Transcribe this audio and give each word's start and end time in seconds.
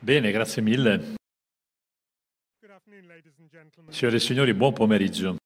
Bene, 0.00 0.30
grazie 0.30 0.60
mille. 0.62 1.14
Signore 3.88 4.16
e 4.16 4.20
signori, 4.20 4.52
buon 4.54 4.72
pomeriggio. 4.72 5.36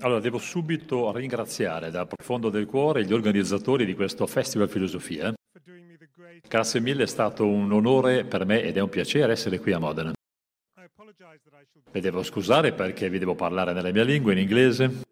Allora, 0.00 0.20
devo 0.20 0.38
subito 0.38 1.12
ringraziare 1.12 1.90
dal 1.90 2.08
profondo 2.08 2.50
del 2.50 2.66
cuore 2.66 3.04
gli 3.04 3.12
organizzatori 3.12 3.84
di 3.84 3.94
questo 3.94 4.26
Festival 4.26 4.68
Filosofia. 4.68 5.32
Grazie 6.48 6.80
mille, 6.80 7.04
è 7.04 7.06
stato 7.06 7.46
un 7.46 7.70
onore 7.70 8.24
per 8.24 8.44
me 8.44 8.62
ed 8.62 8.76
è 8.76 8.80
un 8.80 8.88
piacere 8.88 9.32
essere 9.32 9.60
qui 9.60 9.72
a 9.72 9.78
Modena. 9.78 10.12
Vi 11.92 12.00
devo 12.00 12.22
scusare 12.22 12.72
perché 12.72 13.08
vi 13.08 13.18
devo 13.18 13.34
parlare 13.34 13.72
nella 13.72 13.92
mia 13.92 14.04
lingua, 14.04 14.32
in 14.32 14.38
inglese. 14.38 15.02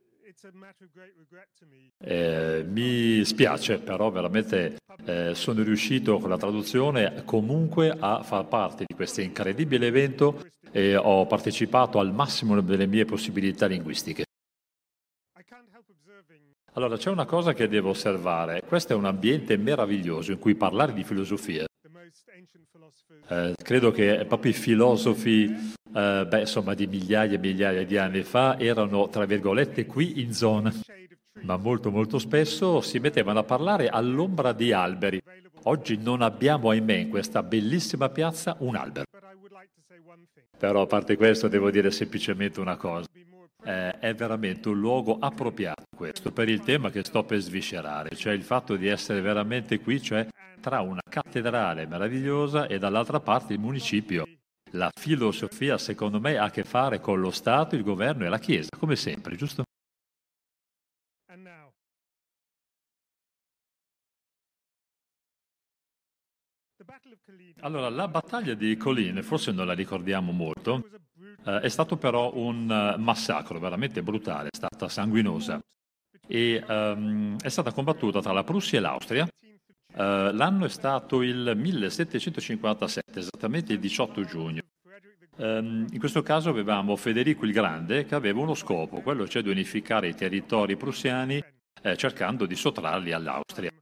Eh, 1.98 2.64
mi 2.68 3.24
spiace, 3.24 3.78
però 3.78 4.10
veramente 4.10 4.76
eh, 5.04 5.34
sono 5.34 5.62
riuscito 5.62 6.18
con 6.18 6.30
la 6.30 6.36
traduzione 6.36 7.22
comunque 7.24 7.90
a 7.98 8.22
far 8.22 8.46
parte 8.46 8.84
di 8.86 8.94
questo 8.94 9.20
incredibile 9.20 9.88
evento 9.88 10.46
e 10.70 10.96
ho 10.96 11.26
partecipato 11.26 11.98
al 11.98 12.12
massimo 12.12 12.60
delle 12.60 12.86
mie 12.86 13.04
possibilità 13.04 13.66
linguistiche. 13.66 14.24
Allora, 16.74 16.96
c'è 16.96 17.10
una 17.10 17.26
cosa 17.26 17.52
che 17.54 17.66
devo 17.66 17.90
osservare. 17.90 18.62
Questo 18.62 18.92
è 18.92 18.96
un 18.96 19.06
ambiente 19.06 19.56
meraviglioso 19.56 20.30
in 20.30 20.38
cui 20.38 20.54
parlare 20.54 20.92
di 20.92 21.02
filosofia. 21.02 21.67
Eh, 23.28 23.54
credo 23.62 23.90
che 23.90 24.24
proprio 24.26 24.52
i 24.52 24.54
filosofi, 24.54 25.44
eh, 25.94 26.26
beh, 26.28 26.40
insomma, 26.40 26.74
di 26.74 26.86
migliaia 26.86 27.34
e 27.34 27.38
migliaia 27.38 27.84
di 27.84 27.96
anni 27.96 28.22
fa 28.22 28.58
erano, 28.58 29.08
tra 29.08 29.24
virgolette, 29.24 29.86
qui 29.86 30.20
in 30.20 30.32
zona, 30.32 30.72
ma 31.42 31.56
molto 31.56 31.90
molto 31.90 32.18
spesso 32.18 32.80
si 32.80 32.98
mettevano 32.98 33.40
a 33.40 33.44
parlare 33.44 33.88
all'ombra 33.88 34.52
di 34.52 34.72
alberi. 34.72 35.20
Oggi 35.64 35.96
non 35.96 36.22
abbiamo, 36.22 36.70
ahimè, 36.70 36.94
in 36.94 37.08
questa 37.08 37.42
bellissima 37.42 38.08
piazza 38.08 38.56
un 38.60 38.76
albero. 38.76 39.06
Però 40.56 40.82
a 40.82 40.86
parte 40.86 41.16
questo 41.16 41.48
devo 41.48 41.70
dire 41.70 41.90
semplicemente 41.90 42.60
una 42.60 42.76
cosa. 42.76 43.06
Eh, 43.64 43.98
è 43.98 44.14
veramente 44.14 44.68
un 44.68 44.78
luogo 44.78 45.18
appropriato 45.18 45.82
questo 45.94 46.30
per 46.30 46.48
il 46.48 46.60
tema 46.60 46.90
che 46.90 47.02
sto 47.04 47.24
per 47.24 47.40
sviscerare, 47.40 48.14
cioè 48.14 48.32
il 48.32 48.42
fatto 48.42 48.76
di 48.76 48.86
essere 48.86 49.20
veramente 49.20 49.80
qui, 49.80 50.00
cioè 50.00 50.26
tra 50.60 50.80
una 50.80 51.00
cattedrale 51.08 51.86
meravigliosa 51.86 52.66
e 52.66 52.78
dall'altra 52.78 53.20
parte 53.20 53.52
il 53.52 53.58
municipio. 53.58 54.26
La 54.72 54.90
filosofia, 54.94 55.78
secondo 55.78 56.20
me, 56.20 56.36
ha 56.36 56.44
a 56.44 56.50
che 56.50 56.64
fare 56.64 57.00
con 57.00 57.20
lo 57.20 57.30
Stato, 57.30 57.74
il 57.74 57.82
governo 57.82 58.24
e 58.24 58.28
la 58.28 58.38
Chiesa, 58.38 58.68
come 58.76 58.96
sempre, 58.96 59.36
giusto? 59.36 59.62
Allora, 67.60 67.88
la 67.88 68.08
battaglia 68.08 68.54
di 68.54 68.76
Colline, 68.76 69.22
forse 69.22 69.52
non 69.52 69.66
la 69.66 69.72
ricordiamo 69.72 70.32
molto, 70.32 70.84
eh, 71.44 71.60
è 71.60 71.68
stato 71.68 71.96
però 71.96 72.34
un 72.34 72.70
eh, 72.70 72.96
massacro 72.98 73.58
veramente 73.58 74.02
brutale, 74.02 74.48
è 74.50 74.56
stata 74.56 74.88
sanguinosa 74.88 75.60
e 76.26 76.62
um, 76.68 77.38
è 77.40 77.48
stata 77.48 77.72
combattuta 77.72 78.20
tra 78.20 78.32
la 78.32 78.44
Prussia 78.44 78.78
e 78.78 78.80
l'Austria. 78.82 79.28
Uh, 79.98 80.30
l'anno 80.32 80.64
è 80.64 80.68
stato 80.68 81.22
il 81.22 81.54
1757, 81.56 83.18
esattamente 83.18 83.72
il 83.72 83.80
18 83.80 84.22
giugno. 84.22 84.62
Um, 85.38 85.86
in 85.90 85.98
questo 85.98 86.22
caso 86.22 86.50
avevamo 86.50 86.94
Federico 86.94 87.44
il 87.44 87.50
Grande 87.50 88.04
che 88.04 88.14
aveva 88.14 88.38
uno 88.40 88.54
scopo, 88.54 89.00
quello 89.00 89.26
cioè 89.26 89.42
di 89.42 89.50
unificare 89.50 90.06
i 90.06 90.14
territori 90.14 90.76
prussiani 90.76 91.42
eh, 91.82 91.96
cercando 91.96 92.46
di 92.46 92.54
sottrarli 92.54 93.10
all'Austria. 93.10 93.72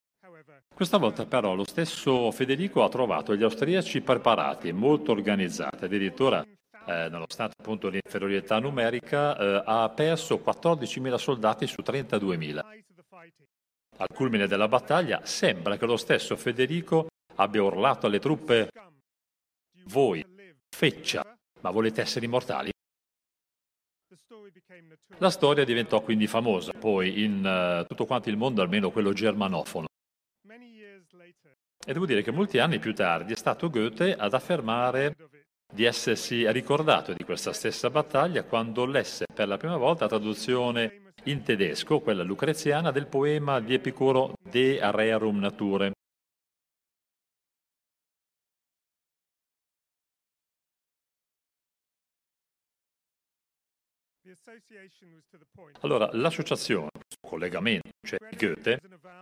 Questa 0.75 0.97
volta 0.97 1.27
però 1.27 1.55
lo 1.55 1.67
stesso 1.67 2.31
Federico 2.31 2.83
ha 2.83 2.89
trovato 2.89 3.37
gli 3.37 3.43
austriaci 3.43 4.01
preparati, 4.01 4.73
molto 4.73 5.13
organizzati, 5.13 5.85
addirittura 5.85 6.43
eh, 6.87 7.09
nonostante 7.11 7.57
appunto 7.59 7.89
l'inferiorità 7.89 8.59
numerica, 8.59 9.37
eh, 9.37 9.63
ha 9.67 9.91
perso 9.91 10.43
14.000 10.43 11.15
soldati 11.17 11.67
su 11.67 11.83
32.000. 11.85 12.61
Al 13.99 14.09
culmine 14.13 14.47
della 14.47 14.69
battaglia 14.69 15.25
sembra 15.25 15.79
che 15.79 15.87
lo 15.87 15.97
stesso 15.97 16.37
Federico 16.37 17.07
abbia 17.37 17.63
urlato 17.63 18.07
alle 18.07 18.19
truppe 18.19 18.69
voi, 19.85 20.25
feccia, 20.69 21.25
ma 21.61 21.71
volete 21.71 22.03
essere 22.03 22.27
immortali? 22.27 22.71
La 25.19 25.31
storia 25.31 25.65
diventò 25.65 26.03
quindi 26.03 26.27
famosa, 26.27 26.73
poi 26.73 27.23
in 27.23 27.43
uh, 27.45 27.87
tutto 27.87 28.05
quanto 28.05 28.29
il 28.29 28.37
mondo, 28.37 28.61
almeno 28.61 28.91
quello 28.91 29.13
germanofono. 29.13 29.87
E 31.89 31.93
devo 31.93 32.05
dire 32.05 32.23
che 32.23 32.33
molti 32.33 32.59
anni 32.59 32.79
più 32.79 32.93
tardi 32.93 33.33
è 33.33 33.37
stato 33.37 33.71
Goethe 33.71 34.15
ad 34.15 34.35
affermare 34.35 35.15
di 35.73 35.85
essersi 35.85 36.51
ricordato 36.51 37.13
di 37.15 37.25
questa 37.25 37.53
stessa 37.53 37.89
battaglia 37.89 38.45
quando 38.45 38.85
lesse 38.85 39.25
per 39.33 39.49
la 39.49 39.57
prima 39.57 39.77
volta 39.77 40.05
la 40.05 40.11
traduzione 40.11 41.06
in 41.27 41.43
tedesco, 41.43 42.01
quella 42.01 42.23
lucreziana, 42.23 42.91
del 42.91 43.07
poema 43.07 43.61
di 43.61 43.75
Epicuro 43.75 44.35
De 44.43 44.79
Rerum 44.93 45.39
Nature. 45.39 45.93
Allora, 55.81 56.09
l'associazione, 56.13 56.89
questo 56.93 57.27
collegamento, 57.27 57.89
cioè 58.07 58.19
Goethe, 58.37 58.81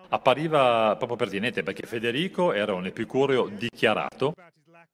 appariva 0.09 0.95
proprio 0.97 1.17
pertinente 1.17 1.63
perché 1.63 1.87
Federico 1.87 2.53
era 2.53 2.75
un 2.75 2.87
epicureo 2.87 3.49
dichiarato, 3.49 4.35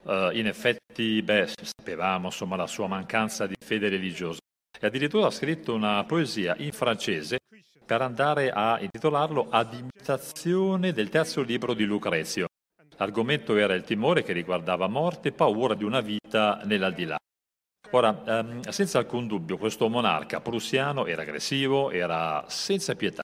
uh, 0.05 0.31
in 0.33 0.47
effetti, 0.47 1.23
beh, 1.23 1.49
sapevamo 1.63 2.27
insomma 2.27 2.57
la 2.57 2.67
sua 2.67 2.87
mancanza 2.87 3.47
di 3.47 3.55
fede 3.59 3.89
religiosa 3.89 4.39
e 4.81 4.87
addirittura 4.87 5.27
ha 5.27 5.31
scritto 5.31 5.75
una 5.75 6.03
poesia 6.05 6.55
in 6.59 6.73
francese 6.73 7.39
per 7.85 8.01
andare 8.01 8.51
a 8.51 8.81
intitolarlo 8.81 9.49
Ad 9.51 9.75
imitazione 9.75 10.93
del 10.93 11.11
terzo 11.11 11.43
libro 11.43 11.75
di 11.75 11.85
Lucrezio. 11.85 12.47
L'argomento 12.97 13.57
era 13.57 13.75
il 13.75 13.85
timore 13.85 14.23
che 14.23 14.33
riguardava 14.33 14.87
morte 14.87 15.33
paura 15.33 15.75
di 15.75 15.85
una 15.85 16.01
vita 16.01 16.61
nell'aldilà. 16.65 17.19
Ora, 17.93 18.23
ehm, 18.25 18.61
senza 18.69 18.99
alcun 18.99 19.27
dubbio, 19.27 19.59
questo 19.59 19.89
monarca 19.89 20.41
prussiano 20.41 21.07
era 21.07 21.23
aggressivo, 21.23 21.91
era 21.91 22.45
senza 22.49 22.95
pietà. 22.95 23.23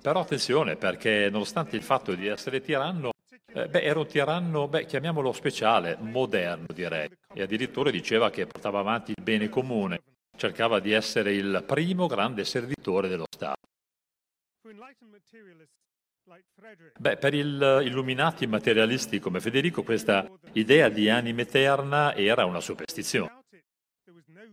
Però 0.00 0.20
attenzione, 0.20 0.76
perché 0.76 1.28
nonostante 1.30 1.74
il 1.74 1.82
fatto 1.82 2.14
di 2.14 2.28
essere 2.28 2.60
tiranno, 2.60 3.10
eh, 3.52 3.68
beh, 3.68 3.82
era 3.82 3.98
un 3.98 4.06
tiranno, 4.06 4.68
beh, 4.68 4.84
chiamiamolo 4.86 5.32
speciale, 5.32 5.96
moderno 6.00 6.66
direi, 6.72 7.08
e 7.32 7.42
addirittura 7.42 7.90
diceva 7.90 8.30
che 8.30 8.46
portava 8.46 8.80
avanti 8.80 9.12
il 9.16 9.22
bene 9.22 9.48
comune, 9.48 10.00
cercava 10.36 10.80
di 10.80 10.92
essere 10.92 11.32
il 11.32 11.64
primo 11.66 12.06
grande 12.06 12.44
servitore 12.44 13.08
dello 13.08 13.26
Stato. 13.30 13.64
Beh, 16.98 17.16
per 17.18 17.34
il 17.34 17.82
illuminati 17.84 18.46
materialisti 18.46 19.20
come 19.20 19.40
Federico 19.40 19.84
questa 19.84 20.28
idea 20.52 20.88
di 20.88 21.08
anima 21.08 21.42
eterna 21.42 22.14
era 22.14 22.44
una 22.44 22.60
superstizione. 22.60 23.44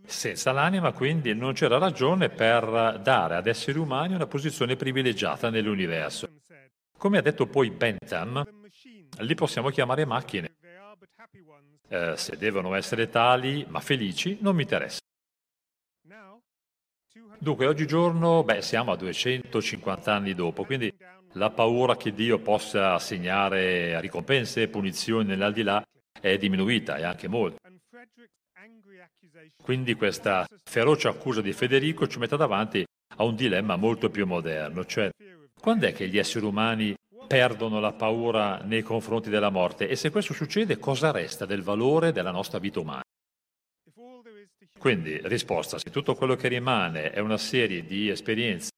Senza 0.05 0.51
l'anima 0.51 0.91
quindi 0.91 1.33
non 1.33 1.53
c'era 1.53 1.77
ragione 1.77 2.29
per 2.29 2.99
dare 3.01 3.35
ad 3.35 3.47
esseri 3.47 3.79
umani 3.79 4.13
una 4.13 4.27
posizione 4.27 4.75
privilegiata 4.75 5.49
nell'universo. 5.49 6.29
Come 6.97 7.17
ha 7.17 7.21
detto 7.21 7.47
poi 7.47 7.71
Bentham, 7.71 8.45
li 9.19 9.35
possiamo 9.35 9.69
chiamare 9.69 10.05
macchine. 10.05 10.55
Eh, 11.87 12.13
se 12.17 12.37
devono 12.37 12.73
essere 12.73 13.09
tali, 13.09 13.65
ma 13.67 13.79
felici, 13.79 14.37
non 14.41 14.55
mi 14.55 14.63
interessa. 14.63 14.99
Dunque, 17.37 17.67
oggigiorno, 17.67 18.43
beh, 18.43 18.61
siamo 18.61 18.91
a 18.91 18.95
250 18.95 20.13
anni 20.13 20.33
dopo, 20.33 20.63
quindi 20.63 20.93
la 21.33 21.49
paura 21.49 21.97
che 21.97 22.13
Dio 22.13 22.39
possa 22.39 22.93
assegnare 22.93 23.99
ricompense 23.99 24.61
e 24.61 24.67
punizioni 24.67 25.27
nell'aldilà 25.27 25.83
è 26.19 26.37
diminuita 26.37 26.97
e 26.97 27.03
anche 27.03 27.27
molto. 27.27 27.57
Quindi 29.61 29.93
questa 29.95 30.47
feroce 30.63 31.07
accusa 31.07 31.41
di 31.41 31.53
Federico 31.53 32.07
ci 32.07 32.19
mette 32.19 32.37
davanti 32.37 32.85
a 33.17 33.23
un 33.23 33.35
dilemma 33.35 33.75
molto 33.75 34.09
più 34.09 34.25
moderno, 34.25 34.85
cioè 34.85 35.09
quando 35.59 35.85
è 35.85 35.93
che 35.93 36.07
gli 36.07 36.17
esseri 36.17 36.45
umani 36.45 36.95
perdono 37.33 37.79
la 37.79 37.93
paura 37.93 38.61
nei 38.63 38.83
confronti 38.83 39.31
della 39.31 39.49
morte 39.49 39.87
e 39.87 39.95
se 39.95 40.11
questo 40.11 40.35
succede 40.35 40.77
cosa 40.77 41.09
resta 41.09 41.47
del 41.47 41.63
valore 41.63 42.11
della 42.11 42.29
nostra 42.29 42.59
vita 42.59 42.79
umana? 42.79 43.01
Quindi 44.77 45.19
risposta, 45.23 45.79
se 45.79 45.89
tutto 45.89 46.13
quello 46.13 46.35
che 46.35 46.47
rimane 46.47 47.09
è 47.09 47.17
una 47.17 47.39
serie 47.39 47.85
di 47.85 48.09
esperienze 48.09 48.69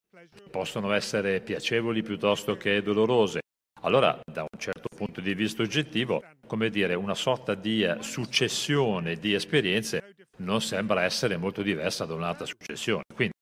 possono 0.49 0.93
essere 0.93 1.41
piacevoli 1.41 2.01
piuttosto 2.01 2.55
che 2.55 2.81
dolorose. 2.81 3.41
Allora, 3.81 4.17
da 4.23 4.43
un 4.43 4.57
certo 4.57 4.87
punto 4.95 5.19
di 5.19 5.33
vista 5.33 5.61
oggettivo, 5.61 6.23
come 6.47 6.69
dire, 6.69 6.93
una 6.93 7.13
sorta 7.13 7.55
di 7.55 7.83
eh, 7.83 7.97
successione 7.99 9.17
di 9.17 9.33
esperienze 9.33 10.15
non 10.37 10.61
sembra 10.61 11.03
essere 11.03 11.35
molto 11.35 11.61
diversa 11.61 12.05
da 12.05 12.13
un'altra 12.13 12.45
successione. 12.45 13.03
Quindi, 13.13 13.33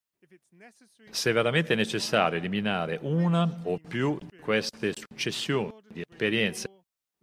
Se 1.10 1.31
veramente 1.31 1.74
è 1.74 1.75
necessario 1.75 2.38
eliminare 2.38 2.98
una 3.01 3.62
o 3.63 3.77
più 3.77 4.18
di 4.19 4.39
queste 4.39 4.94
successioni 4.94 5.74
di 5.89 6.04
esperienze 6.07 6.68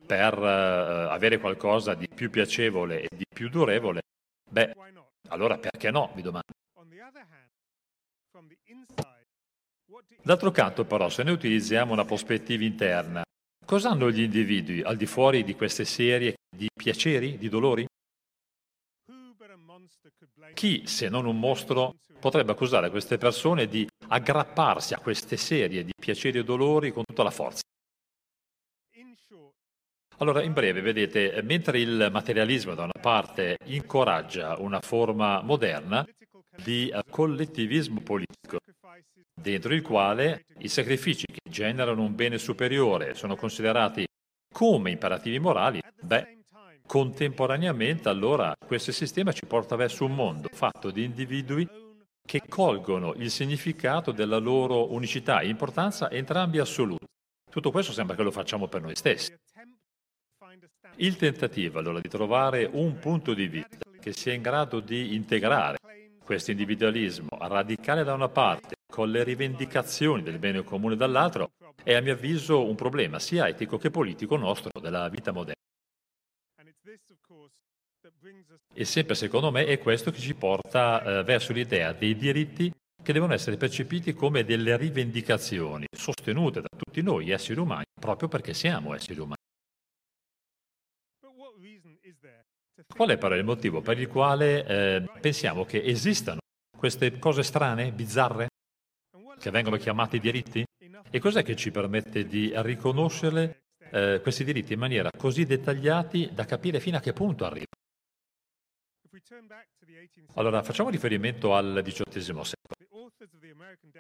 per 0.07 0.39
uh, 0.39 1.11
avere 1.11 1.39
qualcosa 1.39 1.95
di 1.95 2.09
più 2.09 2.31
piacevole 2.31 3.03
e 3.03 3.09
di 3.15 3.25
più 3.33 3.49
durevole, 3.49 4.03
beh, 4.51 4.75
allora 5.29 5.59
perché 5.59 5.91
no, 5.91 6.11
mi 6.15 6.23
domando. 6.23 6.49
D'altro 10.23 10.51
canto, 10.51 10.85
però, 10.85 11.09
se 11.09 11.23
noi 11.23 11.33
utilizziamo 11.33 11.93
una 11.93 12.05
prospettiva 12.05 12.65
interna, 12.65 13.23
cosa 13.65 13.91
hanno 13.91 14.11
gli 14.11 14.21
individui 14.21 14.83
al 14.83 14.97
di 14.97 15.07
fuori 15.07 15.45
di 15.45 15.55
queste 15.55 15.85
serie 15.85 16.35
di 16.55 16.69
piaceri, 16.75 17.39
di 17.39 17.49
dolori? 17.49 17.87
Chi, 20.55 20.87
se 20.87 21.09
non 21.09 21.27
un 21.27 21.39
mostro, 21.39 21.97
potrebbe 22.19 22.53
accusare 22.53 22.91
queste 22.91 23.17
persone 23.17 23.67
di 23.67 23.87
aggrapparsi 24.09 24.95
a 24.95 24.99
queste 24.99 25.37
serie 25.37 25.85
di 25.85 25.93
piaceri 25.99 26.39
e 26.39 26.45
dolori 26.45 26.93
con 26.93 27.05
tutta 27.05 27.23
la 27.23 27.31
forza? 27.31 27.63
Allora, 30.19 30.43
in 30.43 30.53
breve, 30.53 30.83
vedete, 30.83 31.41
mentre 31.43 31.81
il 31.81 32.09
materialismo 32.13 32.75
da 32.75 32.83
una 32.83 33.01
parte 33.01 33.57
incoraggia 33.65 34.57
una 34.59 34.81
forma 34.81 35.41
moderna 35.41 36.07
di 36.63 36.93
collettivismo 37.09 38.03
politico, 38.03 38.59
dentro 39.33 39.73
il 39.73 39.81
quale 39.81 40.45
i 40.59 40.69
sacrifici 40.69 41.25
che 41.25 41.49
generano 41.49 42.03
un 42.03 42.15
bene 42.15 42.37
superiore 42.37 43.15
sono 43.15 43.35
considerati 43.35 44.07
come 44.53 44.91
imperativi 44.91 45.39
morali, 45.39 45.81
beh, 46.03 46.40
contemporaneamente 46.91 48.09
allora 48.09 48.53
questo 48.67 48.91
sistema 48.91 49.31
ci 49.31 49.47
porta 49.47 49.77
verso 49.77 50.05
un 50.05 50.13
mondo 50.13 50.49
fatto 50.53 50.91
di 50.91 51.05
individui 51.05 51.65
che 52.21 52.43
colgono 52.49 53.15
il 53.15 53.31
significato 53.31 54.11
della 54.11 54.39
loro 54.39 54.93
unicità 54.93 55.39
e 55.39 55.47
importanza 55.47 56.11
entrambi 56.11 56.59
assoluti. 56.59 57.07
Tutto 57.49 57.71
questo 57.71 57.93
sembra 57.93 58.17
che 58.17 58.25
lo 58.25 58.33
facciamo 58.33 58.67
per 58.67 58.83
noi 58.83 58.97
stessi. 58.97 59.33
Il 60.97 61.15
tentativo 61.15 61.79
allora 61.79 62.01
di 62.01 62.09
trovare 62.09 62.69
un 62.73 62.99
punto 62.99 63.35
di 63.35 63.47
vista 63.47 63.79
che 64.01 64.13
sia 64.13 64.33
in 64.33 64.43
grado 64.43 64.81
di 64.81 65.15
integrare 65.15 65.79
questo 66.25 66.51
individualismo 66.51 67.29
radicale 67.39 68.03
da 68.03 68.15
una 68.15 68.29
parte 68.29 68.75
con 68.93 69.13
le 69.13 69.23
rivendicazioni 69.23 70.25
del 70.25 70.41
bene 70.41 70.65
comune 70.65 70.97
dall'altro 70.97 71.53
è 71.85 71.95
a 71.95 72.01
mio 72.01 72.15
avviso 72.15 72.65
un 72.67 72.75
problema 72.75 73.21
sia 73.21 73.47
etico 73.47 73.79
che 73.79 73.91
politico 73.91 74.37
nostro 74.37 74.73
della 74.81 75.09
vita 75.09 75.31
moderna. 75.31 75.60
E 78.73 78.85
sempre 78.85 79.15
secondo 79.15 79.51
me 79.51 79.67
è 79.67 79.79
questo 79.79 80.11
che 80.11 80.19
ci 80.19 80.35
porta 80.35 81.03
eh, 81.03 81.23
verso 81.23 81.53
l'idea 81.53 81.93
dei 81.93 82.17
diritti 82.17 82.73
che 83.03 83.13
devono 83.13 83.35
essere 83.35 83.57
percepiti 83.57 84.13
come 84.13 84.45
delle 84.45 84.77
rivendicazioni 84.77 85.87
sostenute 85.91 86.61
da 86.61 86.69
tutti 86.77 87.03
noi 87.03 87.31
esseri 87.31 87.61
umani 87.61 87.85
proprio 87.99 88.29
perché 88.29 88.55
siamo 88.55 88.95
esseri 88.95 89.21
umani. 89.21 89.37
Qual 92.87 93.09
è 93.11 93.19
però 93.19 93.35
il 93.35 93.45
motivo 93.45 93.81
per 93.83 93.99
il 93.99 94.09
quale 94.09 94.67
eh, 94.67 95.05
pensiamo 95.21 95.65
che 95.65 95.83
esistano 95.85 96.41
queste 96.77 97.19
cose 97.19 97.43
strane, 97.43 97.93
bizzarre, 97.93 98.49
che 99.39 99.51
vengono 99.51 99.77
chiamate 99.77 100.19
diritti? 100.19 100.65
E 101.11 101.19
cos'è 101.19 101.43
che 101.43 101.57
ci 101.57 101.71
permette 101.71 102.27
di 102.27 102.53
riconoscere 102.57 103.61
eh, 103.91 104.21
questi 104.23 104.45
diritti 104.45 104.73
in 104.73 104.79
maniera 104.79 105.11
così 105.17 105.45
dettagliati 105.45 106.31
da 106.33 106.45
capire 106.45 106.81
fino 106.81 106.97
a 106.97 107.01
che 107.01 107.13
punto 107.13 107.45
arrivano? 107.45 107.67
Allora, 110.35 110.63
facciamo 110.63 110.91
riferimento 110.91 111.55
al 111.55 111.83
XVIII 111.85 112.45
secolo. 112.45 112.81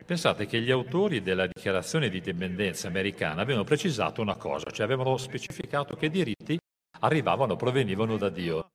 Pensate 0.07 0.47
che 0.47 0.61
gli 0.61 0.71
autori 0.71 1.23
della 1.23 1.47
dichiarazione 1.47 2.09
di 2.09 2.19
indipendenza 2.19 2.89
americana 2.89 3.43
avevano 3.43 3.65
precisato 3.65 4.23
una 4.23 4.37
cosa, 4.37 4.71
cioè 4.71 4.87
avevano 4.87 5.17
specificato 5.17 5.97
che 5.97 6.07
i 6.07 6.11
diritti 6.11 6.59
arrivavano, 7.01 7.57
provenivano 7.57 8.17
da 8.17 8.29
Dio. 8.29 8.71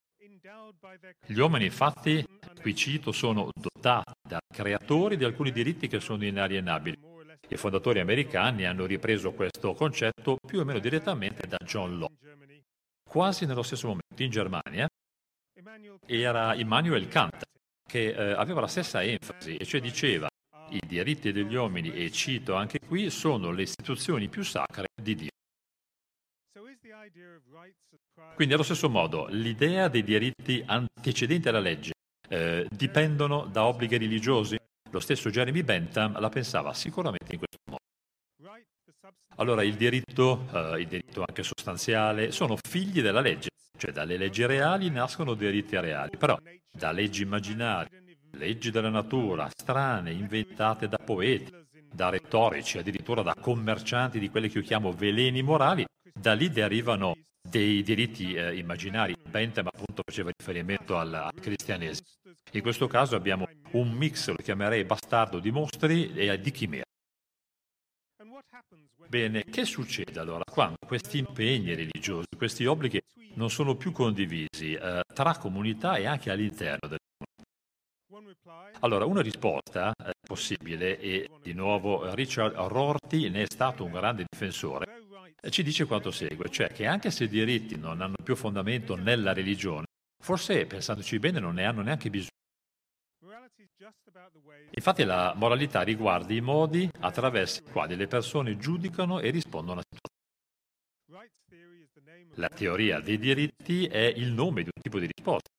Gli 1.26 1.40
uomini 1.40 1.66
infatti, 1.66 2.26
qui 2.62 2.76
cito, 2.76 3.12
sono 3.12 3.50
dotati 3.54 4.14
da 4.28 4.40
creatori 4.54 5.18
di 5.18 5.24
alcuni 5.24 5.52
diritti 5.52 5.88
che 5.88 6.00
sono 6.00 6.24
inalienabili. 6.24 7.15
I 7.48 7.58
fondatori 7.58 8.00
americani 8.00 8.66
hanno 8.66 8.86
ripreso 8.86 9.32
questo 9.34 9.74
concetto 9.74 10.38
più 10.46 10.60
o 10.60 10.64
meno 10.64 10.80
direttamente 10.80 11.48
da 11.48 11.58
John 11.64 11.98
Locke. 11.98 12.64
Quasi 13.08 13.46
nello 13.46 13.64
stesso 13.64 13.88
momento 13.88 14.24
in 14.24 14.30
Germania 14.30 14.88
era 16.06 16.56
Immanuel 16.56 17.08
Kant 17.08 17.44
che 17.88 18.08
eh, 18.08 18.32
aveva 18.32 18.62
la 18.62 18.68
stessa 18.68 19.04
enfasi, 19.04 19.56
e 19.58 19.66
cioè 19.66 19.80
diceva 19.80 20.28
i 20.70 20.82
diritti 20.86 21.32
degli 21.32 21.54
uomini, 21.54 21.94
e 21.94 22.12
cito 22.12 22.56
anche 22.56 22.80
qui, 22.80 23.10
sono 23.10 23.52
le 23.52 23.62
istituzioni 23.62 24.28
più 24.28 24.44
sacre 24.44 24.88
di 25.00 25.16
Dio. 25.16 25.30
Quindi 28.34 28.54
allo 28.54 28.64
stesso 28.64 28.90
modo 28.90 29.28
l'idea 29.28 29.88
dei 29.88 30.04
diritti 30.04 30.64
antecedenti 30.66 31.48
alla 31.48 31.60
legge 31.60 31.94
eh, 32.28 32.68
dipendono 32.70 33.46
da 33.46 33.66
obblighi 33.66 33.98
religiosi? 33.98 34.58
Lo 34.96 35.02
stesso 35.02 35.30
Jeremy 35.30 35.62
Bentham 35.62 36.18
la 36.22 36.30
pensava 36.30 36.74
sicuramente 36.74 37.34
in 37.34 37.40
questo 37.40 37.58
modo. 37.66 37.84
Allora 39.36 39.62
il 39.62 39.76
diritto, 39.76 40.48
eh, 40.54 40.80
il 40.80 40.88
diritto 40.88 41.22
anche 41.28 41.44
sostanziale, 41.44 42.32
sono 42.32 42.56
figli 42.56 43.02
della 43.02 43.20
legge, 43.20 43.50
cioè 43.78 43.92
dalle 43.92 44.16
leggi 44.16 44.46
reali 44.46 44.90
nascono 44.90 45.34
diritti 45.34 45.78
reali, 45.78 46.16
però 46.16 46.40
da 46.72 46.92
leggi 46.92 47.24
immaginarie, 47.24 48.04
leggi 48.38 48.72
della 48.72 48.88
natura, 48.88 49.50
strane, 49.54 50.14
inventate 50.14 50.88
da 50.88 50.98
poeti, 50.98 51.54
da 51.92 52.08
retorici, 52.08 52.78
addirittura 52.78 53.22
da 53.22 53.36
commercianti 53.38 54.18
di 54.18 54.30
quelli 54.30 54.48
che 54.48 54.60
io 54.60 54.64
chiamo 54.64 54.94
veleni 54.94 55.42
morali, 55.42 55.86
da 56.14 56.32
lì 56.32 56.50
derivano 56.50 57.18
dei 57.42 57.84
diritti 57.84 58.34
eh, 58.34 58.56
immaginari. 58.56 59.14
Bentham 59.30 59.68
appunto 59.68 60.04
faceva 60.06 60.32
riferimento 60.34 60.98
al, 60.98 61.14
al, 61.14 61.34
cristianesimo. 61.34 62.08
In 62.52 62.62
questo 62.62 62.88
caso 62.88 63.16
abbiamo 63.16 63.48
un 63.72 63.92
mix, 63.92 64.30
lo 64.30 64.36
chiamerei 64.36 64.86
bastardo, 64.86 65.40
di 65.40 65.52
mostri 65.52 66.14
e 66.14 66.40
di 66.40 66.52
chimere. 66.52 66.84
Bene, 69.08 69.44
che 69.44 69.66
succede 69.66 70.20
allora 70.20 70.44
quando 70.44 70.78
questi 70.86 71.18
impegni 71.20 71.76
religiosi, 71.76 72.28
questi 72.36 72.66
obblighi 72.66 73.00
non 73.36 73.50
sono 73.50 73.76
più 73.76 73.92
condivisi 73.92 74.74
eh, 74.74 75.02
tra 75.14 75.38
comunità 75.38 75.98
e 75.98 76.06
anche 76.06 76.32
all'interno 76.32 76.88
del 76.88 76.98
allora, 78.82 79.06
una 79.06 79.22
risposta 79.22 79.94
eh, 79.94 80.12
possibile, 80.22 81.00
e 81.00 81.30
di 81.42 81.54
nuovo 81.54 82.14
Richard 82.14 82.56
Rorty 82.56 83.30
ne 83.30 83.44
è 83.44 83.46
stato 83.48 83.84
un 83.84 83.92
grande 83.92 84.26
difensore, 84.30 85.04
ci 85.50 85.64
dice 85.64 85.86
quanto 85.86 86.12
segue, 86.12 86.50
cioè 86.50 86.68
che 86.68 86.86
anche 86.86 87.12
se 87.12 87.26
i 87.26 87.28
diritti 87.28 87.78
non 87.78 88.02
hanno 88.02 88.16
più 88.24 88.36
fondamento 88.36 88.96
nella 88.96 89.34
religione, 89.34 89.86
forse, 90.24 90.66
pensandoci 90.66 91.20
bene, 91.20 91.40
non 91.40 91.56
ne 91.56 91.66
hanno 91.66 91.82
neanche 91.82 92.10
bisogno. 92.10 92.35
Infatti 94.72 95.04
la 95.04 95.34
moralità 95.36 95.82
riguarda 95.82 96.34
i 96.34 96.42
modi 96.42 96.90
attraverso 97.00 97.62
i 97.62 97.72
quali 97.72 97.96
le 97.96 98.08
persone 98.08 98.58
giudicano 98.58 99.20
e 99.20 99.30
rispondono 99.30 99.80
a 99.80 99.84
situazioni. 99.84 100.14
La 102.38 102.50
teoria 102.50 103.00
dei 103.00 103.18
diritti 103.18 103.86
è 103.86 104.04
il 104.04 104.32
nome 104.32 104.64
di 104.64 104.70
un 104.74 104.82
tipo 104.82 105.00
di 105.00 105.10
risposta. 105.14 105.50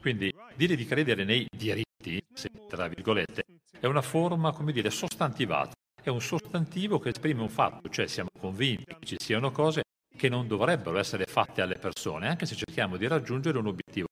Quindi 0.00 0.32
dire 0.54 0.76
di 0.76 0.84
credere 0.84 1.24
nei 1.24 1.46
diritti, 1.50 2.22
tra 2.68 2.86
virgolette, 2.88 3.44
è 3.80 3.86
una 3.86 4.02
forma, 4.02 4.52
come 4.52 4.72
dire, 4.72 4.90
sostantivata. 4.90 5.72
È 6.00 6.08
un 6.08 6.20
sostantivo 6.20 6.98
che 6.98 7.08
esprime 7.08 7.42
un 7.42 7.48
fatto, 7.48 7.88
cioè 7.88 8.06
siamo 8.06 8.28
convinti 8.38 8.84
che 8.84 9.06
ci 9.06 9.16
siano 9.18 9.50
cose 9.50 9.82
che 10.16 10.28
non 10.28 10.46
dovrebbero 10.46 10.98
essere 10.98 11.26
fatte 11.26 11.62
alle 11.62 11.78
persone, 11.78 12.28
anche 12.28 12.46
se 12.46 12.54
cerchiamo 12.54 12.96
di 12.96 13.06
raggiungere 13.06 13.58
un 13.58 13.66
obiettivo. 13.66 14.06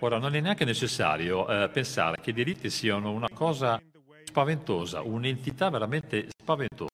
Ora, 0.00 0.18
non 0.18 0.34
è 0.34 0.40
neanche 0.40 0.64
necessario 0.64 1.48
eh, 1.48 1.68
pensare 1.70 2.20
che 2.20 2.30
i 2.30 2.34
diritti 2.34 2.68
siano 2.68 3.10
una 3.10 3.28
cosa 3.32 3.80
spaventosa, 4.24 5.00
un'entità 5.00 5.70
veramente 5.70 6.28
spaventosa. 6.36 6.90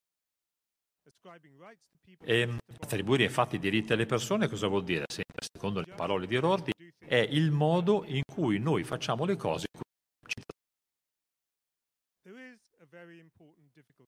E 2.24 2.46
mm, 2.46 2.56
attribuire 2.80 3.24
infatti 3.24 3.56
i 3.56 3.58
diritti 3.58 3.92
alle 3.92 4.06
persone 4.06 4.48
cosa 4.48 4.68
vuol 4.68 4.84
dire? 4.84 5.04
Sempre 5.08 5.44
secondo 5.52 5.80
le 5.80 5.92
parole 5.92 6.26
di 6.28 6.36
Rorty, 6.36 6.70
è 7.04 7.16
il 7.16 7.50
modo 7.50 8.04
in 8.06 8.22
cui 8.32 8.58
noi 8.58 8.84
facciamo 8.84 9.24
le 9.24 9.36
cose. 9.36 9.66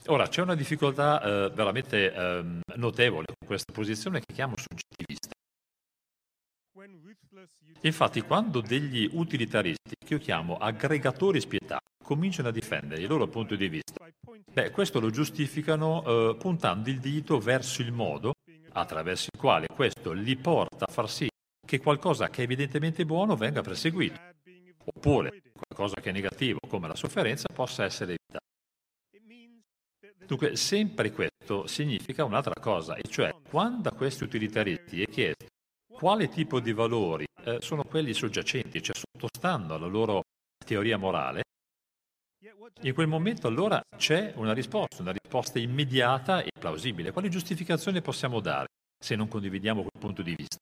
Ora, 0.07 0.28
c'è 0.28 0.43
una 0.43 0.54
difficoltà 0.54 1.21
eh, 1.21 1.50
veramente 1.50 2.12
eh, 2.12 2.61
notevole 2.76 3.26
con 3.26 3.49
questa 3.49 3.73
posizione 3.73 4.21
che 4.21 4.33
chiamo 4.33 4.54
soggettivista. 4.57 5.34
Infatti, 7.83 8.21
quando 8.23 8.61
degli 8.61 9.09
utilitaristi, 9.12 9.95
che 10.04 10.14
io 10.14 10.19
chiamo 10.19 10.57
aggregatori 10.57 11.40
spietati, 11.40 11.85
cominciano 12.02 12.49
a 12.49 12.52
difendere 12.52 13.00
il 13.00 13.09
loro 13.09 13.28
punto 13.28 13.54
di 13.54 13.69
vista, 13.69 14.07
beh, 14.52 14.71
questo 14.71 15.00
lo 15.00 15.11
giustificano 15.11 16.04
eh, 16.04 16.37
puntando 16.37 16.90
il 16.90 16.99
dito 16.99 17.38
verso 17.38 17.81
il 17.81 17.93
modo 17.93 18.33
attraverso 18.73 19.28
il 19.33 19.38
quale 19.38 19.66
questo 19.73 20.12
li 20.12 20.37
porta 20.37 20.87
a 20.87 20.93
far 20.93 21.09
sì 21.09 21.28
che 21.64 21.81
qualcosa 21.81 22.28
che 22.28 22.40
è 22.40 22.45
evidentemente 22.45 23.07
buono 23.07 23.37
venga 23.37 23.62
perseguito. 23.62 24.21
oppure 24.85 25.40
qualcosa 25.52 26.00
che 26.00 26.11
è 26.11 26.12
negativo 26.12 26.59
come 26.69 26.88
la 26.88 26.95
sofferenza 26.95 27.49
possa 27.54 27.85
essere 27.85 28.16
evitato. 28.16 28.43
Dunque, 30.26 30.57
sempre 30.57 31.11
questo 31.12 31.66
significa 31.66 32.25
un'altra 32.25 32.61
cosa, 32.61 32.97
e 32.97 33.02
cioè 33.09 33.35
quando 33.49 33.88
a 33.88 33.93
questi 33.93 34.25
utilitaristi 34.25 35.02
è 35.02 35.07
chiesto 35.07 35.47
quale 35.94 36.28
tipo 36.28 36.60
di 36.60 36.72
valori 36.72 37.24
eh, 37.44 37.58
sono 37.60 37.84
quelli 37.84 38.12
soggiacenti, 38.12 38.82
cioè 38.82 38.96
sottostando 38.96 39.74
alla 39.74 39.86
loro 39.86 40.22
teoria 40.64 40.96
morale, 40.98 41.42
in 42.82 42.92
quel 42.92 43.06
momento 43.06 43.46
allora 43.46 43.80
c'è 43.96 44.32
una 44.36 44.52
risposta, 44.52 45.00
una 45.00 45.12
risposta 45.12 45.58
immediata 45.58 46.42
e 46.42 46.50
plausibile. 46.58 47.12
Quale 47.12 47.28
giustificazione 47.28 48.02
possiamo 48.02 48.40
dare 48.40 48.66
se 48.98 49.14
non 49.14 49.28
condividiamo 49.28 49.80
quel 49.82 50.00
punto 50.00 50.22
di 50.22 50.34
vista? 50.34 50.56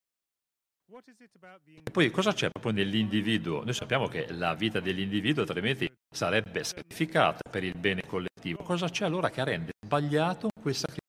E 1.85 1.91
poi 1.91 2.11
cosa 2.11 2.33
c'è 2.33 2.51
proprio 2.51 2.73
nell'individuo? 2.73 3.65
Noi 3.65 3.73
sappiamo 3.73 4.07
che 4.07 4.31
la 4.33 4.55
vita 4.55 4.79
dell'individuo 4.79 5.43
altrimenti 5.43 5.91
sarebbe 6.15 6.63
sacrificata 6.63 7.49
per 7.49 7.65
il 7.65 7.77
bene 7.77 8.03
collettivo. 8.07 8.63
Cosa 8.63 8.89
c'è 8.89 9.05
allora 9.05 9.31
che 9.31 9.43
rende 9.43 9.73
sbagliato 9.81 10.51
quel 10.61 10.75
sacrificio? 10.75 11.01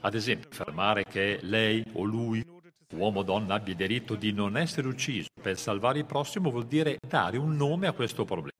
Ad 0.00 0.14
esempio, 0.14 0.48
affermare 0.50 1.04
che 1.04 1.38
lei 1.42 1.82
o 1.94 2.04
lui, 2.04 2.44
uomo 2.92 3.20
o 3.20 3.22
donna, 3.22 3.54
abbia 3.54 3.72
il 3.72 3.78
diritto 3.78 4.14
di 4.14 4.32
non 4.32 4.56
essere 4.56 4.86
ucciso 4.88 5.28
per 5.40 5.58
salvare 5.58 5.98
il 5.98 6.06
prossimo 6.06 6.50
vuol 6.50 6.66
dire 6.66 6.98
dare 7.06 7.36
un 7.36 7.56
nome 7.56 7.86
a 7.86 7.92
questo 7.92 8.24
problema. 8.24 8.50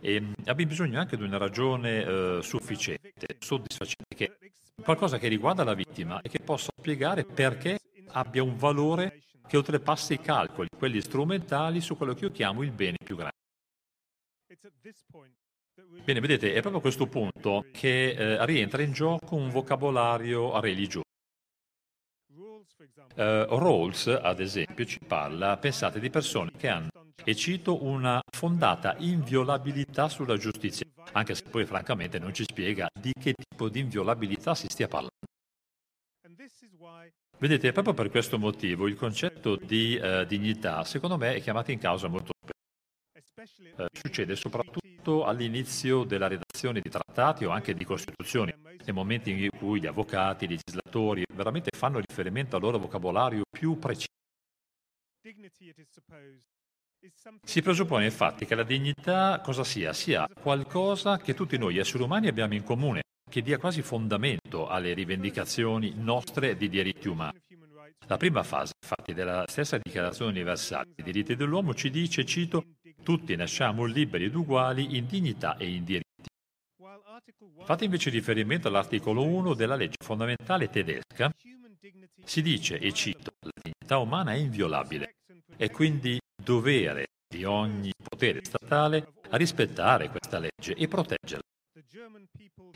E 0.00 0.20
mm, 0.20 0.32
abbiamo 0.44 0.70
bisogno 0.70 0.98
anche 0.98 1.16
di 1.16 1.22
una 1.22 1.38
ragione 1.38 2.04
eh, 2.04 2.38
sufficiente, 2.42 3.12
soddisfacente, 3.38 4.14
che, 4.14 4.36
qualcosa 4.82 5.18
che 5.18 5.28
riguarda 5.28 5.64
la 5.64 5.74
vittima 5.74 6.20
e 6.20 6.28
che 6.28 6.40
possa 6.40 6.70
spiegare 6.76 7.24
perché 7.24 7.78
abbia 8.08 8.42
un 8.42 8.56
valore 8.56 9.20
che 9.46 9.56
oltrepassa 9.56 10.14
i 10.14 10.20
calcoli, 10.20 10.68
quelli 10.76 11.00
strumentali, 11.00 11.80
su 11.80 11.96
quello 11.96 12.14
che 12.14 12.24
io 12.24 12.30
chiamo 12.30 12.62
il 12.62 12.72
bene 12.72 12.96
più 13.02 13.16
grande. 13.16 13.32
Bene, 16.04 16.20
vedete, 16.20 16.52
è 16.52 16.60
proprio 16.60 16.78
a 16.78 16.80
questo 16.82 17.06
punto 17.06 17.64
che 17.72 18.10
eh, 18.10 18.44
rientra 18.44 18.82
in 18.82 18.92
gioco 18.92 19.36
un 19.36 19.48
vocabolario 19.48 20.60
religioso. 20.60 21.02
Uh, 23.16 23.46
Rawls, 23.46 24.08
ad 24.08 24.40
esempio, 24.40 24.84
ci 24.84 24.98
parla, 24.98 25.56
pensate, 25.56 26.00
di 26.00 26.10
persone 26.10 26.50
che 26.56 26.68
hanno, 26.68 26.88
e 27.24 27.34
cito, 27.34 27.84
una 27.84 28.20
fondata 28.36 28.96
inviolabilità 28.98 30.08
sulla 30.08 30.36
giustizia, 30.36 30.84
anche 31.12 31.34
se 31.34 31.44
poi 31.44 31.64
francamente 31.64 32.18
non 32.18 32.34
ci 32.34 32.42
spiega 32.42 32.88
di 32.92 33.12
che 33.18 33.34
tipo 33.34 33.68
di 33.68 33.80
inviolabilità 33.80 34.54
si 34.54 34.66
stia 34.68 34.88
parlando. 34.88 35.12
Vedete, 37.38 37.72
proprio 37.72 37.94
per 37.94 38.10
questo 38.10 38.38
motivo 38.38 38.88
il 38.88 38.96
concetto 38.96 39.56
di 39.56 39.98
uh, 40.00 40.24
dignità, 40.24 40.84
secondo 40.84 41.16
me, 41.16 41.34
è 41.36 41.40
chiamato 41.40 41.70
in 41.70 41.78
causa 41.78 42.08
molto 42.08 42.32
spesso. 43.22 43.62
Uh, 43.76 43.86
succede 43.92 44.36
soprattutto 44.36 44.93
all'inizio 45.24 46.04
della 46.04 46.28
redazione 46.28 46.80
di 46.80 46.88
trattati 46.88 47.44
o 47.44 47.50
anche 47.50 47.74
di 47.74 47.84
costituzioni, 47.84 48.54
nei 48.62 48.94
momenti 48.94 49.30
in 49.30 49.48
cui 49.58 49.80
gli 49.80 49.86
avvocati, 49.86 50.44
i 50.44 50.48
legislatori 50.48 51.24
veramente 51.34 51.70
fanno 51.76 52.00
riferimento 52.00 52.56
al 52.56 52.62
loro 52.62 52.78
vocabolario 52.78 53.42
più 53.50 53.78
preciso. 53.78 54.08
Si 57.44 57.60
presuppone 57.60 58.04
infatti 58.04 58.46
che 58.46 58.54
la 58.54 58.62
dignità 58.62 59.40
cosa 59.42 59.62
sia? 59.62 59.92
Sia 59.92 60.26
qualcosa 60.40 61.18
che 61.18 61.34
tutti 61.34 61.58
noi 61.58 61.76
esseri 61.76 62.02
umani 62.02 62.28
abbiamo 62.28 62.54
in 62.54 62.62
comune, 62.62 63.02
che 63.30 63.42
dia 63.42 63.58
quasi 63.58 63.82
fondamento 63.82 64.68
alle 64.68 64.94
rivendicazioni 64.94 65.92
nostre 65.96 66.56
di 66.56 66.68
diritti 66.68 67.08
umani. 67.08 67.38
La 68.06 68.16
prima 68.16 68.42
fase, 68.42 68.72
infatti, 68.80 69.14
della 69.14 69.44
stessa 69.46 69.78
Dichiarazione 69.78 70.30
universale 70.30 70.92
dei 70.94 71.04
diritti 71.04 71.36
dell'uomo 71.36 71.74
ci 71.74 71.90
dice, 71.90 72.24
cito, 72.24 72.64
tutti 73.04 73.36
nasciamo 73.36 73.84
liberi 73.84 74.24
ed 74.24 74.34
uguali 74.34 74.96
in 74.96 75.06
dignità 75.06 75.56
e 75.56 75.68
in 75.68 75.84
diritti. 75.84 76.02
Fate 77.64 77.84
invece 77.84 78.10
riferimento 78.10 78.66
all'articolo 78.66 79.22
1 79.22 79.54
della 79.54 79.76
legge 79.76 79.96
fondamentale 80.02 80.68
tedesca. 80.68 81.32
Si 82.24 82.42
dice, 82.42 82.78
e 82.78 82.92
cito, 82.92 83.34
la 83.40 83.50
dignità 83.62 83.98
umana 83.98 84.32
è 84.32 84.36
inviolabile, 84.36 85.16
è 85.56 85.70
quindi 85.70 86.18
dovere 86.42 87.06
di 87.28 87.44
ogni 87.44 87.92
potere 88.02 88.40
statale 88.42 89.06
a 89.30 89.36
rispettare 89.36 90.08
questa 90.08 90.38
legge 90.38 90.74
e 90.74 90.88
proteggerla. 90.88 91.42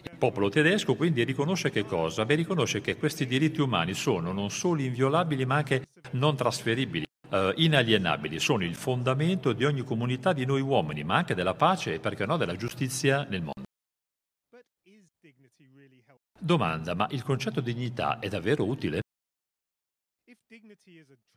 Il 0.02 0.16
popolo 0.18 0.48
tedesco 0.48 0.94
quindi 0.94 1.24
riconosce 1.24 1.70
che 1.70 1.84
cosa? 1.84 2.24
Beh, 2.24 2.34
riconosce 2.34 2.80
che 2.80 2.96
questi 2.96 3.26
diritti 3.26 3.60
umani 3.60 3.94
sono 3.94 4.32
non 4.32 4.50
solo 4.50 4.82
inviolabili 4.82 5.44
ma 5.44 5.56
anche 5.56 5.86
non 6.12 6.36
trasferibili, 6.36 7.06
eh, 7.30 7.52
inalienabili, 7.56 8.38
sono 8.38 8.64
il 8.64 8.74
fondamento 8.74 9.52
di 9.52 9.64
ogni 9.64 9.82
comunità 9.82 10.32
di 10.32 10.44
noi 10.44 10.60
uomini, 10.60 11.04
ma 11.04 11.16
anche 11.16 11.34
della 11.34 11.54
pace 11.54 11.94
e 11.94 12.00
perché 12.00 12.26
no 12.26 12.36
della 12.36 12.56
giustizia 12.56 13.24
nel 13.24 13.42
mondo. 13.42 13.62
Domanda, 16.40 16.94
ma 16.94 17.06
il 17.10 17.22
concetto 17.22 17.60
di 17.60 17.74
dignità 17.74 18.20
è 18.20 18.28
davvero 18.28 18.64
utile? 18.64 19.02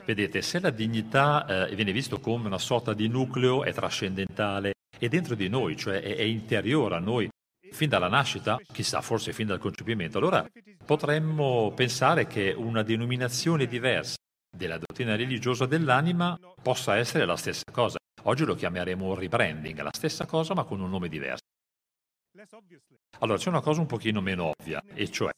Vedete, 0.06 0.42
se 0.42 0.60
la 0.60 0.70
dignità 0.70 1.68
eh, 1.68 1.76
viene 1.76 1.92
visto 1.92 2.20
come 2.20 2.48
una 2.48 2.58
sorta 2.58 2.94
di 2.94 3.08
nucleo, 3.08 3.64
è 3.64 3.74
trascendentale, 3.74 4.74
è 4.98 5.08
dentro 5.08 5.36
di 5.36 5.50
noi, 5.50 5.76
cioè 5.76 6.02
è, 6.02 6.16
è 6.16 6.22
interiore 6.22 6.96
a 6.96 7.00
noi, 7.00 7.30
fin 7.72 7.90
dalla 7.90 8.08
nascita, 8.08 8.60
chissà, 8.72 9.02
forse 9.02 9.34
fin 9.34 9.48
dal 9.48 9.60
concepimento, 9.60 10.18
allora 10.18 10.48
potremmo 10.86 11.72
pensare 11.76 12.28
che 12.28 12.54
una 12.56 12.84
denominazione 12.84 13.66
diversa 13.66 14.16
della 14.56 14.78
dottrina 14.78 15.16
religiosa 15.16 15.66
dell'anima 15.66 16.38
possa 16.62 16.98
essere 16.98 17.26
la 17.26 17.38
stessa 17.38 17.64
cosa. 17.72 17.98
Oggi 18.24 18.46
lo 18.46 18.56
chiameremo 18.56 19.16
rebranding, 19.16 19.82
la 19.82 19.90
stessa 19.92 20.26
cosa 20.26 20.54
ma 20.54 20.64
con 20.64 20.80
un 20.80 20.90
nome 20.90 21.08
diverso. 21.08 21.40
Allora 23.20 23.38
c'è 23.38 23.50
una 23.50 23.62
cosa 23.62 23.82
un 23.82 23.88
pochino 23.88 24.22
meno 24.22 24.52
ovvia, 24.58 24.82
e 24.94 25.10
cioè 25.12 25.32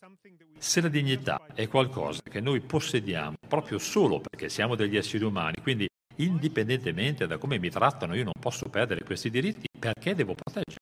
se 0.58 0.82
la 0.82 0.88
dignità 0.88 1.46
è 1.54 1.68
qualcosa 1.68 2.22
che 2.22 2.40
noi 2.40 2.62
possediamo 2.62 3.36
proprio 3.48 3.78
solo 3.80 4.22
perché 4.22 4.50
siamo 4.50 4.76
degli 4.76 4.96
esseri 4.96 5.24
umani, 5.24 5.56
quindi 5.62 5.88
indipendentemente 6.18 7.26
da 7.28 7.38
come 7.38 7.58
mi 7.58 7.70
trattano 7.70 8.16
io 8.16 8.24
non 8.24 8.34
posso 8.40 8.70
perdere 8.70 9.04
questi 9.04 9.30
diritti, 9.30 9.68
perché 9.78 10.16
devo 10.16 10.36
proteggere? 10.36 10.80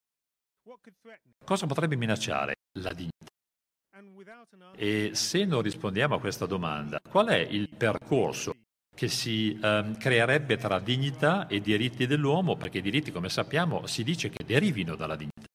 Cosa 1.44 1.66
potrebbe 1.66 1.96
minacciare 1.96 2.56
la 2.80 2.94
dignità? 2.94 3.30
E 4.76 5.12
se 5.14 5.46
non 5.46 5.62
rispondiamo 5.62 6.16
a 6.16 6.20
questa 6.20 6.46
domanda, 6.46 7.00
qual 7.00 7.28
è 7.28 7.38
il 7.38 7.70
percorso 7.70 8.54
che 8.94 9.08
si 9.08 9.58
um, 9.62 9.98
creerebbe 9.98 10.58
tra 10.58 10.80
dignità 10.80 11.48
e 11.48 11.60
diritti 11.60 12.06
dell'uomo? 12.06 12.56
Perché 12.56 12.80
i 12.80 12.82
diritti, 12.82 13.12
come 13.12 13.30
sappiamo, 13.30 13.88
si 13.88 14.04
dice 14.04 14.30
che 14.30 14.44
derivino 14.44 14.96
dalla 14.96 15.16
dignità. 15.16 15.48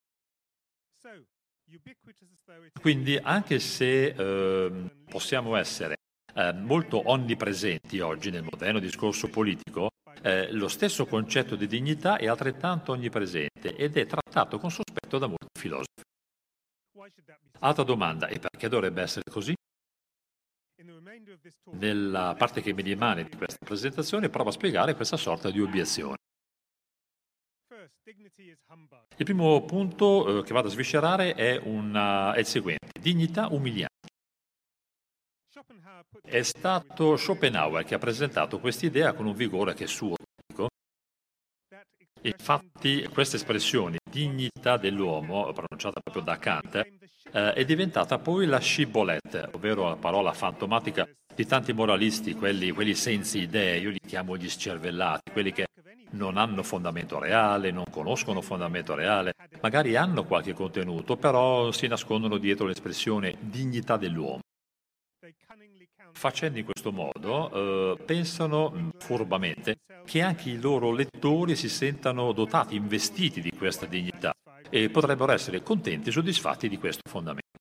Quindi 2.80 3.16
anche 3.16 3.58
se 3.58 4.06
eh, 4.06 4.90
possiamo 5.08 5.56
essere 5.56 5.96
eh, 6.34 6.52
molto 6.52 7.08
onnipresenti 7.10 8.00
oggi 8.00 8.30
nel 8.30 8.46
moderno 8.48 8.78
discorso 8.78 9.28
politico, 9.28 9.90
eh, 10.22 10.50
lo 10.52 10.68
stesso 10.68 11.06
concetto 11.06 11.56
di 11.56 11.66
dignità 11.66 12.16
è 12.16 12.26
altrettanto 12.26 12.92
onnipresente 12.92 13.74
ed 13.76 13.96
è 13.96 14.06
trattato 14.06 14.58
con 14.58 14.70
sospetto 14.70 15.18
da 15.18 15.26
molti 15.26 15.46
filosofi. 15.58 16.02
Altra 17.60 17.84
domanda, 17.84 18.26
e 18.28 18.38
perché 18.38 18.68
dovrebbe 18.68 19.02
essere 19.02 19.24
così? 19.30 19.54
Nella 21.72 22.34
parte 22.36 22.60
che 22.62 22.72
mi 22.72 22.82
rimane 22.82 23.24
di 23.24 23.36
questa 23.36 23.64
presentazione 23.64 24.28
provo 24.28 24.48
a 24.48 24.52
spiegare 24.52 24.94
questa 24.94 25.16
sorta 25.16 25.50
di 25.50 25.60
obiezione. 25.60 26.16
Il 29.16 29.24
primo 29.24 29.64
punto 29.64 30.38
eh, 30.38 30.42
che 30.42 30.52
vado 30.52 30.68
a 30.68 30.70
sviscerare 30.70 31.34
è, 31.34 31.56
una, 31.56 32.32
è 32.32 32.40
il 32.40 32.46
seguente, 32.46 32.90
dignità 33.00 33.48
umiliante. 33.48 34.08
È 36.22 36.42
stato 36.42 37.16
Schopenhauer 37.16 37.84
che 37.84 37.94
ha 37.94 37.98
presentato 37.98 38.58
quest'idea 38.58 39.12
con 39.12 39.26
un 39.26 39.34
vigore 39.34 39.74
che 39.74 39.84
è 39.84 39.86
suo. 39.86 40.15
Infatti 42.26 43.08
questa 43.12 43.36
espressione, 43.36 43.98
dignità 44.10 44.76
dell'uomo, 44.76 45.52
pronunciata 45.52 46.00
proprio 46.00 46.24
da 46.24 46.38
Kant, 46.38 46.74
eh, 46.74 47.52
è 47.52 47.64
diventata 47.64 48.18
poi 48.18 48.46
la 48.46 48.58
scibolette, 48.58 49.50
ovvero 49.52 49.88
la 49.88 49.96
parola 49.96 50.32
fantomatica 50.32 51.08
di 51.32 51.46
tanti 51.46 51.72
moralisti, 51.72 52.34
quelli, 52.34 52.72
quelli 52.72 52.94
senza 52.94 53.38
idee, 53.38 53.78
io 53.78 53.90
li 53.90 54.00
chiamo 54.04 54.36
gli 54.36 54.48
scervellati, 54.48 55.30
quelli 55.30 55.52
che 55.52 55.66
non 56.10 56.36
hanno 56.36 56.64
fondamento 56.64 57.20
reale, 57.20 57.70
non 57.70 57.84
conoscono 57.90 58.40
fondamento 58.40 58.94
reale, 58.94 59.34
magari 59.60 59.94
hanno 59.94 60.24
qualche 60.24 60.52
contenuto, 60.52 61.16
però 61.16 61.70
si 61.70 61.86
nascondono 61.86 62.38
dietro 62.38 62.66
l'espressione 62.66 63.36
dignità 63.38 63.96
dell'uomo. 63.96 64.40
Facendo 66.16 66.58
in 66.58 66.64
questo 66.64 66.92
modo, 66.92 67.92
eh, 67.92 68.02
pensano 68.02 68.70
mm, 68.70 68.88
furbamente 69.00 69.80
che 70.06 70.22
anche 70.22 70.48
i 70.48 70.58
loro 70.58 70.90
lettori 70.90 71.54
si 71.54 71.68
sentano 71.68 72.32
dotati, 72.32 72.74
investiti 72.74 73.42
di 73.42 73.50
questa 73.50 73.84
dignità 73.84 74.32
e 74.70 74.88
potrebbero 74.88 75.32
essere 75.32 75.62
contenti 75.62 76.08
e 76.08 76.12
soddisfatti 76.12 76.70
di 76.70 76.78
questo 76.78 77.02
fondamento. 77.06 77.58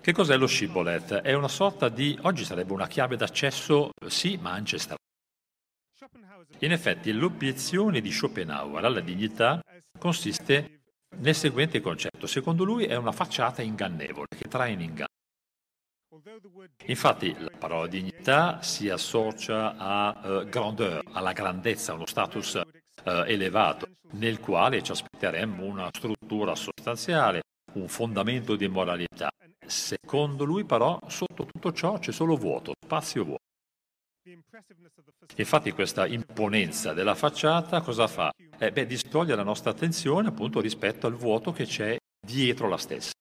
Che 0.00 0.12
cos'è 0.12 0.36
lo 0.36 0.46
shibboleth? 0.46 1.14
È 1.14 1.32
una 1.32 1.48
sorta 1.48 1.88
di, 1.88 2.16
oggi 2.22 2.44
sarebbe 2.44 2.72
una 2.72 2.86
chiave 2.86 3.16
d'accesso, 3.16 3.90
sì, 4.06 4.36
ma 4.36 4.52
ancestrale. 4.52 4.98
In 6.60 6.70
effetti 6.70 7.10
l'obiezione 7.10 8.00
di 8.00 8.12
Schopenhauer 8.12 8.84
alla 8.84 9.00
dignità 9.00 9.60
consiste 9.98 10.82
nel 11.16 11.34
seguente 11.34 11.80
concetto. 11.80 12.28
Secondo 12.28 12.62
lui 12.62 12.84
è 12.84 12.94
una 12.94 13.12
facciata 13.12 13.60
ingannevole 13.60 14.28
che 14.38 14.48
trae 14.48 14.70
in 14.70 14.82
inganno. 14.82 15.08
Infatti 16.86 17.36
la 17.38 17.52
parola 17.56 17.86
dignità 17.86 18.60
si 18.62 18.88
associa 18.88 19.76
a 19.76 20.20
uh, 20.22 20.44
grandeur, 20.48 21.02
alla 21.12 21.32
grandezza, 21.32 21.94
uno 21.94 22.06
status 22.06 22.54
uh, 22.54 23.10
elevato, 23.26 23.86
nel 24.12 24.40
quale 24.40 24.82
ci 24.82 24.90
aspetteremmo 24.90 25.64
una 25.64 25.88
struttura 25.92 26.56
sostanziale, 26.56 27.42
un 27.74 27.86
fondamento 27.86 28.56
di 28.56 28.66
moralità. 28.66 29.30
Secondo 29.64 30.44
lui 30.44 30.64
però 30.64 30.98
sotto 31.06 31.46
tutto 31.46 31.72
ciò 31.72 31.98
c'è 31.98 32.10
solo 32.10 32.34
vuoto, 32.34 32.72
spazio 32.84 33.24
vuoto. 33.24 33.44
Infatti 35.36 35.70
questa 35.70 36.06
imponenza 36.06 36.92
della 36.92 37.14
facciata 37.14 37.80
cosa 37.82 38.08
fa? 38.08 38.32
Eh, 38.58 38.72
beh, 38.72 38.86
distoglie 38.86 39.36
la 39.36 39.44
nostra 39.44 39.70
attenzione 39.70 40.28
appunto 40.28 40.60
rispetto 40.60 41.06
al 41.06 41.14
vuoto 41.14 41.52
che 41.52 41.66
c'è 41.66 41.96
dietro 42.20 42.68
la 42.68 42.76
stessa. 42.76 43.12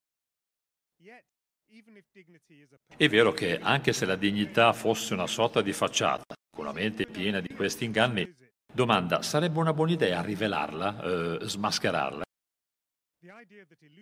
È 2.96 3.08
vero 3.08 3.32
che 3.32 3.60
anche 3.60 3.94
se 3.94 4.06
la 4.06 4.16
dignità 4.16 4.74
fosse 4.74 5.14
una 5.14 5.28
sorta 5.28 5.62
di 5.62 5.74
facciata, 5.74 6.36
sicuramente 6.50 7.06
piena 7.06 7.40
di 7.40 7.54
questi 7.54 7.86
inganni, 7.86 8.34
domanda, 8.72 9.22
sarebbe 9.22 9.60
una 9.60 9.74
buona 9.74 9.92
idea 9.92 10.22
rivelarla, 10.22 11.02
eh, 11.02 11.38
smascherarla? 11.42 12.24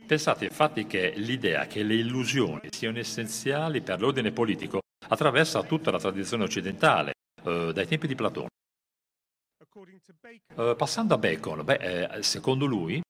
Pensate 0.05 0.45
infatti 0.45 0.85
che 0.85 1.13
l'idea 1.15 1.65
che 1.65 1.83
le 1.83 1.95
illusioni 1.95 2.69
siano 2.71 2.99
essenziali 2.99 3.81
per 3.81 3.99
l'ordine 3.99 4.31
politico 4.31 4.81
attraversa 5.07 5.63
tutta 5.63 5.91
la 5.91 5.99
tradizione 5.99 6.43
occidentale, 6.43 7.13
eh, 7.43 7.71
dai 7.73 7.87
tempi 7.87 8.07
di 8.07 8.15
Platone. 8.15 8.47
Eh, 10.55 10.75
passando 10.77 11.13
a 11.13 11.17
Bacon, 11.17 11.63
beh, 11.63 12.09
eh, 12.19 12.23
secondo 12.23 12.65
lui, 12.65 13.01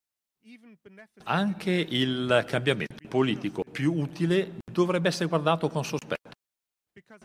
anche 1.24 1.72
il 1.72 2.44
cambiamento 2.48 3.08
politico 3.08 3.64
più 3.64 3.94
utile 3.94 4.58
dovrebbe 4.84 5.08
essere 5.08 5.28
guardato 5.28 5.70
con 5.70 5.84
sospetto. 5.84 6.30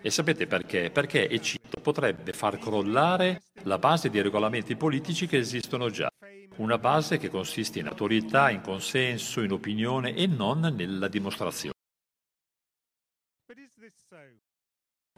E 0.01 0.11
sapete 0.11 0.47
perché? 0.47 0.91
Perché, 0.91 1.29
e 1.29 1.41
potrebbe 1.83 2.33
far 2.33 2.59
crollare 2.59 3.43
la 3.65 3.79
base 3.79 4.09
di 4.09 4.21
regolamenti 4.21 4.77
politici 4.77 5.27
che 5.27 5.39
esistono 5.39 5.91
già. 5.91 6.11
Una 6.57 6.79
base 6.79 7.19
che 7.19 7.29
consiste 7.29 7.79
in 7.79 7.89
autorità, 7.89 8.51
in 8.51 8.61
consenso, 8.61 9.41
in 9.43 9.53
opinione 9.53 10.15
e 10.15 10.27
non 10.27 10.61
nella 10.61 11.09
dimostrazione. 11.09 11.75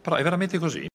Però 0.00 0.16
è 0.16 0.22
veramente 0.22 0.58
così? 0.58 0.86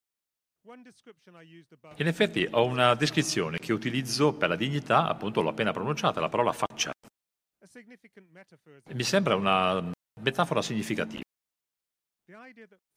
In 1.96 2.08
effetti 2.08 2.48
ho 2.52 2.66
una 2.66 2.96
descrizione 2.96 3.58
che 3.58 3.74
utilizzo 3.74 4.34
per 4.34 4.50
la 4.50 4.56
dignità, 4.56 5.08
appunto 5.08 5.42
l'ho 5.42 5.50
appena 5.50 5.72
pronunciata, 5.72 6.20
la 6.20 6.30
parola 6.30 6.54
faccia. 6.54 6.92
Mi 8.94 9.04
sembra 9.04 9.36
una 9.36 9.92
metafora 10.22 10.62
significativa. 10.62 11.24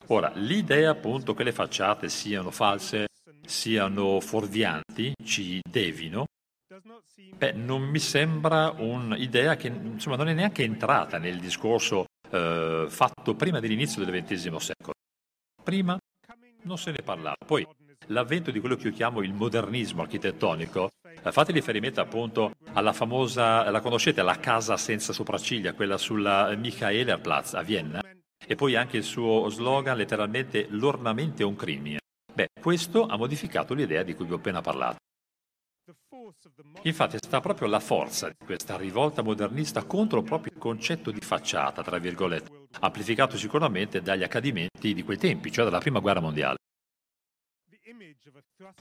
Ora, 0.09 0.31
l'idea 0.35 0.91
appunto 0.91 1.33
che 1.33 1.43
le 1.43 1.53
facciate 1.53 2.09
siano 2.09 2.51
false, 2.51 3.07
siano 3.47 4.21
fuorvianti, 4.21 5.15
ci 5.25 5.61
devino, 5.67 6.27
beh, 7.37 7.53
non 7.53 7.83
mi 7.83 7.99
sembra 7.99 8.75
un'idea 8.77 9.57
che 9.57 9.69
insomma, 9.69 10.17
non 10.17 10.29
è 10.29 10.35
neanche 10.35 10.65
entrata 10.65 11.19
nel 11.19 11.41
discorso 11.41 12.07
eh, 12.31 12.87
fatto 12.89 13.35
prima 13.35 13.59
dell'inizio 13.59 14.05
del 14.05 14.23
XX 14.23 14.55
secolo. 14.57 14.95
Prima 15.63 15.97
non 16.65 16.77
se 16.77 16.91
ne 16.91 17.03
parlava. 17.03 17.37
Poi 17.47 17.67
l'avvento 18.09 18.51
di 18.51 18.61
quello 18.61 18.77
che 18.77 18.89
io 18.89 18.93
chiamo 18.93 19.23
il 19.23 19.33
modernismo 19.33 20.03
architettonico, 20.03 20.91
eh, 21.23 21.33
fate 21.33 21.53
riferimento 21.53 22.01
appunto 22.01 22.53
alla 22.75 22.93
famosa, 22.93 23.71
la 23.71 23.81
conoscete, 23.81 24.23
la 24.23 24.39
casa 24.39 24.77
senza 24.77 25.13
sopracciglia, 25.13 25.73
quella 25.73 25.97
sulla 25.97 26.55
Michaelerplatz 26.55 27.55
a 27.55 27.63
Vienna, 27.63 28.03
e 28.47 28.55
poi 28.55 28.75
anche 28.75 28.97
il 28.97 29.05
suo 29.05 29.49
slogan 29.49 29.97
letteralmente 29.97 30.67
l'ornamento 30.71 31.43
è 31.43 31.45
un 31.45 31.57
crimine. 31.57 32.01
Beh, 32.33 32.49
questo 32.61 33.07
ha 33.07 33.17
modificato 33.17 33.75
l'idea 33.75 34.03
di 34.03 34.15
cui 34.15 34.25
vi 34.25 34.33
ho 34.33 34.37
appena 34.37 34.61
parlato. 34.61 34.97
Infatti 36.83 37.17
sta 37.19 37.41
proprio 37.41 37.69
la 37.69 37.81
forza 37.81 38.29
di 38.29 38.45
questa 38.45 38.77
rivolta 38.77 39.23
modernista 39.23 39.85
contro 39.85 40.23
proprio 40.23 40.53
il 40.55 40.59
concetto 40.59 41.11
di 41.11 41.21
facciata, 41.21 41.83
tra 41.83 41.99
virgolette, 41.99 42.67
amplificato 42.81 43.37
sicuramente 43.37 44.01
dagli 44.01 44.23
accadimenti 44.23 44.95
di 44.95 45.03
quei 45.03 45.19
tempi, 45.19 45.51
cioè 45.51 45.65
dalla 45.65 45.79
Prima 45.79 46.01
Guerra 46.01 46.21
Mondiale. 46.21 46.57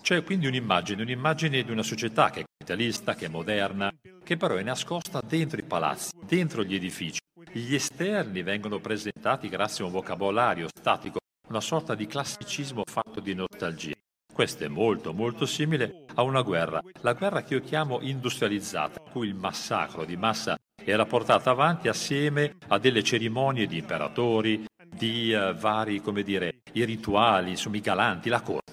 C'è 0.02 0.24
quindi 0.24 0.48
un'immagine, 0.48 1.02
un'immagine 1.02 1.64
di 1.64 1.72
una 1.72 1.84
società 1.84 2.30
che 2.30 2.46
capitalista, 2.62 3.16
che 3.16 3.26
è 3.26 3.30
moderna, 3.30 3.92
che 4.24 4.38
però 4.38 4.56
è 4.56 4.62
nascosta 4.64 5.20
dentro 5.22 5.60
i 5.60 5.64
palazzi, 5.64 6.12
dentro 6.24 6.64
gli 6.64 6.76
edifici. 6.76 7.20
Gli 7.52 7.74
esterni 7.74 8.44
vengono 8.44 8.80
presentati 8.80 9.50
grazie 9.50 9.84
a 9.84 9.88
un 9.88 9.94
vocabolario 9.94 10.68
statico, 10.68 11.20
una 11.50 11.60
sorta 11.60 11.96
di 11.96 12.06
classicismo 12.06 12.84
fatto 12.86 13.20
di 13.20 13.34
nostalgia. 13.34 13.96
Questo 14.32 14.64
è 14.64 14.68
molto 14.68 15.12
molto 15.12 15.46
simile 15.46 16.06
a 16.14 16.22
una 16.22 16.42
guerra, 16.42 16.82
la 17.02 17.14
guerra 17.14 17.44
che 17.44 17.56
io 17.56 17.62
chiamo 17.62 18.00
industrializzata, 18.00 19.02
in 19.04 19.12
cui 19.12 19.28
il 19.28 19.36
massacro 19.36 20.06
di 20.06 20.16
massa 20.16 20.56
era 20.84 21.06
portato 21.06 21.50
avanti 21.50 21.90
assieme 21.90 22.58
a 22.68 22.78
delle 22.78 23.04
cerimonie 23.04 23.68
di 23.68 23.80
imperatori, 23.80 24.66
di 24.88 25.34
uh, 25.34 25.54
vari, 25.56 26.00
come 26.00 26.24
dire, 26.24 26.62
i 26.74 26.86
rituali, 26.86 27.52
insomma 27.52 27.78
i 27.78 27.82
galanti, 27.82 28.30
la 28.30 28.42
corte. 28.42 28.71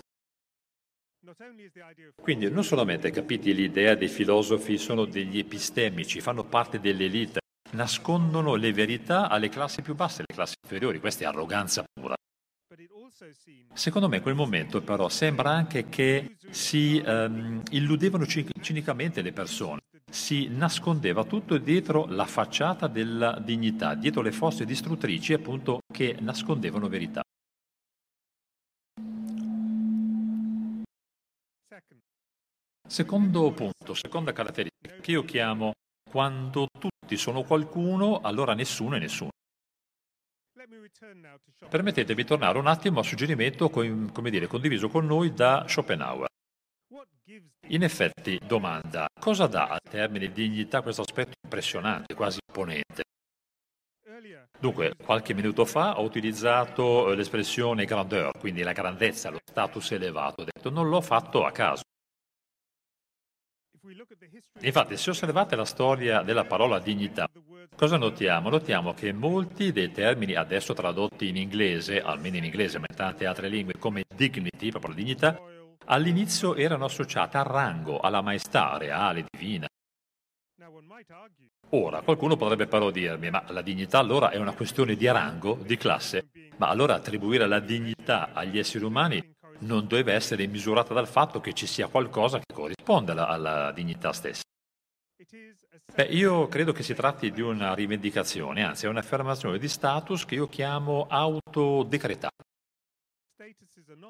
Quindi 2.21 2.51
non 2.51 2.65
solamente, 2.65 3.11
capite, 3.11 3.51
l'idea 3.53 3.95
dei 3.95 4.09
filosofi 4.09 4.79
sono 4.79 5.05
degli 5.05 5.39
epistemici, 5.39 6.21
fanno 6.21 6.45
parte 6.45 6.81
dell'elite, 6.81 7.41
nascondono 7.73 8.55
le 8.55 8.73
verità 8.73 9.29
alle 9.29 9.49
classi 9.49 9.83
più 9.83 9.95
basse, 9.95 10.19
alle 10.19 10.35
classi 10.35 10.55
inferiori, 10.63 11.01
questa 11.01 11.25
è 11.25 11.27
arroganza 11.27 11.85
pura. 11.93 12.15
Secondo 13.75 14.09
me 14.09 14.17
in 14.17 14.23
quel 14.23 14.35
momento 14.35 14.81
però 14.81 15.09
sembra 15.09 15.51
anche 15.51 15.89
che 15.89 16.37
si 16.51 17.03
um, 17.05 17.63
illudevano 17.71 18.25
cinicamente 18.27 19.21
le 19.21 19.33
persone, 19.33 19.81
si 20.11 20.49
nascondeva 20.49 21.25
tutto 21.25 21.59
dietro 21.59 22.07
la 22.07 22.27
facciata 22.27 22.87
della 22.87 23.39
dignità, 23.39 23.95
dietro 23.95 24.23
le 24.23 24.33
fosse 24.33 24.65
distruttrici 24.65 25.33
appunto 25.33 25.81
che 25.93 26.17
nascondevano 26.21 26.89
verità. 26.89 27.23
Secondo 32.89 33.53
punto, 33.53 33.93
seconda 33.93 34.33
caratteristica 34.33 34.97
che 35.03 35.11
io 35.11 35.23
chiamo 35.23 35.73
quando 36.11 36.67
tutti 36.79 37.19
sono 37.19 37.43
qualcuno, 37.43 38.21
allora 38.23 38.55
nessuno 38.55 38.97
è 38.97 38.99
nessuno. 38.99 39.29
Permettetemi 41.69 42.23
di 42.23 42.27
tornare 42.27 42.59
un 42.59 42.67
attimo 42.67 43.01
al 43.01 43.05
suggerimento 43.05 43.69
come 43.69 44.31
dire, 44.31 44.47
condiviso 44.47 44.89
con 44.89 45.05
noi 45.05 45.35
da 45.35 45.67
Schopenhauer. 45.69 46.29
In 47.69 47.83
effetti, 47.83 48.41
domanda, 48.47 49.07
cosa 49.21 49.47
dà 49.47 49.69
al 49.69 49.81
termine 49.83 50.33
dignità 50.33 50.81
questo 50.81 51.03
aspetto 51.03 51.33
impressionante, 51.43 52.15
quasi 52.15 52.39
imponente? 52.49 53.03
Dunque, 54.59 54.95
qualche 54.97 55.35
minuto 55.35 55.67
fa 55.67 56.01
ho 56.01 56.03
utilizzato 56.03 57.13
eh, 57.13 57.15
l'espressione 57.15 57.85
grandeur, 57.85 58.37
quindi 58.39 58.63
la 58.63 58.73
grandezza, 58.73 59.29
lo 59.29 59.39
status 59.45 59.93
elevato. 59.93 60.41
Ho 60.41 60.45
detto, 60.45 60.71
non 60.71 60.89
l'ho 60.89 61.03
fatto 61.03 61.45
a 61.45 61.53
caso. 61.53 61.83
Infatti, 64.61 64.97
se 64.97 65.11
osservate 65.11 65.57
la 65.57 65.65
storia 65.65 66.23
della 66.23 66.45
parola 66.45 66.79
dignità, 66.79 67.29
cosa 67.75 67.97
notiamo? 67.97 68.51
Notiamo 68.51 68.93
che 68.93 69.13
molti 69.13 69.73
dei 69.73 69.91
termini 69.93 70.35
adesso 70.35 70.75
tradotti 70.75 71.29
in 71.29 71.37
inglese, 71.37 72.01
almeno 72.01 72.37
in 72.37 72.45
inglese, 72.45 72.79
ma 72.79 72.87
in 72.89 72.97
tante 72.97 73.27
altre 73.27 73.49
lingue, 73.49 73.75
come 73.79 74.05
dignity, 74.15 74.71
proprio 74.71 74.95
dignità, 74.95 75.41
all'inizio 75.87 76.55
erano 76.55 76.85
associate 76.85 77.39
al 77.39 77.45
rango, 77.45 78.01
alla 78.01 78.21
maestà 78.21 78.77
reale, 78.77 79.25
divina. 79.31 79.67
Ora, 81.71 82.01
qualcuno 82.01 82.37
potrebbe 82.37 82.67
però 82.67 82.91
dirmi, 82.91 83.31
ma 83.31 83.45
la 83.49 83.63
dignità 83.63 83.99
allora 83.99 84.31
è 84.31 84.39
una 84.39 84.53
questione 84.53 84.97
di 84.97 85.07
rango, 85.07 85.59
di 85.65 85.77
classe? 85.77 86.31
Ma 86.57 86.69
allora 86.69 86.95
attribuire 86.95 87.47
la 87.47 87.61
dignità 87.61 88.31
agli 88.33 88.59
esseri 88.59 88.85
umani 88.85 89.37
non 89.61 89.87
deve 89.87 90.13
essere 90.13 90.47
misurata 90.47 90.95
dal 90.95 91.09
fatto 91.09 91.41
che 91.41 91.53
ci 91.53 91.67
sia 91.67 91.89
qualcosa 91.89 92.39
che 92.39 92.53
corrisponda 92.53 93.13
alla, 93.13 93.29
alla 93.29 93.73
dignità 93.73 94.13
stessa. 94.13 94.43
Beh, 95.95 96.05
io 96.05 96.47
credo 96.49 96.73
che 96.73 96.83
si 96.83 96.95
tratti 96.95 97.31
di 97.33 97.41
una 97.41 97.75
rivendicazione, 97.75 98.63
anzi 98.63 98.87
è 98.87 98.89
un'affermazione 98.89 99.59
di 99.59 99.69
status 99.69 100.25
che 100.25 100.37
io 100.37 100.47
chiamo 100.47 101.07
autodecretato. 101.09 102.45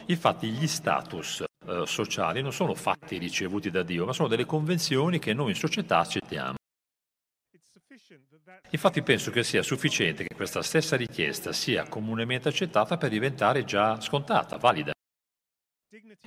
Infatti 0.06 0.48
gli 0.48 0.66
status 0.66 1.44
eh, 1.66 1.82
sociali 1.86 2.42
non 2.42 2.52
sono 2.52 2.74
fatti 2.74 3.18
ricevuti 3.18 3.70
da 3.70 3.82
Dio, 3.82 4.04
ma 4.04 4.12
sono 4.12 4.28
delle 4.28 4.44
convenzioni 4.44 5.18
che 5.18 5.32
noi 5.32 5.50
in 5.50 5.56
società 5.56 5.98
accettiamo. 5.98 6.56
Infatti 8.70 9.02
penso 9.02 9.30
che 9.30 9.42
sia 9.44 9.62
sufficiente 9.62 10.24
che 10.24 10.34
questa 10.34 10.62
stessa 10.62 10.96
richiesta 10.96 11.52
sia 11.52 11.88
comunemente 11.88 12.48
accettata 12.48 12.98
per 12.98 13.08
diventare 13.08 13.64
già 13.64 13.98
scontata, 14.00 14.58
valida. 14.58 14.92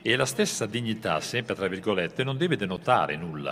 E 0.02 0.16
la 0.16 0.26
stessa 0.26 0.66
dignità, 0.66 1.20
sempre 1.20 1.56
tra 1.56 1.68
virgolette, 1.68 2.24
non 2.24 2.38
deve 2.38 2.58
denotare 2.58 3.16
nulla, 3.16 3.52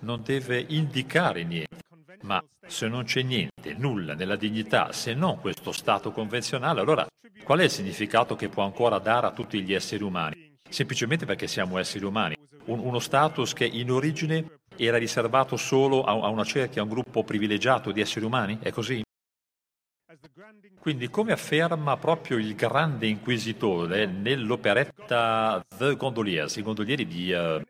non 0.00 0.22
deve 0.22 0.64
indicare 0.68 1.44
niente. 1.44 1.78
Ma 2.22 2.42
se 2.66 2.86
non 2.88 3.04
c'è 3.04 3.22
niente, 3.22 3.74
nulla 3.74 4.14
nella 4.14 4.36
dignità, 4.36 4.92
se 4.92 5.14
non 5.14 5.40
questo 5.40 5.72
stato 5.72 6.10
convenzionale, 6.12 6.80
allora 6.80 7.06
qual 7.42 7.60
è 7.60 7.64
il 7.64 7.70
significato 7.70 8.36
che 8.36 8.48
può 8.48 8.62
ancora 8.62 8.98
dare 8.98 9.26
a 9.26 9.32
tutti 9.32 9.62
gli 9.62 9.72
esseri 9.72 10.02
umani? 10.02 10.56
Semplicemente 10.68 11.24
perché 11.24 11.46
siamo 11.46 11.78
esseri 11.78 12.04
umani. 12.04 12.36
Un, 12.66 12.78
uno 12.80 12.98
status 12.98 13.54
che 13.54 13.64
in 13.64 13.90
origine 13.90 14.58
era 14.76 14.98
riservato 14.98 15.56
solo 15.56 16.04
a, 16.04 16.12
a 16.12 16.28
una 16.28 16.44
cerchia, 16.44 16.82
a 16.82 16.84
un 16.84 16.90
gruppo 16.90 17.24
privilegiato 17.24 17.90
di 17.90 18.00
esseri 18.00 18.24
umani? 18.24 18.58
È 18.60 18.70
così? 18.70 19.02
Quindi, 20.80 21.08
come 21.08 21.32
afferma 21.32 21.96
proprio 21.96 22.38
il 22.38 22.54
grande 22.54 23.06
inquisitore 23.06 24.06
nell'operetta 24.06 25.64
The 25.76 25.94
Gondoliers, 25.94 26.56
i 26.56 26.62
gondolieri 26.62 27.06
di 27.06 27.30
uh, 27.32 27.60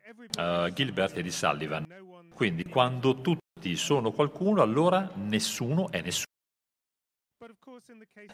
uh, 0.41 0.73
Gilbert 0.73 1.19
e 1.19 1.23
di 1.23 1.31
Sullivan, 1.31 1.87
quindi 2.33 2.65
quando 2.65 3.21
tutti 3.21 3.77
sono 3.77 4.13
qualcuno, 4.13 4.63
allora 4.63 5.11
nessuno 5.17 5.91
è 5.91 6.01
nessuno. 6.01 6.25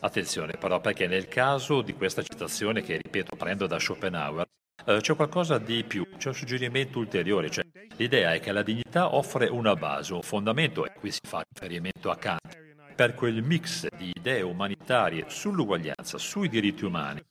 Attenzione 0.00 0.56
però 0.56 0.80
perché 0.80 1.06
nel 1.06 1.26
caso 1.28 1.82
di 1.82 1.94
questa 1.94 2.22
citazione 2.22 2.82
che 2.82 3.00
ripeto 3.02 3.34
prendo 3.34 3.66
da 3.66 3.78
Schopenhauer, 3.78 4.46
eh, 4.84 4.98
c'è 5.00 5.16
qualcosa 5.16 5.58
di 5.58 5.82
più, 5.84 6.06
c'è 6.16 6.28
un 6.28 6.34
suggerimento 6.34 6.98
ulteriore, 6.98 7.50
cioè 7.50 7.64
l'idea 7.96 8.34
è 8.34 8.40
che 8.40 8.52
la 8.52 8.62
dignità 8.62 9.14
offre 9.14 9.48
una 9.48 9.74
base, 9.74 10.12
un 10.12 10.22
fondamento, 10.22 10.84
e 10.86 10.92
qui 10.92 11.10
si 11.10 11.20
fa 11.26 11.42
riferimento 11.48 12.10
a 12.10 12.16
Kant, 12.16 12.65
per 12.96 13.14
quel 13.14 13.42
mix 13.42 13.86
di 13.96 14.10
idee 14.12 14.40
umanitarie 14.40 15.26
sull'uguaglianza, 15.28 16.16
sui 16.16 16.48
diritti 16.48 16.86
umani. 16.86 17.22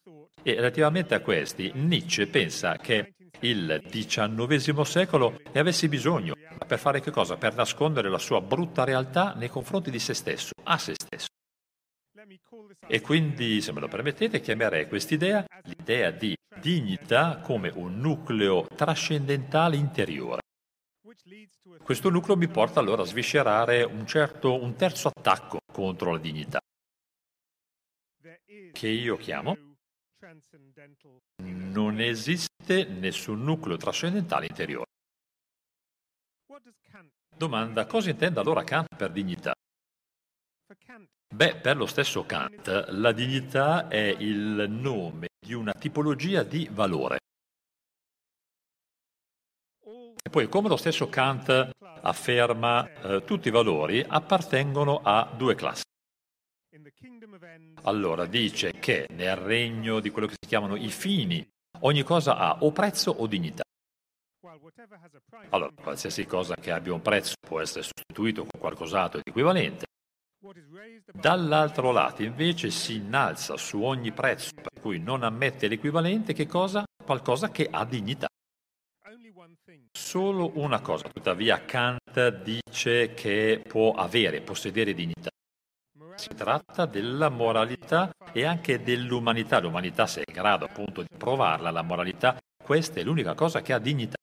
E 0.44 0.54
relativamente 0.54 1.16
a 1.16 1.22
questi, 1.22 1.72
Nietzsche 1.74 2.28
pensa 2.28 2.78
che 2.78 3.16
il 3.40 3.82
XIX 3.90 4.82
secolo 4.82 5.42
ne 5.52 5.60
avesse 5.60 5.90
bisogno. 5.90 6.36
Per 6.66 6.78
fare 6.78 7.02
che 7.02 7.10
cosa? 7.10 7.36
Per 7.36 7.56
nascondere 7.56 8.10
la 8.10 8.20
sua 8.20 8.42
brutta 8.42 8.84
realtà 8.84 9.34
nei 9.36 9.50
confronti 9.50 9.90
di 9.90 10.00
se 10.00 10.14
stesso, 10.14 10.52
a 10.64 10.78
se 10.78 10.94
stesso. 10.96 11.28
E 12.88 13.02
quindi, 13.02 13.60
se 13.62 13.72
me 13.72 13.80
lo 13.80 13.88
permettete, 13.88 14.40
chiamerei 14.40 14.88
quest'idea 14.88 15.46
l'idea 15.64 16.12
di 16.12 16.36
dignità 16.62 17.40
come 17.44 17.72
un 17.74 18.00
nucleo 18.00 18.68
trascendentale 18.76 19.76
interiore. 19.76 20.42
Questo 21.82 22.10
nucleo 22.10 22.36
mi 22.36 22.48
porta 22.48 22.80
allora 22.80 23.04
a 23.04 23.06
sviscerare 23.06 23.84
un, 23.84 24.06
certo, 24.06 24.62
un 24.62 24.76
terzo 24.76 25.10
attacco 25.10 25.60
contro 25.72 26.12
la 26.12 26.20
dignità, 26.20 26.60
che 28.72 28.88
io 28.88 29.18
chiamo 29.18 29.56
non 31.44 32.00
esiste 32.00 32.86
nessun 32.86 33.44
nucleo 33.44 33.78
trascendentale 33.78 34.48
interiore. 34.48 34.86
Domanda, 37.36 37.86
cosa 37.86 38.10
intende 38.10 38.40
allora 38.40 38.64
Kant 38.64 38.96
per 38.96 39.12
dignità? 39.12 39.54
Beh, 41.34 41.58
per 41.58 41.76
lo 41.76 41.86
stesso 41.86 42.26
Kant, 42.26 42.88
la 42.90 43.12
dignità 43.12 43.90
è 43.90 44.16
il 44.20 44.68
nome 44.70 45.28
di 45.38 45.54
una 45.54 45.74
tipologia 45.74 46.44
di 46.44 46.68
valore. 46.72 47.20
E 50.28 50.32
poi, 50.32 50.50
come 50.50 50.70
lo 50.70 50.76
stesso 50.76 51.08
Kant 51.08 51.70
afferma, 52.02 52.90
eh, 52.90 53.24
tutti 53.24 53.50
i 53.50 53.52
valori 53.52 54.04
appartengono 54.06 55.02
a 55.04 55.32
due 55.38 55.54
classi. 55.54 55.84
Allora 57.84 58.26
dice 58.26 58.72
che 58.72 59.06
nel 59.12 59.36
regno 59.36 60.00
di 60.00 60.10
quello 60.10 60.28
che 60.28 60.34
si 60.42 60.50
chiamano 60.50 60.76
i 60.76 60.90
fini, 60.90 61.48
ogni 61.82 62.02
cosa 62.02 62.38
ha 62.38 62.58
o 62.62 62.72
prezzo 62.72 63.12
o 63.12 63.28
dignità. 63.28 63.62
Allora, 65.52 65.72
qualsiasi 65.80 66.26
cosa 66.26 66.56
che 66.56 66.72
abbia 66.72 66.92
un 66.92 67.04
prezzo 67.04 67.36
può 67.40 67.62
essere 67.62 67.84
sostituito 67.84 68.48
con 68.50 68.60
qualcos'altro 68.60 69.20
di 69.24 69.30
equivalente. 69.30 69.86
Dall'altro 71.14 71.92
lato 71.92 72.24
invece 72.24 72.72
si 72.72 72.96
innalza 72.96 73.58
su 73.58 73.84
ogni 73.84 74.12
prezzo 74.12 74.50
per 74.56 74.82
cui 74.82 74.98
non 74.98 75.22
ammette 75.22 75.68
l'equivalente 75.68 76.34
che 76.34 76.48
cosa? 76.48 76.84
Qualcosa 77.04 77.52
che 77.52 77.68
ha 77.70 77.86
dignità. 77.86 78.28
Solo 79.92 80.52
una 80.56 80.82
cosa, 80.82 81.10
tuttavia 81.10 81.64
Kant 81.66 82.42
dice 82.44 83.14
che 83.14 83.62
può 83.68 83.94
avere, 83.94 84.42
possedere 84.42 84.94
dignità. 84.94 85.30
Si 86.16 86.30
tratta 86.30 86.86
della 86.86 87.30
moralità 87.30 88.10
e 88.32 88.46
anche 88.46 88.82
dell'umanità. 88.82 89.60
L'umanità, 89.60 90.08
se 90.08 90.22
è 90.22 90.24
in 90.26 90.34
grado 90.34 90.66
appunto 90.66 91.02
di 91.02 91.08
provarla, 91.18 91.72
la 91.72 91.82
moralità, 91.82 92.40
questa 92.64 93.00
è 93.00 93.04
l'unica 93.04 93.34
cosa 93.34 93.62
che 93.62 93.74
ha 93.74 93.80
dignità. 93.80 94.16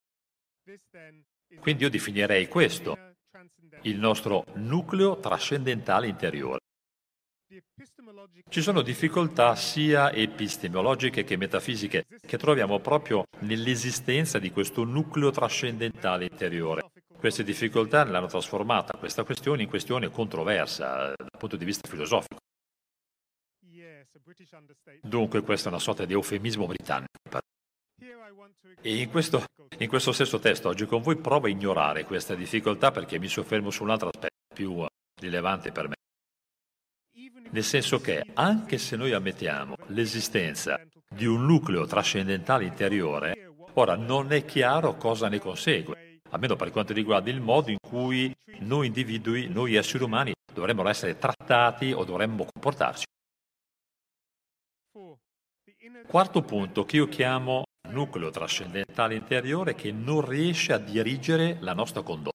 Quindi 1.60 1.82
io 1.82 1.90
definirei 1.90 2.48
questo 2.48 2.96
il 3.82 3.98
nostro 3.98 4.44
nucleo 4.54 5.18
trascendentale 5.18 6.06
interiore. 6.08 6.60
Ci 8.48 8.62
sono 8.62 8.80
difficoltà 8.80 9.54
sia 9.56 10.10
epistemologiche 10.10 11.22
che 11.22 11.36
metafisiche 11.36 12.06
che 12.18 12.38
troviamo 12.38 12.78
proprio 12.78 13.24
nell'esistenza 13.40 14.38
di 14.38 14.50
questo 14.50 14.84
nucleo 14.84 15.30
trascendentale 15.30 16.24
interiore. 16.24 16.90
Queste 17.14 17.44
difficoltà 17.44 18.04
l'hanno 18.04 18.26
trasformata 18.26 18.96
questa 18.96 19.24
questione 19.24 19.64
in 19.64 19.68
questione 19.68 20.08
controversa 20.08 21.12
dal 21.14 21.28
punto 21.38 21.56
di 21.56 21.66
vista 21.66 21.86
filosofico. 21.86 22.40
Dunque 25.02 25.42
questa 25.42 25.68
è 25.68 25.72
una 25.72 25.80
sorta 25.80 26.06
di 26.06 26.14
eufemismo 26.14 26.66
britannico. 26.66 27.10
E 28.80 28.96
in 28.96 29.10
questo, 29.10 29.44
in 29.78 29.88
questo 29.88 30.12
stesso 30.12 30.38
testo 30.38 30.68
oggi 30.68 30.86
con 30.86 31.02
voi 31.02 31.16
provo 31.16 31.46
a 31.46 31.50
ignorare 31.50 32.04
questa 32.04 32.34
difficoltà 32.34 32.90
perché 32.90 33.18
mi 33.18 33.28
soffermo 33.28 33.70
su 33.70 33.82
un 33.82 33.90
altro 33.90 34.08
aspetto 34.08 34.54
più 34.54 34.84
rilevante 35.20 35.70
per 35.70 35.88
me. 35.88 35.94
Nel 37.50 37.64
senso 37.64 38.00
che 38.00 38.22
anche 38.34 38.78
se 38.78 38.96
noi 38.96 39.12
ammettiamo 39.12 39.74
l'esistenza 39.88 40.80
di 41.08 41.26
un 41.26 41.44
nucleo 41.44 41.86
trascendentale 41.86 42.64
interiore, 42.64 43.54
ora 43.74 43.96
non 43.96 44.32
è 44.32 44.44
chiaro 44.44 44.96
cosa 44.96 45.28
ne 45.28 45.38
consegue 45.38 46.12
almeno 46.32 46.56
per 46.56 46.70
quanto 46.70 46.92
riguarda 46.92 47.30
il 47.30 47.40
modo 47.40 47.70
in 47.70 47.78
cui 47.80 48.34
noi 48.60 48.88
individui, 48.88 49.48
noi 49.48 49.74
esseri 49.74 50.02
umani, 50.02 50.32
dovremmo 50.52 50.86
essere 50.88 51.18
trattati 51.18 51.92
o 51.92 52.04
dovremmo 52.04 52.46
comportarci. 52.50 53.04
Quarto 56.06 56.42
punto 56.42 56.84
che 56.84 56.96
io 56.96 57.08
chiamo 57.08 57.64
nucleo 57.88 58.30
trascendentale 58.30 59.14
interiore 59.14 59.74
che 59.74 59.92
non 59.92 60.26
riesce 60.26 60.72
a 60.72 60.78
dirigere 60.78 61.58
la 61.60 61.74
nostra 61.74 62.02
condotta. 62.02 62.30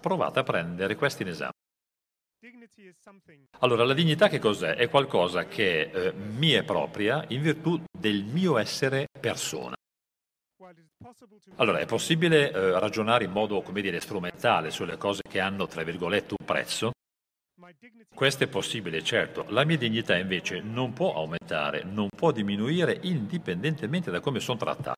Provate 0.00 0.38
a 0.38 0.42
prendere 0.42 0.94
questo 0.94 1.22
in 1.22 1.28
esame. 1.28 1.52
Allora, 3.60 3.84
la 3.84 3.94
dignità 3.94 4.28
che 4.28 4.38
cos'è? 4.38 4.76
È 4.76 4.88
qualcosa 4.88 5.46
che 5.46 5.90
eh, 5.90 6.12
mi 6.12 6.50
è 6.50 6.62
propria 6.62 7.24
in 7.28 7.42
virtù 7.42 7.82
del 7.90 8.24
mio 8.24 8.58
essere 8.58 9.06
persona. 9.20 9.74
Allora, 11.56 11.78
è 11.78 11.86
possibile 11.86 12.52
eh, 12.52 12.78
ragionare 12.78 13.24
in 13.24 13.32
modo, 13.32 13.60
come 13.62 13.80
dire, 13.80 14.00
strumentale 14.00 14.70
sulle 14.70 14.96
cose 14.96 15.22
che 15.28 15.40
hanno, 15.40 15.66
tra 15.66 15.82
virgolette, 15.82 16.34
un 16.38 16.46
prezzo? 16.46 16.92
Questo 18.14 18.44
è 18.44 18.48
possibile, 18.48 19.02
certo. 19.02 19.44
La 19.48 19.64
mia 19.64 19.76
dignità 19.76 20.16
invece 20.16 20.60
non 20.60 20.92
può 20.92 21.14
aumentare, 21.14 21.82
non 21.82 22.08
può 22.08 22.30
diminuire 22.30 23.00
indipendentemente 23.02 24.10
da 24.12 24.20
come 24.20 24.38
sono 24.38 24.58
trattato. 24.58 24.96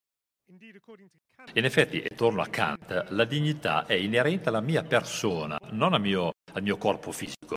In 1.54 1.64
effetti, 1.64 2.00
e 2.00 2.14
torno 2.14 2.42
a 2.42 2.46
Kant, 2.46 3.06
la 3.10 3.24
dignità 3.24 3.86
è 3.86 3.94
inerente 3.94 4.48
alla 4.48 4.60
mia 4.60 4.82
persona, 4.84 5.58
non 5.70 5.94
al 5.94 6.00
mio, 6.00 6.32
al 6.52 6.62
mio 6.62 6.76
corpo 6.76 7.10
fisico. 7.10 7.56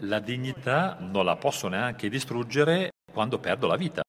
La 0.00 0.20
dignità 0.20 0.98
non 1.00 1.24
la 1.24 1.36
posso 1.36 1.68
neanche 1.68 2.10
distruggere 2.10 2.90
quando 3.10 3.38
perdo 3.38 3.66
la 3.66 3.76
vita. 3.76 4.02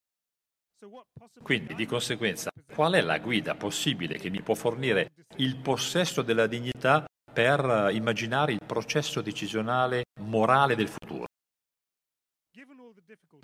Quindi, 1.41 1.75
di 1.75 1.85
conseguenza, 1.85 2.49
qual 2.73 2.93
è 2.93 3.01
la 3.01 3.19
guida 3.19 3.55
possibile 3.55 4.17
che 4.17 4.29
mi 4.29 4.41
può 4.41 4.53
fornire 4.53 5.13
il 5.37 5.55
possesso 5.57 6.21
della 6.21 6.45
dignità 6.45 7.05
per 7.31 7.63
eh, 7.63 7.93
immaginare 7.93 8.51
il 8.51 8.59
processo 8.65 9.21
decisionale 9.21 10.03
morale 10.19 10.75
del 10.75 10.89
futuro? 10.89 11.26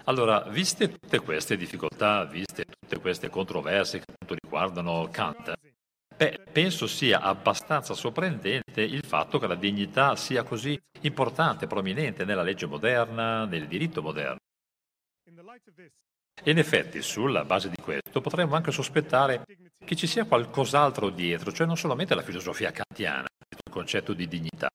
Allora, 0.06 0.42
viste 0.50 0.90
tutte 0.90 1.20
queste 1.20 1.56
difficoltà, 1.56 2.26
viste 2.26 2.66
tutte 2.66 3.00
queste 3.00 3.30
controversie 3.30 4.00
che 4.00 4.06
appunto 4.12 4.36
riguardano 4.42 5.08
Kant, 5.10 5.54
beh, 6.18 6.44
penso 6.52 6.88
sia 6.88 7.22
abbastanza 7.22 7.94
sorprendente 7.94 8.82
il 8.82 9.06
fatto 9.06 9.40
che 9.40 9.48
la 9.48 9.56
dignità 9.56 10.18
sia 10.18 10.44
così 10.44 10.78
importante, 11.02 11.68
prominente 11.68 12.26
nella 12.26 12.44
legge 12.44 12.66
moderna, 12.66 13.46
nel 13.46 13.68
diritto 13.68 14.02
moderno. 14.02 14.40
In 16.46 16.58
effetti, 16.58 17.02
sulla 17.02 17.46
base 17.46 17.70
di 17.70 17.82
questo, 17.82 18.20
potremmo 18.20 18.56
anche 18.56 18.72
sospettare 18.72 19.46
che 19.86 19.96
ci 19.96 20.08
sia 20.08 20.26
qualcos'altro 20.26 21.10
dietro, 21.10 21.54
cioè 21.54 21.66
non 21.66 21.78
solamente 21.78 22.14
la 22.14 22.24
filosofia 22.24 22.72
kantiana, 22.72 23.28
il 23.50 23.72
concetto 23.72 24.12
di 24.12 24.28
dignità. 24.28 24.68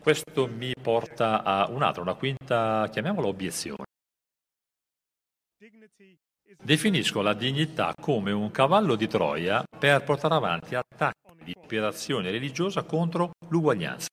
Questo 0.00 0.46
mi 0.46 0.72
porta 0.80 1.42
a 1.42 1.68
un'altra, 1.68 2.02
una 2.02 2.14
quinta, 2.14 2.88
chiamiamola 2.90 3.26
obiezione. 3.26 3.84
Definisco 6.62 7.20
la 7.20 7.34
dignità 7.34 7.94
come 8.00 8.30
un 8.30 8.50
cavallo 8.50 8.94
di 8.94 9.06
Troia 9.06 9.64
per 9.78 10.02
portare 10.04 10.34
avanti 10.34 10.74
attacchi 10.74 11.44
di 11.44 11.54
ispirazione 11.56 12.30
religiosa 12.30 12.84
contro 12.84 13.32
l'uguaglianza. 13.48 14.08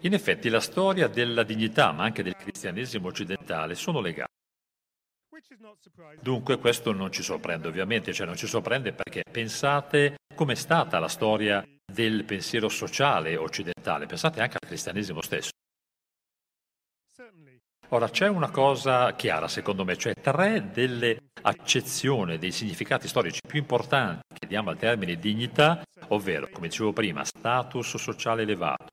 In 0.00 0.14
effetti 0.14 0.48
la 0.48 0.60
storia 0.60 1.08
della 1.08 1.42
dignità, 1.42 1.92
ma 1.92 2.04
anche 2.04 2.22
del 2.22 2.36
cristianesimo 2.36 3.08
occidentale, 3.08 3.74
sono 3.74 4.00
legate. 4.00 4.30
Dunque 6.20 6.58
questo 6.58 6.92
non 6.92 7.10
ci 7.10 7.22
sorprende 7.22 7.68
ovviamente, 7.68 8.12
cioè 8.12 8.26
non 8.26 8.36
ci 8.36 8.46
sorprende 8.46 8.92
perché 8.92 9.22
pensate 9.30 10.16
com'è 10.34 10.54
stata 10.54 10.98
la 10.98 11.08
storia 11.08 11.64
del 11.92 12.24
pensiero 12.24 12.68
sociale 12.68 13.36
occidentale, 13.36 14.06
pensate 14.06 14.40
anche 14.40 14.56
al 14.60 14.68
cristianesimo 14.68 15.22
stesso. 15.22 15.50
Ora 17.88 18.08
c'è 18.08 18.26
una 18.26 18.50
cosa 18.50 19.14
chiara 19.14 19.48
secondo 19.48 19.84
me, 19.84 19.98
cioè 19.98 20.14
tre 20.14 20.70
delle 20.72 21.24
accezioni 21.42 22.38
dei 22.38 22.50
significati 22.50 23.06
storici 23.06 23.40
più 23.46 23.58
importanti 23.58 24.34
che 24.38 24.46
diamo 24.46 24.70
al 24.70 24.78
termine 24.78 25.16
dignità, 25.16 25.82
ovvero, 26.08 26.48
come 26.50 26.68
dicevo 26.68 26.94
prima, 26.94 27.22
status 27.22 27.96
sociale 27.96 28.42
elevato, 28.42 28.86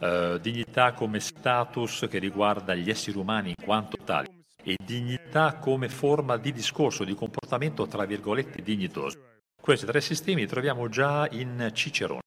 eh, 0.00 0.38
dignità 0.42 0.92
come 0.92 1.20
status 1.20 2.06
che 2.10 2.18
riguarda 2.18 2.74
gli 2.74 2.90
esseri 2.90 3.16
umani 3.16 3.54
in 3.56 3.64
quanto 3.64 3.96
tali 4.04 4.28
e 4.62 4.76
dignità 4.84 5.56
come 5.56 5.88
forma 5.88 6.36
di 6.36 6.52
discorso, 6.52 7.04
di 7.04 7.14
comportamento 7.14 7.86
tra 7.86 8.04
virgolette 8.04 8.60
dignitoso. 8.60 9.27
Questi 9.68 9.84
tre 9.84 10.00
sistemi 10.00 10.40
li 10.40 10.46
troviamo 10.46 10.88
già 10.88 11.28
in 11.30 11.72
Cicerone. 11.74 12.22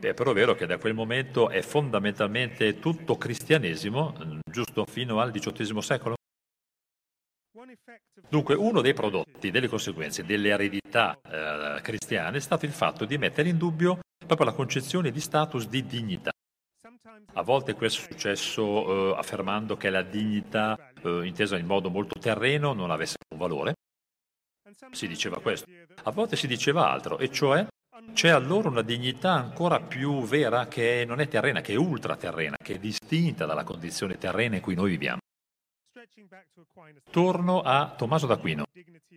È 0.00 0.12
però 0.12 0.32
vero 0.32 0.56
che 0.56 0.66
da 0.66 0.76
quel 0.76 0.92
momento 0.92 1.50
è 1.50 1.62
fondamentalmente 1.62 2.80
tutto 2.80 3.16
cristianesimo, 3.16 4.12
giusto 4.50 4.86
fino 4.86 5.20
al 5.20 5.30
XVIII 5.30 5.80
secolo. 5.80 6.16
Dunque, 8.28 8.56
uno 8.56 8.80
dei 8.80 8.92
prodotti, 8.92 9.52
delle 9.52 9.68
conseguenze, 9.68 10.24
delle 10.24 10.48
eredità 10.48 11.16
eh, 11.22 11.80
cristiane 11.80 12.38
è 12.38 12.40
stato 12.40 12.64
il 12.64 12.72
fatto 12.72 13.04
di 13.04 13.16
mettere 13.16 13.48
in 13.48 13.56
dubbio 13.56 14.00
proprio 14.26 14.48
la 14.48 14.52
concezione 14.52 15.12
di 15.12 15.20
status 15.20 15.68
di 15.68 15.86
dignità. 15.86 16.32
A 17.34 17.42
volte 17.42 17.74
questo 17.74 18.00
è 18.00 18.04
successo 18.10 19.12
eh, 19.12 19.16
affermando 19.16 19.76
che 19.76 19.90
la 19.90 20.02
dignità, 20.02 20.76
eh, 21.04 21.24
intesa 21.24 21.56
in 21.56 21.66
modo 21.66 21.88
molto 21.88 22.18
terreno, 22.18 22.72
non 22.72 22.90
avesse 22.90 23.14
un 23.30 23.38
valore. 23.38 23.74
Si 24.90 25.06
diceva 25.06 25.40
questo. 25.40 25.66
A 26.02 26.10
volte 26.10 26.36
si 26.36 26.46
diceva 26.46 26.90
altro, 26.90 27.18
e 27.18 27.30
cioè 27.30 27.66
c'è 28.12 28.28
allora 28.28 28.68
una 28.68 28.82
dignità 28.82 29.32
ancora 29.32 29.80
più 29.80 30.22
vera 30.22 30.66
che 30.66 31.04
non 31.06 31.20
è 31.20 31.28
terrena, 31.28 31.60
che 31.60 31.72
è 31.72 31.76
ultraterrena, 31.76 32.56
che 32.56 32.74
è 32.74 32.78
distinta 32.78 33.46
dalla 33.46 33.64
condizione 33.64 34.18
terrena 34.18 34.56
in 34.56 34.62
cui 34.62 34.74
noi 34.74 34.90
viviamo. 34.90 35.18
Torno 37.10 37.62
a 37.62 37.94
Tommaso 37.96 38.26
d'Aquino. 38.26 38.64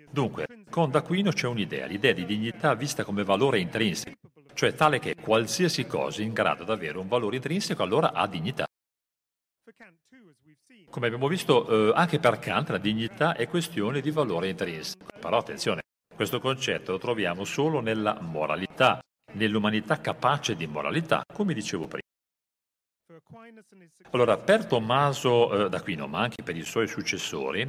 Dunque, 0.09 0.47
con 0.69 0.89
d'Aquino 0.89 1.31
c'è 1.31 1.47
un'idea, 1.47 1.85
l'idea 1.85 2.13
di 2.13 2.25
dignità 2.25 2.73
vista 2.75 3.03
come 3.03 3.23
valore 3.23 3.59
intrinseco, 3.59 4.31
cioè 4.53 4.73
tale 4.73 4.99
che 4.99 5.15
qualsiasi 5.15 5.85
cosa 5.85 6.21
in 6.21 6.33
grado 6.33 6.63
di 6.63 6.71
avere 6.71 6.97
un 6.97 7.07
valore 7.07 7.35
intrinseco 7.35 7.83
allora 7.83 8.13
ha 8.13 8.27
dignità. 8.27 8.65
Come 10.89 11.07
abbiamo 11.07 11.27
visto, 11.27 11.89
eh, 11.89 11.93
anche 11.95 12.17
per 12.19 12.39
Kant 12.39 12.69
la 12.69 12.77
dignità 12.77 13.35
è 13.35 13.47
questione 13.47 14.01
di 14.01 14.09
valore 14.11 14.49
intrinseco. 14.49 15.05
Però 15.19 15.37
attenzione, 15.37 15.81
questo 16.15 16.39
concetto 16.39 16.93
lo 16.93 16.97
troviamo 16.97 17.43
solo 17.43 17.81
nella 17.81 18.19
moralità, 18.21 18.99
nell'umanità 19.33 19.99
capace 19.99 20.55
di 20.55 20.65
moralità, 20.65 21.23
come 21.31 21.53
dicevo 21.53 21.87
prima. 21.87 22.01
Allora, 24.11 24.37
per 24.37 24.65
Tommaso 24.65 25.65
eh, 25.65 25.69
d'Aquino, 25.69 26.07
ma 26.07 26.21
anche 26.21 26.41
per 26.41 26.55
i 26.55 26.63
suoi 26.63 26.87
successori, 26.87 27.65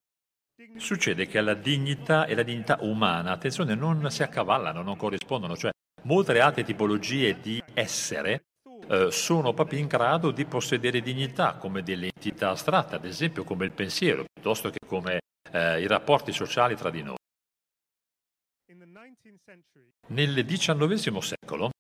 succede 0.77 1.27
che 1.27 1.41
la 1.41 1.55
dignità 1.55 2.27
e 2.27 2.35
la 2.35 2.43
dignità 2.43 2.79
umana, 2.81 3.33
attenzione, 3.33 3.75
non 3.75 4.11
si 4.11 4.23
accavallano, 4.23 4.83
non 4.83 4.97
corrispondono, 4.97 5.57
cioè 5.57 5.71
molte 6.03 6.39
altre 6.41 6.65
tipologie 6.65 7.41
di 7.41 7.63
essere 7.75 8.45
eh, 8.89 9.11
sono 9.11 9.53
proprio 9.53 9.79
in 9.79 9.87
grado 9.87 10.31
di 10.31 10.45
possedere 10.45 11.01
dignità 11.01 11.55
come 11.55 11.83
delle 11.83 12.07
entità 12.07 12.51
astratte, 12.51 12.95
ad 12.95 13.05
esempio 13.05 13.45
come 13.45 13.67
il 13.67 13.73
pensiero, 13.73 14.25
piuttosto 14.33 14.71
che 14.71 14.79
come 14.87 15.21
eh, 15.53 15.81
i 15.81 15.87
rapporti 15.87 16.33
sociali 16.33 16.75
tra 16.75 16.91
di 16.91 17.03
noi. 17.03 17.17
Nel 20.09 20.45
XIX 20.45 21.19
secolo, 21.19 21.71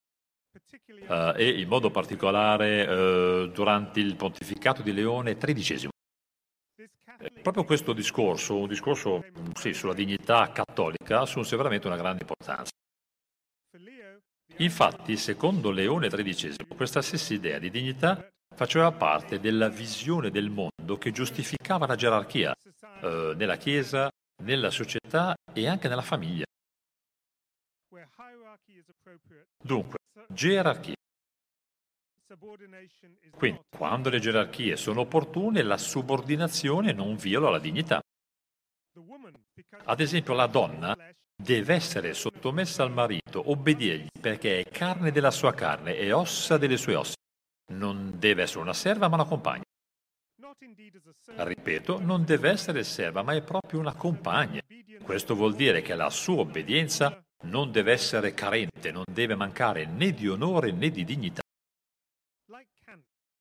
eh, 1.08 1.32
e 1.36 1.60
in 1.60 1.68
modo 1.68 1.90
particolare 1.90 2.86
eh, 2.86 3.50
durante 3.52 4.00
il 4.00 4.14
pontificato 4.16 4.82
di 4.82 4.92
Leone 4.92 5.38
XIII, 5.38 5.88
eh, 7.20 7.30
proprio 7.42 7.64
questo 7.64 7.94
discorso, 7.94 8.58
un 8.58 8.68
discorso 8.68 9.24
sì, 9.54 9.72
sulla 9.72 9.94
dignità 9.94 10.52
cattolica, 10.52 11.20
assunse 11.20 11.56
veramente 11.56 11.86
una 11.86 11.96
grande 11.96 12.20
importanza. 12.20 12.70
Infatti, 14.60 15.16
secondo 15.16 15.70
Leone 15.70 16.08
XIII, 16.08 16.66
questa 16.74 17.00
stessa 17.00 17.32
idea 17.32 17.60
di 17.60 17.70
dignità 17.70 18.28
faceva 18.56 18.90
parte 18.90 19.38
della 19.38 19.68
visione 19.68 20.30
del 20.30 20.50
mondo 20.50 20.98
che 20.98 21.12
giustificava 21.12 21.86
la 21.86 21.94
gerarchia 21.94 22.52
eh, 23.00 23.34
nella 23.36 23.56
Chiesa, 23.56 24.10
nella 24.42 24.70
società 24.70 25.36
e 25.52 25.68
anche 25.68 25.86
nella 25.86 26.02
famiglia. 26.02 26.44
Dunque, 29.62 29.98
gerarchia. 30.26 30.94
Quindi, 33.30 33.60
quando 33.70 34.10
le 34.10 34.18
gerarchie 34.18 34.76
sono 34.76 35.02
opportune, 35.02 35.62
la 35.62 35.78
subordinazione 35.78 36.92
non 36.92 37.14
viola 37.14 37.48
la 37.50 37.60
dignità. 37.60 38.00
Ad 39.84 40.00
esempio, 40.00 40.34
la 40.34 40.46
donna 40.46 40.96
deve 41.40 41.74
essere 41.74 42.14
sottomessa 42.14 42.82
al 42.82 42.90
marito, 42.90 43.50
obbedirgli 43.50 44.08
perché 44.20 44.60
è 44.60 44.68
carne 44.68 45.12
della 45.12 45.30
sua 45.30 45.54
carne 45.54 45.96
e 45.96 46.10
ossa 46.12 46.58
delle 46.58 46.76
sue 46.76 46.96
ossa. 46.96 47.14
Non 47.72 48.14
deve 48.16 48.42
essere 48.42 48.60
una 48.60 48.72
serva, 48.72 49.08
ma 49.08 49.14
una 49.14 49.24
compagna. 49.24 49.62
Ripeto, 51.36 52.00
non 52.00 52.24
deve 52.24 52.50
essere 52.50 52.82
serva, 52.82 53.22
ma 53.22 53.34
è 53.34 53.42
proprio 53.42 53.78
una 53.78 53.94
compagna. 53.94 54.60
Questo 55.02 55.34
vuol 55.34 55.54
dire 55.54 55.80
che 55.82 55.94
la 55.94 56.10
sua 56.10 56.40
obbedienza 56.40 57.22
non 57.44 57.70
deve 57.70 57.92
essere 57.92 58.34
carente, 58.34 58.90
non 58.90 59.04
deve 59.10 59.36
mancare 59.36 59.86
né 59.86 60.12
di 60.12 60.28
onore 60.28 60.72
né 60.72 60.90
di 60.90 61.04
dignità. 61.04 61.42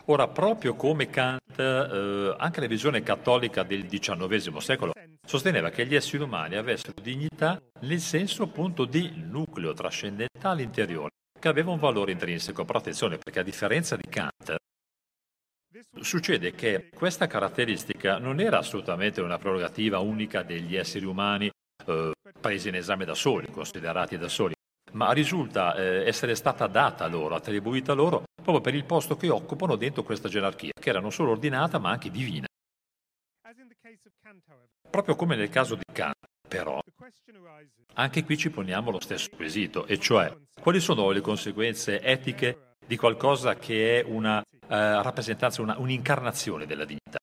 Ora, 0.10 0.28
proprio 0.28 0.76
come 0.76 1.10
Kant, 1.10 1.60
eh, 1.60 2.36
anche 2.38 2.62
la 2.62 2.68
visione 2.68 3.02
cattolica 3.04 3.64
del 3.64 3.86
XIX 3.88 4.58
secolo 4.60 4.94
sosteneva 5.28 5.70
che 5.70 5.86
gli 5.86 5.94
esseri 5.94 6.24
umani 6.24 6.56
avessero 6.56 6.94
dignità 7.02 7.62
nel 7.82 8.00
senso 8.00 8.44
appunto 8.44 8.86
di 8.86 9.12
nucleo 9.13 9.74
trascendentale 9.74 10.63
interiore, 10.63 11.10
che 11.38 11.50
aveva 11.50 11.72
un 11.72 11.80
valore 11.80 12.13
intrinseco. 12.13 12.63
Però 12.63 12.80
attenzione, 12.80 13.18
perché 13.18 13.42
a 13.42 13.44
differenza 13.44 13.98
di 13.98 14.08
Kant, 14.10 14.56
succede 16.00 16.52
che 16.52 16.90
questa 16.96 17.28
caratteristica 17.28 18.18
non 18.20 18.40
era 18.40 18.60
assolutamente 18.60 19.22
una 19.22 19.38
prerogativa 19.38 20.00
unica 20.00 20.44
degli 20.44 20.78
esseri 20.78 21.06
umani 21.06 21.52
eh, 21.86 22.12
presi 22.40 22.70
in 22.70 22.76
esame 22.76 23.04
da 23.04 23.13
soli, 23.13 23.52
considerati 23.52 24.18
da 24.18 24.30
soli, 24.30 24.54
ma 24.94 25.12
risulta 25.12 25.76
eh, 25.76 26.08
essere 26.08 26.36
stata 26.36 26.68
data 26.68 27.06
loro, 27.08 27.36
attribuita 27.36 27.92
loro, 27.92 28.24
proprio 28.34 28.62
per 28.62 28.76
il 28.76 28.86
posto 28.86 29.18
che 29.18 29.30
occupano 29.30 29.76
dentro 29.76 30.04
questa 30.04 30.30
gerarchia, 30.30 30.72
che 30.80 30.90
era 30.90 31.02
non 31.02 31.12
solo 31.12 31.32
ordinata 31.32 31.80
ma 31.80 31.90
anche 31.90 32.10
divina. 32.10 32.47
Proprio 34.90 35.16
come 35.16 35.36
nel 35.36 35.50
caso 35.50 35.76
di 35.76 35.84
Kant, 35.92 36.16
però, 36.48 36.80
anche 37.94 38.24
qui 38.24 38.38
ci 38.38 38.50
poniamo 38.50 38.92
lo 38.92 39.02
stesso 39.02 39.30
quesito, 39.36 39.86
e 39.86 40.00
cioè 40.00 40.36
quali 40.60 40.80
sono 40.80 41.10
le 41.12 41.22
conseguenze 41.22 42.02
etiche 42.02 42.76
di 42.86 42.96
qualcosa 42.96 43.56
che 43.56 44.00
è 44.00 44.04
una 44.04 44.40
uh, 44.40 44.66
rappresentanza, 44.68 45.62
una, 45.62 45.78
un'incarnazione 45.78 46.66
della 46.66 46.86
dignità? 46.86 47.18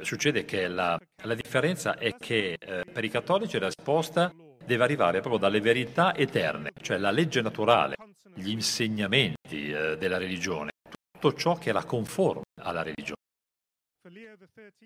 Succede 0.00 0.44
che 0.44 0.66
la, 0.66 0.98
la 1.24 1.34
differenza 1.34 1.96
è 1.96 2.16
che 2.16 2.56
eh, 2.58 2.84
per 2.90 3.04
i 3.04 3.08
cattolici 3.08 3.58
la 3.58 3.66
risposta 3.66 4.32
deve 4.64 4.84
arrivare 4.84 5.20
proprio 5.20 5.40
dalle 5.40 5.60
verità 5.60 6.14
eterne, 6.14 6.70
cioè 6.80 6.98
la 6.98 7.10
legge 7.10 7.42
naturale, 7.42 7.96
gli 8.34 8.50
insegnamenti 8.50 9.70
eh, 9.70 9.96
della 9.98 10.18
religione, 10.18 10.70
tutto 11.12 11.34
ciò 11.34 11.56
che 11.56 11.68
era 11.68 11.84
conforme 11.84 12.42
alla 12.62 12.82
religione. 12.82 13.20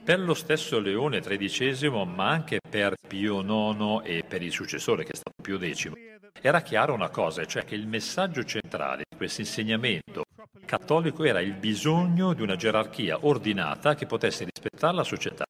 Per 0.05 0.21
lo 0.21 0.35
stesso 0.35 0.79
Leone 0.79 1.21
XIII, 1.21 2.05
ma 2.05 2.29
anche 2.29 2.59
per 2.61 2.97
Pio 3.09 3.41
IX 3.41 4.03
e 4.05 4.23
per 4.29 4.43
il 4.43 4.53
successore 4.53 5.05
che 5.05 5.13
è 5.13 5.17
stato 5.17 5.41
Pio 5.43 5.59
X, 5.59 5.91
era 6.43 6.61
chiara 6.61 6.93
una 6.93 7.09
cosa, 7.09 7.47
cioè 7.47 7.65
che 7.65 7.75
il 7.75 7.87
messaggio 7.87 8.45
centrale 8.45 9.05
di 9.09 9.17
questo 9.17 9.41
insegnamento 9.41 10.25
cattolico 10.67 11.25
era 11.25 11.41
il 11.41 11.55
bisogno 11.55 12.35
di 12.35 12.43
una 12.43 12.57
gerarchia 12.57 13.25
ordinata 13.25 13.95
che 13.95 14.05
potesse 14.05 14.45
rispettare 14.45 14.95
la 14.95 15.05
società. 15.05 15.45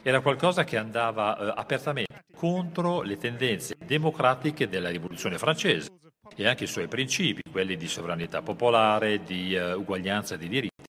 Era 0.00 0.20
qualcosa 0.20 0.62
che 0.62 0.76
andava 0.76 1.36
eh, 1.36 1.52
apertamente 1.56 2.22
contro 2.36 3.02
le 3.02 3.16
tendenze 3.16 3.74
democratiche 3.84 4.68
della 4.68 4.90
rivoluzione 4.90 5.38
francese, 5.38 5.88
e 6.36 6.46
anche 6.46 6.64
i 6.64 6.68
suoi 6.68 6.86
principi, 6.86 7.42
quelli 7.50 7.76
di 7.76 7.88
sovranità 7.88 8.42
popolare, 8.42 9.24
di 9.24 9.56
uh, 9.56 9.78
uguaglianza 9.78 10.36
di 10.36 10.48
diritti. 10.48 10.84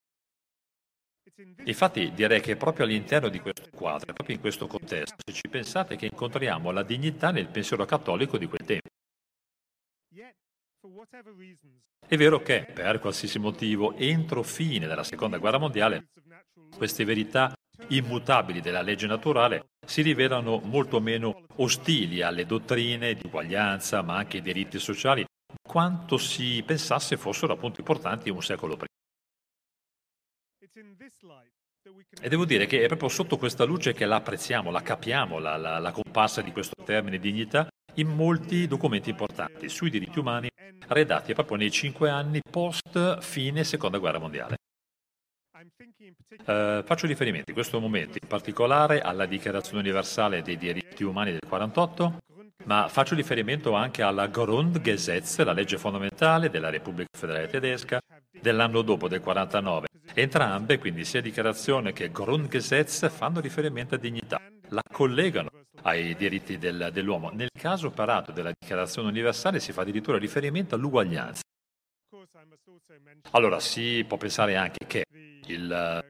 Infatti 1.64 2.12
direi 2.12 2.40
che 2.40 2.56
proprio 2.56 2.84
all'interno 2.84 3.28
di 3.28 3.38
questo 3.38 3.68
quadro, 3.70 4.12
proprio 4.12 4.34
in 4.34 4.40
questo 4.40 4.66
contesto, 4.66 5.16
se 5.24 5.32
ci 5.32 5.48
pensate 5.48 5.96
che 5.96 6.06
incontriamo 6.06 6.70
la 6.72 6.82
dignità 6.82 7.30
nel 7.30 7.46
pensiero 7.46 7.84
cattolico 7.84 8.38
di 8.38 8.46
quel 8.46 8.64
tempo. 8.64 8.88
È 12.06 12.16
vero 12.16 12.42
che, 12.42 12.64
per 12.64 12.98
qualsiasi 12.98 13.38
motivo, 13.38 13.94
entro 13.94 14.42
fine 14.42 14.86
della 14.86 15.04
seconda 15.04 15.38
guerra 15.38 15.58
mondiale, 15.58 16.08
queste 16.76 17.04
verità 17.04 17.52
immutabili 17.88 18.60
della 18.60 18.82
legge 18.82 19.06
naturale 19.06 19.66
si 19.86 20.02
rivelano 20.02 20.58
molto 20.58 21.00
meno 21.00 21.44
ostili 21.56 22.22
alle 22.22 22.46
dottrine 22.46 23.14
di 23.14 23.22
uguaglianza, 23.26 24.02
ma 24.02 24.16
anche 24.16 24.38
ai 24.38 24.42
diritti 24.42 24.78
sociali, 24.78 25.24
quanto 25.62 26.18
si 26.18 26.62
pensasse 26.66 27.16
fossero 27.16 27.52
appunto 27.52 27.78
importanti 27.80 28.28
un 28.28 28.42
secolo 28.42 28.74
prima. 28.74 28.97
E 32.20 32.28
devo 32.28 32.44
dire 32.44 32.66
che 32.66 32.82
è 32.82 32.86
proprio 32.86 33.08
sotto 33.08 33.38
questa 33.38 33.64
luce 33.64 33.94
che 33.94 34.04
la 34.04 34.16
apprezziamo, 34.16 34.70
la 34.70 34.82
capiamo, 34.82 35.38
la, 35.38 35.56
la, 35.56 35.78
la 35.78 35.90
comparsa 35.90 36.42
di 36.42 36.52
questo 36.52 36.74
termine 36.84 37.18
dignità 37.18 37.68
in 37.94 38.08
molti 38.08 38.66
documenti 38.66 39.10
importanti 39.10 39.68
sui 39.68 39.90
diritti 39.90 40.18
umani 40.18 40.48
redatti 40.88 41.34
proprio 41.34 41.56
nei 41.56 41.70
cinque 41.70 42.10
anni 42.10 42.40
post 42.48 43.20
fine 43.20 43.64
seconda 43.64 43.98
guerra 43.98 44.18
mondiale. 44.18 44.56
Uh, 46.46 46.82
faccio 46.84 47.06
riferimento 47.06 47.50
in 47.50 47.54
questo 47.54 47.80
momento 47.80 48.18
in 48.20 48.28
particolare 48.28 49.00
alla 49.00 49.26
Dichiarazione 49.26 49.80
universale 49.80 50.42
dei 50.42 50.56
diritti 50.56 51.02
umani 51.02 51.32
del 51.32 51.40
48, 51.46 52.18
ma 52.64 52.88
faccio 52.88 53.14
riferimento 53.14 53.74
anche 53.74 54.02
alla 54.02 54.28
Grundgesetz, 54.28 55.42
la 55.42 55.52
legge 55.52 55.78
fondamentale 55.78 56.48
della 56.48 56.70
Repubblica 56.70 57.08
Federale 57.16 57.48
Tedesca 57.48 58.00
dell'anno 58.40 58.82
dopo 58.82 59.08
del 59.08 59.20
49. 59.20 59.87
Entrambe, 60.14 60.78
quindi 60.78 61.04
sia 61.04 61.20
Dichiarazione 61.20 61.92
che 61.92 62.10
Grundgesetz, 62.10 63.08
fanno 63.10 63.40
riferimento 63.40 63.94
a 63.94 63.98
dignità, 63.98 64.40
la 64.68 64.82
collegano 64.90 65.48
ai 65.82 66.16
diritti 66.16 66.58
del, 66.58 66.90
dell'uomo. 66.92 67.30
Nel 67.30 67.50
caso 67.52 67.88
operato 67.88 68.32
della 68.32 68.52
Dichiarazione 68.58 69.08
universale 69.08 69.60
si 69.60 69.72
fa 69.72 69.82
addirittura 69.82 70.18
riferimento 70.18 70.74
all'uguaglianza. 70.74 71.42
Allora 73.30 73.60
si 73.60 74.04
può 74.06 74.16
pensare 74.16 74.56
anche 74.56 74.86
che 74.86 75.04
il 75.46 76.04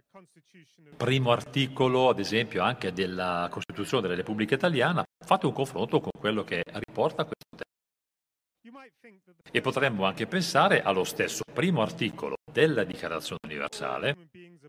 primo 0.96 1.30
articolo, 1.30 2.08
ad 2.08 2.18
esempio, 2.18 2.62
anche 2.62 2.92
della 2.92 3.48
Costituzione 3.50 4.02
della 4.02 4.14
Repubblica 4.14 4.54
Italiana, 4.54 5.04
fate 5.24 5.46
un 5.46 5.52
confronto 5.52 6.00
con 6.00 6.11
quello 6.18 6.44
che 6.44 6.62
riporta 6.64 7.24
questo 7.24 7.56
testo. 7.56 7.66
E 9.50 9.61
potremmo 9.61 10.04
anche 10.04 10.26
pensare 10.26 10.82
allo 10.82 11.04
stesso 11.04 11.42
primo 11.52 11.82
articolo 11.82 12.38
della 12.52 12.84
Dichiarazione 12.84 13.40
universale. 13.44 14.16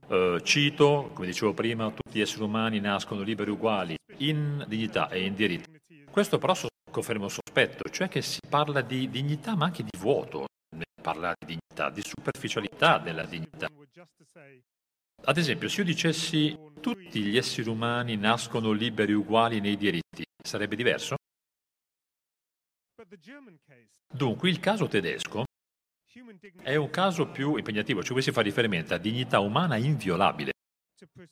Eh, 0.08 0.40
cito, 0.44 1.12
come 1.14 1.28
dicevo 1.28 1.54
prima, 1.54 1.92
tutti 1.92 2.18
gli 2.18 2.22
esseri 2.22 2.44
umani 2.44 2.80
nascono 2.80 3.22
liberi 3.22 3.50
e 3.50 3.54
uguali 3.54 3.96
in 4.18 4.64
dignità 4.68 5.10
e 5.10 5.24
in 5.24 5.36
diritti. 5.36 6.06
Questo 6.10 6.38
però 6.38 6.56
conferma 6.90 7.26
un 7.26 7.30
sospetto, 7.30 7.90
cioè 7.90 8.08
che 8.08 8.22
si 8.22 8.40
parla 8.48 8.82
di 8.82 9.10
dignità 9.10 9.56
ma 9.56 9.66
anche 9.66 9.84
di 9.84 9.98
vuoto 9.98 10.48
nel 10.76 10.86
parlare 11.02 11.36
di 11.40 11.58
dignità, 11.58 11.90
di 11.90 12.02
superficialità 12.04 12.98
della 12.98 13.26
dignità. 13.26 13.68
Ad 15.22 15.38
esempio, 15.38 15.68
se 15.68 15.82
io 15.82 15.86
dicessi 15.86 16.58
tutti 16.80 17.22
gli 17.22 17.38
esseri 17.38 17.70
umani 17.70 18.16
nascono 18.16 18.72
liberi 18.72 19.12
e 19.12 19.16
uguali 19.16 19.60
nei 19.60 19.78
diritti, 19.78 20.24
sarebbe 20.42 20.76
diverso? 20.76 21.18
Dunque, 24.12 24.50
il 24.50 24.60
caso 24.60 24.88
tedesco 24.88 25.46
è 26.64 26.76
un 26.76 26.90
caso 26.90 27.28
più 27.28 27.56
impegnativo, 27.56 28.02
cioè 28.02 28.14
qui 28.14 28.22
si 28.22 28.32
fa 28.32 28.42
riferimento 28.42 28.94
a 28.94 28.98
dignità 28.98 29.40
umana 29.40 29.76
inviolabile. 29.76 30.54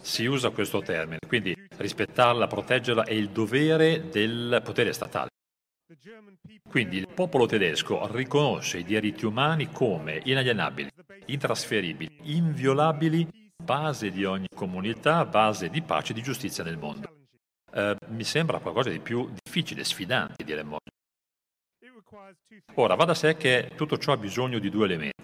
Si 0.01 0.25
usa 0.25 0.51
questo 0.51 0.81
termine, 0.81 1.19
quindi 1.27 1.55
rispettarla, 1.77 2.47
proteggerla 2.47 3.03
è 3.03 3.13
il 3.13 3.29
dovere 3.29 4.09
del 4.09 4.61
potere 4.63 4.93
statale. 4.93 5.29
Quindi 6.69 6.97
il 6.97 7.07
popolo 7.07 7.45
tedesco 7.45 8.07
riconosce 8.13 8.79
i 8.79 8.83
diritti 8.83 9.25
umani 9.25 9.71
come 9.71 10.21
inalienabili, 10.23 10.89
intrasferibili, 11.25 12.19
inviolabili, 12.35 13.27
base 13.61 14.11
di 14.11 14.25
ogni 14.25 14.47
comunità, 14.53 15.25
base 15.25 15.69
di 15.69 15.81
pace 15.81 16.11
e 16.11 16.15
di 16.15 16.21
giustizia 16.21 16.63
nel 16.63 16.77
mondo. 16.77 17.25
Eh, 17.73 17.95
mi 18.09 18.23
sembra 18.23 18.59
qualcosa 18.59 18.89
di 18.89 18.99
più 18.99 19.29
difficile, 19.43 19.83
sfidante, 19.83 20.43
diremmo. 20.43 20.77
Ora, 22.75 22.95
va 22.95 23.05
da 23.05 23.13
sé 23.13 23.35
che 23.35 23.71
tutto 23.75 23.97
ciò 23.97 24.13
ha 24.13 24.17
bisogno 24.17 24.59
di 24.59 24.69
due 24.69 24.85
elementi. 24.85 25.23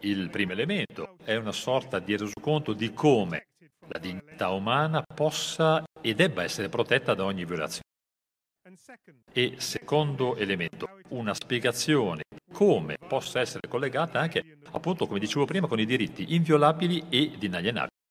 Il 0.00 0.30
primo 0.30 0.52
elemento 0.52 1.16
è 1.24 1.36
una 1.36 1.52
sorta 1.52 1.98
di 1.98 2.16
resoconto 2.16 2.72
di 2.72 2.92
come 2.92 3.46
la 3.88 3.98
dignità 3.98 4.50
umana 4.50 5.02
possa 5.02 5.84
e 6.00 6.14
debba 6.14 6.42
essere 6.42 6.68
protetta 6.68 7.14
da 7.14 7.24
ogni 7.24 7.44
violazione. 7.44 7.82
E 9.32 9.54
secondo 9.58 10.36
elemento, 10.36 10.98
una 11.08 11.34
spiegazione 11.34 12.22
come 12.52 12.96
possa 12.96 13.40
essere 13.40 13.68
collegata 13.68 14.20
anche, 14.20 14.58
appunto, 14.70 15.06
come 15.06 15.18
dicevo 15.18 15.44
prima, 15.44 15.66
con 15.66 15.80
i 15.80 15.86
diritti 15.86 16.34
inviolabili 16.34 17.04
ed 17.08 17.42
inalienabili. 17.42 18.01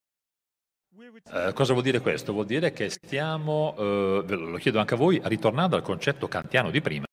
Eh, 1.33 1.53
cosa 1.53 1.73
vuol 1.73 1.83
dire 1.83 1.99
questo? 1.99 2.33
Vuol 2.33 2.45
dire 2.45 2.71
che 2.73 2.89
stiamo, 2.89 3.75
eh, 3.77 4.23
lo 4.27 4.57
chiedo 4.57 4.79
anche 4.79 4.93
a 4.93 4.97
voi, 4.97 5.21
ritornando 5.23 5.75
al 5.75 5.81
concetto 5.81 6.27
kantiano 6.27 6.69
di 6.69 6.81
prima. 6.81 7.05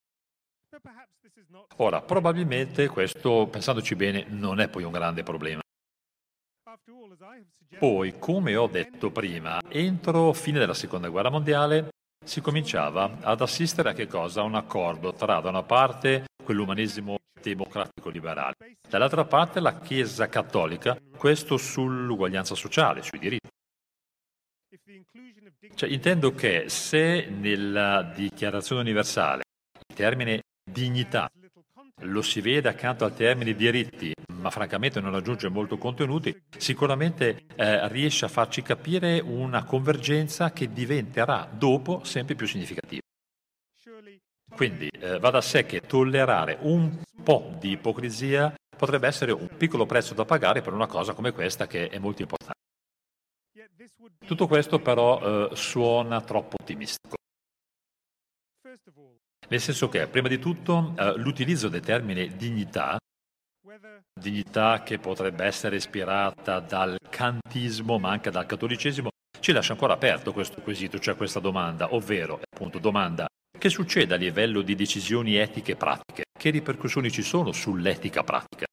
Ora, 1.77 2.01
probabilmente 2.01 2.87
questo, 2.87 3.47
pensandoci 3.49 3.95
bene, 3.95 4.25
non 4.27 4.59
è 4.59 4.67
poi 4.67 4.83
un 4.83 4.91
grande 4.91 5.23
problema. 5.23 5.61
Poi, 7.77 8.19
come 8.19 8.55
ho 8.55 8.67
detto 8.67 9.11
prima, 9.11 9.59
entro 9.69 10.33
fine 10.33 10.59
della 10.59 10.73
seconda 10.73 11.07
guerra 11.07 11.29
mondiale 11.29 11.89
si 12.25 12.41
cominciava 12.41 13.17
ad 13.21 13.41
assistere 13.41 13.89
a 13.89 13.93
che 13.93 14.07
cosa? 14.07 14.43
Un 14.43 14.55
accordo 14.55 15.13
tra 15.13 15.39
da 15.39 15.49
una 15.49 15.63
parte 15.63 16.25
quell'umanesimo 16.43 17.17
democratico 17.41 18.09
liberale, 18.09 18.55
dall'altra 18.87 19.23
parte 19.23 19.59
la 19.61 19.79
Chiesa 19.79 20.27
cattolica, 20.27 20.97
questo 21.15 21.55
sull'uguaglianza 21.57 22.55
sociale, 22.55 23.01
sui 23.01 23.19
diritti. 23.19 23.47
Cioè, 25.75 25.89
intendo 25.89 26.33
che 26.33 26.65
se 26.67 27.27
nella 27.29 28.01
Dichiarazione 28.15 28.81
universale 28.81 29.43
il 29.87 29.95
termine 29.95 30.41
dignità 30.63 31.29
lo 32.03 32.21
si 32.21 32.41
vede 32.41 32.69
accanto 32.69 33.05
al 33.05 33.13
termine 33.13 33.53
diritti, 33.53 34.13
ma 34.33 34.49
francamente 34.49 34.99
non 35.01 35.15
aggiunge 35.15 35.49
molto 35.49 35.77
contenuti, 35.77 36.35
sicuramente 36.57 37.45
eh, 37.55 37.87
riesce 37.89 38.25
a 38.25 38.29
farci 38.29 38.61
capire 38.61 39.19
una 39.19 39.63
convergenza 39.63 40.51
che 40.51 40.71
diventerà 40.71 41.49
dopo 41.51 42.03
sempre 42.03 42.35
più 42.35 42.47
significativa. 42.47 43.01
Quindi 44.55 44.89
eh, 44.89 45.19
va 45.19 45.29
da 45.29 45.41
sé 45.41 45.65
che 45.65 45.81
tollerare 45.81 46.57
un 46.61 47.01
po' 47.23 47.55
di 47.59 47.71
ipocrisia 47.71 48.53
potrebbe 48.75 49.07
essere 49.07 49.31
un 49.31 49.49
piccolo 49.57 49.85
prezzo 49.85 50.13
da 50.13 50.25
pagare 50.25 50.61
per 50.61 50.73
una 50.73 50.87
cosa 50.87 51.13
come 51.13 51.31
questa 51.31 51.67
che 51.67 51.89
è 51.89 51.99
molto 51.99 52.21
importante. 52.21 52.58
Tutto 54.25 54.47
questo 54.47 54.79
però 54.79 55.49
eh, 55.49 55.55
suona 55.55 56.21
troppo 56.21 56.55
ottimistico. 56.59 57.15
Nel 59.49 59.59
senso 59.59 59.89
che, 59.89 60.07
prima 60.07 60.27
di 60.27 60.37
tutto, 60.37 60.93
eh, 60.97 61.17
l'utilizzo 61.17 61.69
del 61.69 61.81
termine 61.81 62.35
dignità, 62.35 62.97
dignità 64.13 64.83
che 64.83 64.99
potrebbe 64.99 65.45
essere 65.45 65.77
ispirata 65.77 66.59
dal 66.59 66.97
kantismo 67.09 67.97
ma 67.97 68.11
anche 68.11 68.29
dal 68.29 68.45
cattolicesimo, 68.45 69.09
ci 69.39 69.51
lascia 69.51 69.71
ancora 69.71 69.93
aperto 69.93 70.33
questo 70.33 70.61
quesito, 70.61 70.99
cioè 70.99 71.15
questa 71.15 71.39
domanda, 71.39 71.93
ovvero, 71.93 72.39
appunto, 72.47 72.77
domanda, 72.77 73.27
che 73.57 73.69
succede 73.69 74.13
a 74.13 74.17
livello 74.17 74.61
di 74.61 74.75
decisioni 74.75 75.35
etiche 75.35 75.75
pratiche? 75.75 76.25
Che 76.37 76.49
ripercussioni 76.49 77.09
ci 77.09 77.23
sono 77.23 77.51
sull'etica 77.51 78.23
pratica? 78.23 78.65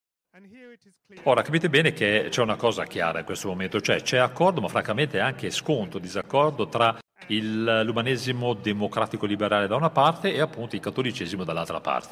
Ora 1.23 1.41
capite 1.41 1.69
bene 1.69 1.91
che 1.91 2.27
c'è 2.29 2.41
una 2.41 2.55
cosa 2.55 2.85
chiara 2.85 3.19
in 3.19 3.25
questo 3.25 3.49
momento, 3.49 3.81
cioè 3.81 4.01
c'è 4.01 4.17
accordo 4.17 4.61
ma 4.61 4.67
francamente 4.69 5.19
anche 5.19 5.49
scontro, 5.49 5.99
disaccordo 5.99 6.67
tra 6.67 6.97
il, 7.27 7.81
l'umanesimo 7.83 8.53
democratico 8.53 9.25
liberale 9.25 9.67
da 9.67 9.75
una 9.75 9.89
parte 9.89 10.33
e 10.33 10.39
appunto 10.39 10.75
il 10.75 10.81
cattolicesimo 10.81 11.43
dall'altra 11.43 11.81
parte. 11.81 12.11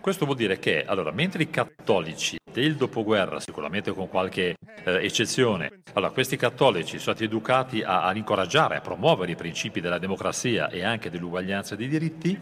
Questo 0.00 0.24
vuol 0.24 0.38
dire 0.38 0.58
che, 0.58 0.84
allora, 0.84 1.12
mentre 1.12 1.42
i 1.42 1.50
cattolici 1.50 2.38
del 2.50 2.76
dopoguerra, 2.76 3.40
sicuramente 3.40 3.92
con 3.92 4.08
qualche 4.08 4.54
eh, 4.84 5.04
eccezione, 5.04 5.82
allora, 5.92 6.12
questi 6.12 6.36
cattolici 6.36 6.98
sono 6.98 7.14
stati 7.14 7.24
educati 7.24 7.82
a, 7.82 8.04
a 8.04 8.16
incoraggiare, 8.16 8.76
a 8.76 8.80
promuovere 8.80 9.32
i 9.32 9.36
principi 9.36 9.80
della 9.80 9.98
democrazia 9.98 10.70
e 10.70 10.82
anche 10.82 11.10
dell'uguaglianza 11.10 11.76
dei 11.76 11.88
diritti, 11.88 12.38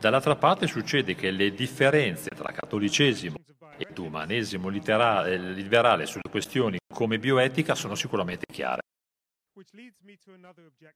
dall'altra 0.00 0.36
parte 0.36 0.66
succede 0.66 1.14
che 1.14 1.30
le 1.30 1.52
differenze 1.52 2.30
tra 2.30 2.50
cattolicesimo 2.50 3.36
ed 3.76 3.98
umanesimo 3.98 4.68
eh, 4.70 5.38
liberale 5.38 6.06
sulle 6.06 6.30
questioni 6.30 6.78
come 6.92 7.18
bioetica 7.18 7.74
sono 7.74 7.94
sicuramente 7.94 8.46
chiare. 8.52 8.80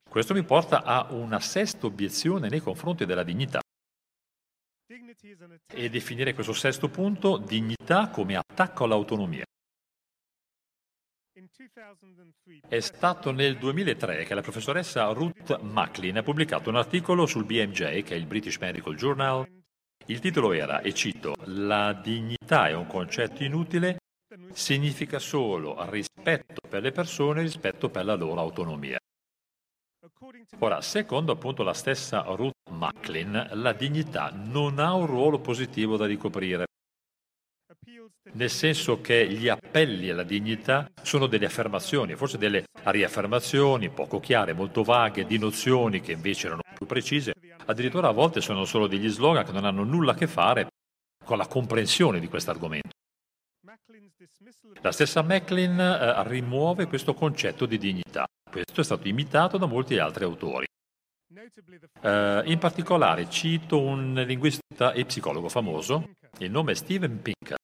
Questo 0.08 0.34
mi 0.34 0.42
porta 0.44 0.82
a 0.82 1.12
una 1.12 1.40
sesta 1.40 1.86
obiezione 1.86 2.48
nei 2.48 2.60
confronti 2.60 3.04
della 3.04 3.22
dignità. 3.22 3.60
e 5.72 5.88
definire 5.88 6.34
questo 6.34 6.52
sesto 6.52 6.88
punto 6.88 7.36
dignità 7.36 8.08
come 8.08 8.36
attacco 8.36 8.84
all'autonomia. 8.84 9.44
È 12.68 12.80
stato 12.80 13.30
nel 13.30 13.56
2003 13.56 14.24
che 14.24 14.34
la 14.34 14.42
professoressa 14.42 15.06
Ruth 15.12 15.60
Macklin 15.60 16.18
ha 16.18 16.22
pubblicato 16.22 16.68
un 16.70 16.76
articolo 16.76 17.26
sul 17.26 17.44
BMJ, 17.44 18.02
che 18.02 18.14
è 18.14 18.14
il 18.14 18.26
British 18.26 18.58
Medical 18.58 18.94
Journal. 18.96 19.59
Il 20.06 20.18
titolo 20.18 20.52
era, 20.52 20.80
e 20.80 20.92
cito, 20.92 21.34
La 21.44 21.92
dignità 21.92 22.68
è 22.68 22.74
un 22.74 22.86
concetto 22.86 23.44
inutile, 23.44 23.98
significa 24.52 25.18
solo 25.18 25.76
rispetto 25.88 26.60
per 26.68 26.82
le 26.82 26.92
persone 26.92 27.42
rispetto 27.42 27.88
per 27.88 28.04
la 28.04 28.14
loro 28.14 28.40
autonomia. 28.40 28.98
Ora, 30.58 30.80
secondo 30.80 31.32
appunto 31.32 31.62
la 31.62 31.74
stessa 31.74 32.22
Ruth 32.22 32.70
Macklin, 32.70 33.50
la 33.52 33.72
dignità 33.72 34.30
non 34.34 34.78
ha 34.78 34.94
un 34.94 35.06
ruolo 35.06 35.38
positivo 35.40 35.96
da 35.96 36.06
ricoprire 36.06 36.66
nel 38.32 38.50
senso 38.50 39.00
che 39.00 39.28
gli 39.28 39.48
appelli 39.48 40.10
alla 40.10 40.22
dignità 40.22 40.90
sono 41.02 41.26
delle 41.26 41.46
affermazioni, 41.46 42.14
forse 42.16 42.38
delle 42.38 42.64
riaffermazioni 42.84 43.90
poco 43.90 44.20
chiare, 44.20 44.52
molto 44.52 44.82
vaghe, 44.82 45.26
di 45.26 45.38
nozioni 45.38 46.00
che 46.00 46.12
invece 46.12 46.46
erano 46.46 46.62
più 46.76 46.86
precise, 46.86 47.32
addirittura 47.66 48.08
a 48.08 48.12
volte 48.12 48.40
sono 48.40 48.64
solo 48.64 48.86
degli 48.86 49.08
slogan 49.08 49.44
che 49.44 49.52
non 49.52 49.64
hanno 49.64 49.84
nulla 49.84 50.12
a 50.12 50.14
che 50.14 50.26
fare 50.26 50.68
con 51.24 51.38
la 51.38 51.46
comprensione 51.46 52.20
di 52.20 52.28
questo 52.28 52.50
argomento. 52.50 52.90
La 54.82 54.92
stessa 54.92 55.22
Macklin 55.22 55.78
eh, 55.78 56.28
rimuove 56.28 56.86
questo 56.86 57.14
concetto 57.14 57.66
di 57.66 57.76
dignità. 57.76 58.26
Questo 58.50 58.80
è 58.80 58.84
stato 58.84 59.06
imitato 59.08 59.58
da 59.58 59.66
molti 59.66 59.98
altri 59.98 60.24
autori. 60.24 60.66
Eh, 62.02 62.42
in 62.46 62.58
particolare 62.58 63.28
cito 63.28 63.80
un 63.80 64.14
linguista 64.26 64.92
e 64.92 65.04
psicologo 65.04 65.48
famoso, 65.48 66.10
il 66.38 66.50
nome 66.50 66.72
è 66.72 66.74
Steven 66.74 67.20
Pinker. 67.20 67.59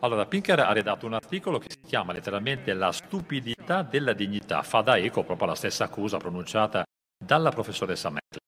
Allora, 0.00 0.26
Pinker 0.26 0.60
ha 0.60 0.72
redatto 0.72 1.06
un 1.06 1.14
articolo 1.14 1.58
che 1.58 1.70
si 1.70 1.80
chiama 1.80 2.12
letteralmente 2.12 2.74
La 2.74 2.92
stupidità 2.92 3.82
della 3.82 4.12
dignità, 4.12 4.62
fa 4.62 4.82
da 4.82 4.98
eco 4.98 5.24
proprio 5.24 5.46
alla 5.46 5.56
stessa 5.56 5.84
accusa 5.84 6.18
pronunciata 6.18 6.84
dalla 7.18 7.50
professoressa 7.50 8.10
Mettler. 8.10 8.44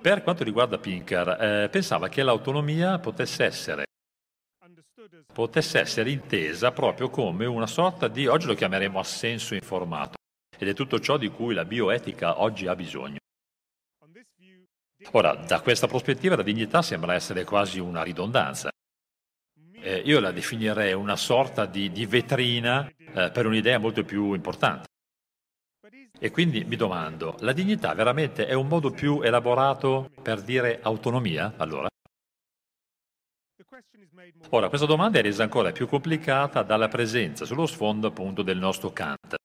Per 0.00 0.22
quanto 0.22 0.44
riguarda 0.44 0.78
Pinker, 0.78 1.28
eh, 1.40 1.68
pensava 1.68 2.08
che 2.08 2.22
l'autonomia 2.22 2.98
potesse 2.98 3.44
essere, 3.44 3.86
potesse 5.32 5.80
essere 5.80 6.10
intesa 6.10 6.70
proprio 6.70 7.10
come 7.10 7.46
una 7.46 7.66
sorta 7.66 8.06
di, 8.06 8.26
oggi 8.26 8.46
lo 8.46 8.54
chiameremo 8.54 8.98
assenso 8.98 9.54
informato, 9.54 10.16
ed 10.56 10.68
è 10.68 10.74
tutto 10.74 11.00
ciò 11.00 11.16
di 11.16 11.28
cui 11.28 11.54
la 11.54 11.64
bioetica 11.64 12.40
oggi 12.40 12.66
ha 12.66 12.76
bisogno. 12.76 13.18
Ora, 15.12 15.34
da 15.34 15.60
questa 15.60 15.86
prospettiva 15.86 16.36
la 16.36 16.42
dignità 16.42 16.82
sembra 16.82 17.14
essere 17.14 17.44
quasi 17.44 17.78
una 17.78 18.02
ridondanza 18.02 18.70
eh, 19.80 20.02
io 20.04 20.20
la 20.20 20.32
definirei 20.32 20.92
una 20.92 21.16
sorta 21.16 21.66
di, 21.66 21.90
di 21.90 22.06
vetrina 22.06 22.88
eh, 22.88 23.30
per 23.30 23.46
un'idea 23.46 23.78
molto 23.78 24.04
più 24.04 24.34
importante. 24.34 24.86
E 26.20 26.30
quindi 26.30 26.64
mi 26.64 26.74
domando, 26.74 27.36
la 27.40 27.52
dignità 27.52 27.94
veramente 27.94 28.46
è 28.46 28.52
un 28.52 28.66
modo 28.66 28.90
più 28.90 29.20
elaborato 29.22 30.10
per 30.20 30.42
dire 30.42 30.80
autonomia, 30.82 31.54
allora? 31.56 31.88
Ora, 34.50 34.68
questa 34.68 34.86
domanda 34.86 35.18
è 35.18 35.22
resa 35.22 35.42
ancora 35.44 35.72
più 35.72 35.86
complicata 35.86 36.62
dalla 36.62 36.88
presenza 36.88 37.44
sullo 37.44 37.66
sfondo 37.66 38.08
appunto 38.08 38.42
del 38.42 38.58
nostro 38.58 38.90
Kant. 38.90 39.36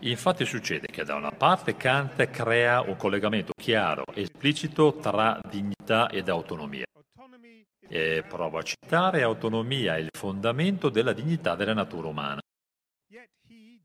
Infatti 0.00 0.44
succede 0.46 0.86
che 0.86 1.04
da 1.04 1.14
una 1.14 1.30
parte 1.30 1.76
Kant 1.76 2.30
crea 2.30 2.80
un 2.80 2.96
collegamento 2.96 3.52
chiaro, 3.54 4.04
esplicito 4.14 4.94
tra 4.94 5.38
dignità 5.48 6.08
ed 6.08 6.28
autonomia. 6.28 6.84
E 7.92 8.22
provo 8.28 8.58
a 8.58 8.62
citare, 8.62 9.22
autonomia 9.22 9.96
è 9.96 9.98
il 9.98 10.10
fondamento 10.16 10.90
della 10.90 11.12
dignità 11.12 11.56
della 11.56 11.74
natura 11.74 12.06
umana. 12.06 12.40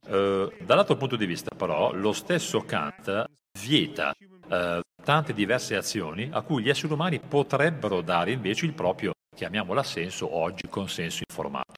Eh, 0.07 0.57
dall'altro 0.61 0.95
punto 0.95 1.15
di 1.15 1.25
vista, 1.25 1.55
però, 1.55 1.91
lo 1.91 2.13
stesso 2.13 2.61
Kant 2.61 3.25
vieta 3.59 4.13
eh, 4.47 4.81
tante 5.03 5.33
diverse 5.33 5.75
azioni 5.75 6.29
a 6.31 6.41
cui 6.43 6.61
gli 6.61 6.69
esseri 6.69 6.93
umani 6.93 7.19
potrebbero 7.19 8.01
dare 8.01 8.31
invece 8.31 8.67
il 8.67 8.73
proprio, 8.73 9.13
chiamiamolo 9.35 9.81
senso, 9.81 10.35
oggi 10.35 10.67
consenso 10.69 11.23
informato. 11.27 11.73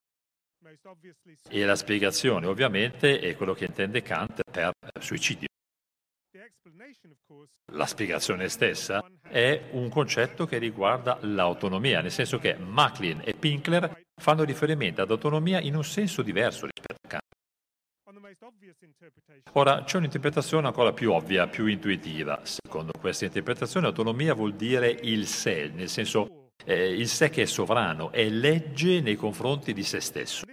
E 1.49 1.63
la 1.63 1.75
spiegazione, 1.78 2.45
ovviamente, 2.45 3.19
è 3.19 3.38
quello 3.38 3.53
che 3.53 3.65
intende 3.65 4.01
Kant 4.01 4.41
per 4.51 4.71
eh, 4.82 5.01
suicidio. 5.01 5.47
La 7.74 7.86
spiegazione 7.86 8.50
stessa 8.50 9.04
è 9.22 9.70
un 9.72 9.89
concetto 9.89 10.45
che 10.45 10.58
riguarda 10.58 11.18
l'autonomia, 11.22 12.02
nel 12.02 12.12
senso 12.12 12.39
che 12.39 12.56
Macklin 12.56 13.22
e 13.24 13.34
Pinkler 13.34 14.04
fanno 14.20 14.43
riferimento 14.43 15.02
ad 15.02 15.12
autonomia 15.12 15.60
in 15.60 15.76
un 15.76 15.84
senso 15.84 16.22
diverso 16.22 16.66
rispetto 16.66 17.00
a 17.04 17.08
Kant. 17.08 17.26
Ora, 19.54 19.84
c'è 19.84 19.98
un'interpretazione 19.98 20.68
ancora 20.68 20.93
più 20.93 21.12
ovvia, 21.12 21.48
più 21.48 21.66
intuitiva. 21.66 22.41
Secondo 22.43 22.93
questa 23.00 23.26
interpretazione, 23.26 23.88
autonomia 23.88 24.34
vuol 24.34 24.54
dire 24.54 24.89
il 24.89 25.28
sé, 25.28 25.70
nel 25.74 25.89
senso 25.89 26.52
eh, 26.66 26.93
il 26.93 27.08
sé 27.08 27.30
che 27.30 27.43
è 27.43 27.45
sovrano, 27.45 28.12
è 28.12 28.28
legge 28.30 29.02
nei 29.02 29.16
confronti 29.16 29.74
di 29.74 29.84
se 29.84 30.00
stesso. 30.00 30.45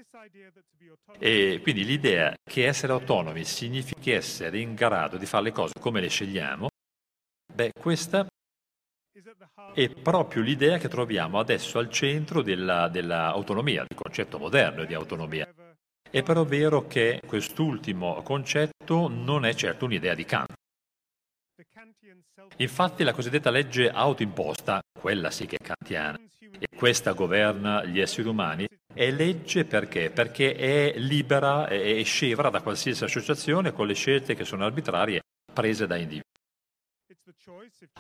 E 1.18 1.61
quindi 1.62 1.85
l'idea 1.85 2.35
che 2.43 2.66
essere 2.66 2.93
autonomi 2.93 3.45
significhi 3.45 4.11
essere 4.11 4.59
in 4.59 4.75
grado 4.75 5.16
di 5.16 5.27
fare 5.27 5.45
le 5.45 5.53
cose 5.53 5.75
come 5.79 6.01
le 6.01 6.09
scegliamo, 6.09 6.68
beh, 7.53 7.72
questa 7.79 8.27
è 9.75 9.89
proprio 9.91 10.43
l'idea 10.43 10.79
che 10.79 10.89
troviamo 10.89 11.39
adesso 11.39 11.79
al 11.79 11.91
centro 11.91 12.43
dell'autonomia, 12.43 13.85
del 13.87 13.97
concetto 13.97 14.39
moderno 14.39 14.85
di 14.85 14.95
autonomia. 14.95 15.47
È 16.11 16.22
però 16.22 16.45
vero 16.45 16.87
che 16.87 17.20
quest'ultimo 17.27 18.22
concetto 18.22 19.09
non 19.09 19.45
è 19.45 19.53
certo 19.55 19.85
un'idea 19.85 20.14
di 20.14 20.25
Kant. 20.25 20.53
Infatti 22.59 23.03
la 23.03 23.12
cosiddetta 23.12 23.51
legge 23.51 23.91
autoimposta, 23.91 24.81
quella 24.99 25.31
sì 25.31 25.47
che 25.47 25.57
è 25.57 25.64
kantiana, 25.64 26.18
e 26.41 26.68
questa 26.77 27.12
governa 27.12 27.85
gli 27.85 28.01
esseri 28.01 28.29
umani, 28.29 28.66
è 28.95 29.11
legge 29.11 29.65
perché? 29.65 30.11
Perché 30.11 30.55
è 30.55 30.99
libera 30.99 31.69
e 31.69 32.03
scevra 32.05 32.49
da 32.49 32.63
qualsiasi 32.63 33.05
associazione 33.05 33.73
con 33.73 33.87
le 33.87 33.95
scelte 33.95 34.35
che 34.35 34.45
sono 34.45 34.65
arbitrarie 34.65 35.21
prese 35.53 35.87
da 35.87 35.97
individui. 35.97 36.23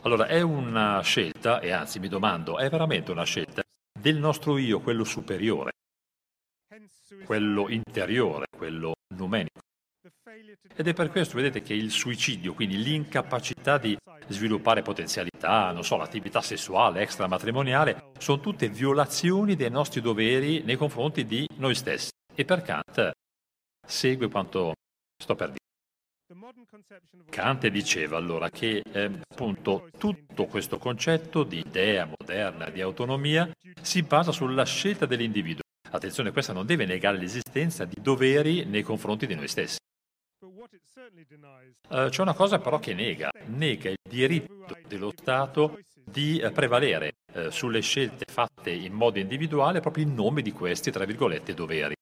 Allora 0.02 0.26
è 0.26 0.40
una 0.40 1.00
scelta, 1.02 1.60
e 1.60 1.70
anzi 1.70 1.98
mi 1.98 2.08
domando, 2.08 2.58
è 2.58 2.68
veramente 2.68 3.10
una 3.10 3.24
scelta 3.24 3.62
del 3.98 4.16
nostro 4.16 4.58
io, 4.58 4.80
quello 4.80 5.04
superiore, 5.04 5.72
quello 7.24 7.68
interiore, 7.68 8.46
quello 8.56 8.94
numenico. 9.14 9.63
Ed 10.76 10.88
è 10.88 10.92
per 10.92 11.10
questo, 11.10 11.36
vedete, 11.36 11.62
che 11.62 11.74
il 11.74 11.90
suicidio, 11.90 12.54
quindi 12.54 12.82
l'incapacità 12.82 13.78
di 13.78 13.96
sviluppare 14.26 14.82
potenzialità, 14.82 15.70
non 15.70 15.84
so, 15.84 15.96
l'attività 15.96 16.40
sessuale 16.40 17.02
extramatrimoniale, 17.02 18.10
sono 18.18 18.40
tutte 18.40 18.68
violazioni 18.68 19.54
dei 19.54 19.70
nostri 19.70 20.00
doveri 20.00 20.62
nei 20.62 20.76
confronti 20.76 21.24
di 21.24 21.46
noi 21.56 21.74
stessi. 21.74 22.10
E 22.34 22.44
per 22.44 22.62
Kant 22.62 23.12
segue 23.86 24.28
quanto 24.28 24.72
sto 25.16 25.34
per 25.36 25.48
dire. 25.48 25.58
Kant 27.30 27.66
diceva 27.68 28.16
allora 28.16 28.50
che 28.50 28.82
eh, 28.92 29.10
appunto 29.30 29.88
tutto 29.96 30.46
questo 30.46 30.78
concetto 30.78 31.44
di 31.44 31.58
idea 31.58 32.06
moderna 32.06 32.70
di 32.70 32.80
autonomia 32.80 33.48
si 33.80 34.02
basa 34.02 34.32
sulla 34.32 34.64
scelta 34.64 35.06
dell'individuo. 35.06 35.62
Attenzione, 35.90 36.32
questa 36.32 36.52
non 36.52 36.66
deve 36.66 36.86
negare 36.86 37.18
l'esistenza 37.18 37.84
di 37.84 38.00
doveri 38.00 38.64
nei 38.64 38.82
confronti 38.82 39.28
di 39.28 39.34
noi 39.36 39.46
stessi. 39.46 39.78
Uh, 41.88 42.08
c'è 42.08 42.22
una 42.22 42.34
cosa 42.34 42.58
però 42.58 42.78
che 42.78 42.94
nega, 42.94 43.30
nega 43.46 43.90
il 43.90 43.98
diritto 44.08 44.76
dello 44.86 45.12
Stato 45.14 45.78
di 46.04 46.40
uh, 46.42 46.52
prevalere 46.52 47.16
uh, 47.34 47.50
sulle 47.50 47.80
scelte 47.80 48.24
fatte 48.30 48.70
in 48.70 48.92
modo 48.92 49.18
individuale 49.18 49.80
proprio 49.80 50.04
in 50.04 50.14
nome 50.14 50.42
di 50.42 50.52
questi, 50.52 50.90
tra 50.90 51.04
virgolette, 51.04 51.54
doveri. 51.54 51.94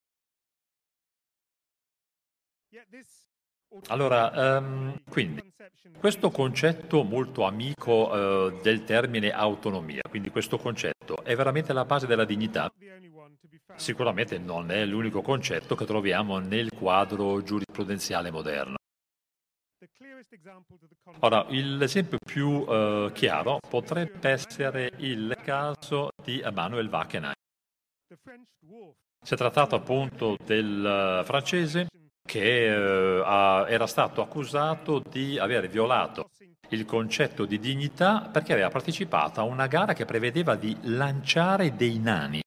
Allora, 3.88 4.58
um, 4.58 5.00
quindi, 5.08 5.52
questo 5.98 6.30
concetto 6.30 7.02
molto 7.02 7.44
amico 7.44 8.50
del 8.62 8.84
termine 8.84 9.32
autonomia, 9.32 10.02
quindi 10.08 10.30
questo 10.30 10.58
concetto 10.58 11.24
è 11.24 11.34
veramente 11.34 11.72
la 11.72 11.84
base 11.84 12.06
della 12.06 12.24
dignità? 12.24 12.70
Sicuramente 13.76 14.38
non 14.38 14.70
è 14.70 14.84
l'unico 14.84 15.22
concetto 15.22 15.74
che 15.74 15.84
troviamo 15.84 16.38
nel 16.38 16.70
quadro 16.72 17.43
giurisprudenziale 17.43 18.30
moderno. 18.30 18.76
Ora, 21.20 21.45
l'esempio 21.49 22.18
più 22.24 22.64
eh, 22.68 23.11
chiaro 23.12 23.59
potrebbe 23.68 24.30
essere 24.30 24.93
il 24.99 25.36
caso 25.43 26.11
di 26.22 26.40
Emmanuel 26.40 26.88
Wackenheim. 26.88 27.32
Si 29.24 29.34
è 29.34 29.36
trattato 29.36 29.74
appunto 29.74 30.36
del 30.45 31.20
uh, 31.20 31.24
francese 31.24 31.86
che 32.24 32.74
uh, 32.74 33.22
ha, 33.24 33.66
era 33.68 33.86
stato 33.86 34.20
accusato 34.20 35.01
di 35.01 35.38
aver 35.38 35.68
violato 35.68 36.30
il 36.70 36.84
concetto 36.84 37.45
di 37.45 37.59
dignità 37.59 38.28
perché 38.32 38.53
aveva 38.53 38.68
partecipato 38.68 39.40
a 39.40 39.45
una 39.45 39.66
gara 39.66 39.93
che 39.93 40.05
prevedeva 40.05 40.57
di 40.57 40.76
lanciare 40.82 41.76
dei 41.76 41.99
nani. 41.99 42.40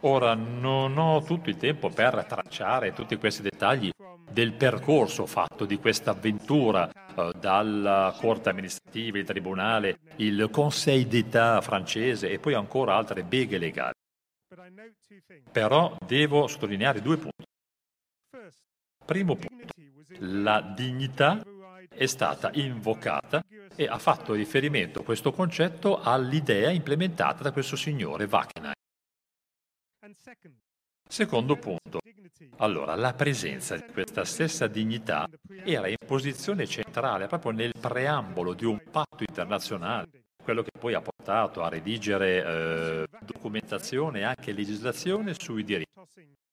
Ora 0.00 0.34
non 0.34 0.98
ho 0.98 1.22
tutto 1.22 1.48
il 1.48 1.56
tempo 1.56 1.90
per 1.90 2.24
tracciare 2.24 2.92
tutti 2.92 3.16
questi 3.16 3.42
dettagli 3.42 3.90
del 4.28 4.52
percorso 4.54 5.26
fatto 5.26 5.64
di 5.64 5.76
questa 5.76 6.10
avventura 6.10 6.90
eh, 6.90 7.32
dalla 7.38 8.12
Corte 8.18 8.48
amministrativa, 8.48 9.18
il 9.18 9.24
Tribunale, 9.24 9.98
il 10.16 10.48
Conseil 10.50 11.06
d'État 11.06 11.62
francese 11.62 12.28
e 12.28 12.40
poi 12.40 12.54
ancora 12.54 12.96
altre 12.96 13.22
beghe 13.22 13.58
legali. 13.58 13.94
Però 15.52 15.96
devo 16.04 16.48
sottolineare 16.48 17.00
due 17.00 17.16
punti. 17.16 17.44
Primo 19.04 19.36
punto, 19.36 19.72
la 20.18 20.60
dignità 20.60 21.40
è 21.88 22.06
stata 22.06 22.50
invocata 22.54 23.44
e 23.74 23.86
ha 23.86 23.98
fatto 23.98 24.34
riferimento 24.34 25.02
questo 25.02 25.32
concetto 25.32 26.00
all'idea 26.00 26.70
implementata 26.70 27.42
da 27.42 27.52
questo 27.52 27.76
signore 27.76 28.24
Wackenheim. 28.24 28.72
Secondo 31.06 31.56
punto, 31.56 32.00
allora 32.58 32.94
la 32.94 33.14
presenza 33.14 33.76
di 33.76 33.84
questa 33.92 34.24
stessa 34.24 34.66
dignità 34.66 35.28
era 35.64 35.88
in 35.88 35.96
posizione 36.04 36.66
centrale 36.66 37.26
proprio 37.26 37.52
nel 37.52 37.72
preambolo 37.78 38.54
di 38.54 38.64
un 38.64 38.80
patto 38.90 39.24
internazionale, 39.26 40.08
quello 40.42 40.62
che 40.62 40.70
poi 40.78 40.94
ha 40.94 41.00
portato 41.00 41.62
a 41.62 41.68
redigere 41.68 42.44
eh, 42.44 43.06
documentazione 43.20 44.20
e 44.20 44.22
anche 44.24 44.52
legislazione 44.52 45.34
sui 45.34 45.64
diritti. 45.64 45.92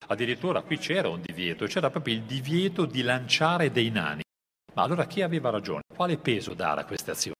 Addirittura 0.08 0.62
qui 0.62 0.78
c'era 0.78 1.10
un 1.10 1.22
divieto, 1.22 1.66
c'era 1.66 1.90
proprio 1.90 2.16
il 2.16 2.24
divieto 2.24 2.86
di 2.86 3.02
lanciare 3.02 3.72
dei 3.72 3.90
nani. 3.90 4.22
Ma 4.74 4.84
allora 4.84 5.06
chi 5.06 5.22
aveva 5.22 5.50
ragione? 5.50 5.82
Quale 5.94 6.18
peso 6.18 6.54
dare 6.54 6.82
a 6.82 6.86
queste 6.86 7.12
azioni? 7.12 7.36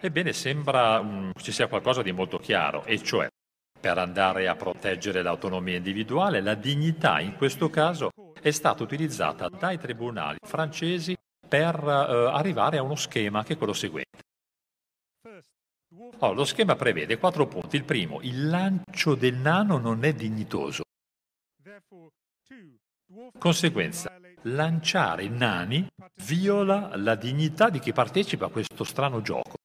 Ebbene, 0.00 0.32
sembra 0.32 0.98
um, 1.00 1.32
ci 1.36 1.52
sia 1.52 1.66
qualcosa 1.68 2.02
di 2.02 2.12
molto 2.12 2.38
chiaro, 2.38 2.84
e 2.84 3.02
cioè 3.02 3.28
per 3.80 3.96
andare 3.96 4.48
a 4.48 4.56
proteggere 4.56 5.22
l'autonomia 5.22 5.76
individuale, 5.76 6.40
la 6.40 6.54
dignità 6.54 7.20
in 7.20 7.36
questo 7.36 7.70
caso 7.70 8.10
è 8.40 8.50
stata 8.50 8.82
utilizzata 8.82 9.48
dai 9.48 9.78
tribunali 9.78 10.38
francesi 10.44 11.16
per 11.48 11.82
uh, 11.82 12.34
arrivare 12.34 12.78
a 12.78 12.82
uno 12.82 12.96
schema 12.96 13.44
che 13.44 13.54
è 13.54 13.56
quello 13.56 13.72
seguente. 13.72 14.18
Oh, 16.18 16.32
lo 16.32 16.44
schema 16.44 16.74
prevede 16.74 17.16
quattro 17.18 17.46
punti. 17.46 17.76
Il 17.76 17.84
primo, 17.84 18.20
il 18.22 18.48
lancio 18.48 19.14
del 19.14 19.36
nano 19.36 19.78
non 19.78 20.04
è 20.04 20.12
dignitoso. 20.12 20.82
Conseguenza, 23.38 24.12
lanciare 24.42 25.28
nani 25.28 25.86
viola 26.24 26.96
la 26.96 27.14
dignità 27.14 27.70
di 27.70 27.78
chi 27.78 27.92
partecipa 27.92 28.46
a 28.46 28.50
questo 28.50 28.84
strano 28.84 29.20
gioco. 29.20 29.56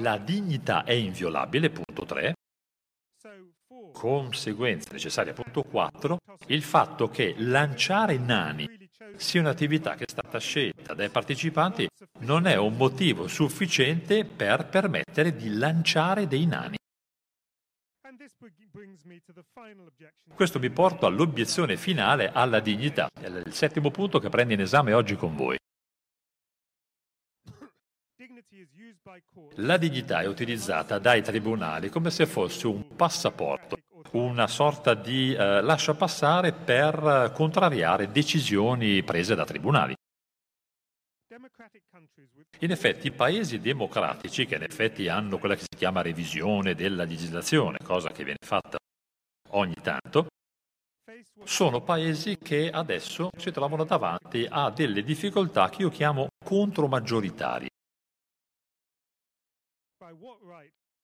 La 0.00 0.18
dignità 0.18 0.84
è 0.84 0.92
inviolabile, 0.92 1.70
punto 1.70 2.04
3. 2.04 2.34
Conseguenza 3.92 4.92
necessaria, 4.92 5.32
punto 5.32 5.62
4, 5.62 6.18
il 6.48 6.62
fatto 6.62 7.08
che 7.08 7.34
lanciare 7.38 8.18
nani 8.18 8.88
sia 9.16 9.40
un'attività 9.40 9.94
che 9.94 10.04
è 10.04 10.10
stata 10.10 10.38
scelta 10.38 10.94
dai 10.94 11.08
partecipanti 11.08 11.88
non 12.20 12.46
è 12.46 12.56
un 12.56 12.76
motivo 12.76 13.28
sufficiente 13.28 14.24
per 14.24 14.66
permettere 14.66 15.34
di 15.34 15.54
lanciare 15.54 16.26
dei 16.26 16.46
nani. 16.46 16.76
Questo 20.34 20.58
mi 20.58 20.70
porta 20.70 21.06
all'obiezione 21.06 21.76
finale 21.76 22.30
alla 22.30 22.60
dignità, 22.60 23.08
il 23.22 23.52
settimo 23.52 23.90
punto 23.90 24.18
che 24.18 24.28
prendo 24.28 24.52
in 24.52 24.60
esame 24.60 24.92
oggi 24.92 25.16
con 25.16 25.34
voi. 25.34 25.56
La 29.56 29.76
dignità 29.76 30.20
è 30.20 30.26
utilizzata 30.26 30.98
dai 30.98 31.22
tribunali 31.22 31.88
come 31.88 32.10
se 32.10 32.26
fosse 32.26 32.66
un 32.66 32.94
passaporto, 32.94 33.78
una 34.12 34.46
sorta 34.46 34.94
di 34.94 35.32
eh, 35.32 35.62
lascia 35.62 35.94
passare 35.94 36.52
per 36.52 37.32
contrariare 37.34 38.10
decisioni 38.10 39.02
prese 39.02 39.34
da 39.34 39.44
tribunali. 39.44 39.94
In 42.60 42.70
effetti 42.70 43.06
i 43.06 43.12
paesi 43.12 43.60
democratici, 43.60 44.44
che 44.46 44.56
in 44.56 44.62
effetti 44.62 45.08
hanno 45.08 45.38
quella 45.38 45.54
che 45.54 45.62
si 45.62 45.76
chiama 45.76 46.02
revisione 46.02 46.74
della 46.74 47.04
legislazione, 47.04 47.78
cosa 47.82 48.10
che 48.10 48.24
viene 48.24 48.38
fatta 48.44 48.76
ogni 49.50 49.76
tanto, 49.82 50.26
sono 51.44 51.80
paesi 51.80 52.36
che 52.36 52.70
adesso 52.70 53.30
si 53.36 53.50
trovano 53.52 53.84
davanti 53.84 54.46
a 54.48 54.70
delle 54.70 55.02
difficoltà 55.02 55.68
che 55.70 55.82
io 55.82 55.88
chiamo 55.88 56.28
contromaggioritarie. 56.44 57.68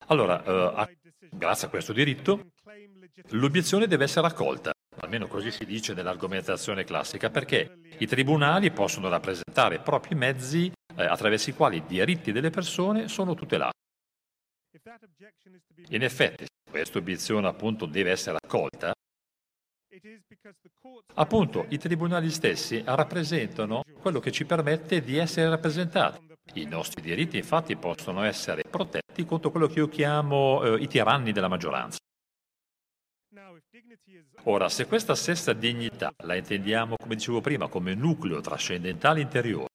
Allora, 0.06 0.86
eh, 0.86 0.98
grazie 1.30 1.66
a 1.66 1.70
questo 1.70 1.92
diritto, 1.92 2.50
l'obiezione 3.30 3.86
deve 3.86 4.04
essere 4.04 4.26
accolta, 4.26 4.72
almeno 5.04 5.26
così 5.26 5.50
si 5.50 5.64
dice 5.64 5.94
nell'argomentazione 5.94 6.84
classica, 6.84 7.28
perché 7.28 7.78
i 7.98 8.06
tribunali 8.06 8.70
possono 8.70 9.08
rappresentare 9.08 9.80
propri 9.80 10.14
mezzi 10.14 10.72
eh, 10.96 11.04
attraverso 11.04 11.50
i 11.50 11.54
quali 11.54 11.78
i 11.78 11.86
diritti 11.86 12.32
delle 12.32 12.50
persone 12.50 13.08
sono 13.08 13.34
tutelati. 13.34 13.76
In 15.88 16.02
effetti, 16.02 16.44
se 16.44 16.70
questa 16.70 16.98
obiezione 16.98 17.48
appunto 17.48 17.86
deve 17.86 18.10
essere 18.12 18.38
accolta, 18.40 18.92
appunto 21.14 21.66
i 21.68 21.78
tribunali 21.78 22.30
stessi 22.30 22.82
rappresentano 22.84 23.82
quello 24.00 24.20
che 24.20 24.30
ci 24.30 24.44
permette 24.44 25.02
di 25.02 25.18
essere 25.18 25.48
rappresentati. 25.50 26.30
I 26.54 26.64
nostri 26.64 27.02
diritti 27.02 27.36
infatti 27.36 27.76
possono 27.76 28.22
essere 28.22 28.62
protetti 28.68 29.24
contro 29.24 29.50
quello 29.50 29.66
che 29.66 29.78
io 29.80 29.88
chiamo 29.88 30.62
eh, 30.62 30.80
i 30.80 30.88
tiranni 30.88 31.32
della 31.32 31.48
maggioranza. 31.48 32.01
Ora, 34.44 34.68
se 34.68 34.86
questa 34.86 35.14
stessa 35.14 35.52
dignità 35.52 36.12
la 36.24 36.34
intendiamo, 36.34 36.96
come 36.96 37.14
dicevo 37.14 37.40
prima, 37.40 37.68
come 37.68 37.94
nucleo 37.94 38.40
trascendentale 38.40 39.20
interiore 39.20 39.68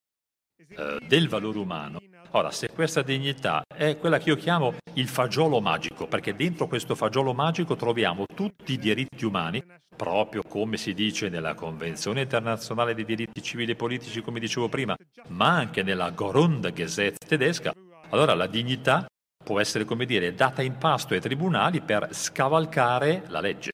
eh, 0.69 0.97
del 1.07 1.29
valore 1.29 1.59
umano, 1.59 1.99
ora, 2.31 2.51
se 2.51 2.69
questa 2.69 3.01
dignità 3.01 3.63
è 3.73 3.97
quella 3.97 4.17
che 4.17 4.29
io 4.29 4.35
chiamo 4.35 4.75
il 4.93 5.07
fagiolo 5.07 5.61
magico, 5.61 6.07
perché 6.07 6.35
dentro 6.35 6.67
questo 6.67 6.95
fagiolo 6.95 7.33
magico 7.33 7.75
troviamo 7.75 8.25
tutti 8.33 8.73
i 8.73 8.77
diritti 8.77 9.23
umani, 9.25 9.63
proprio 9.95 10.43
come 10.43 10.77
si 10.77 10.93
dice 10.93 11.29
nella 11.29 11.53
Convenzione 11.53 12.21
internazionale 12.21 12.93
dei 12.93 13.05
diritti 13.05 13.41
civili 13.41 13.71
e 13.71 13.75
politici, 13.75 14.21
come 14.21 14.39
dicevo 14.39 14.67
prima, 14.67 14.95
ma 15.27 15.55
anche 15.55 15.83
nella 15.83 16.11
Grundgesetz 16.11 17.25
tedesca, 17.25 17.73
allora 18.09 18.33
la 18.33 18.47
dignità 18.47 19.05
può 19.43 19.59
essere, 19.59 19.85
come 19.85 20.05
dire, 20.05 20.33
data 20.33 20.61
in 20.61 20.77
pasto 20.77 21.13
ai 21.13 21.21
tribunali 21.21 21.81
per 21.81 22.09
scavalcare 22.11 23.23
la 23.27 23.39
legge. 23.39 23.71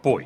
Poi, 0.00 0.24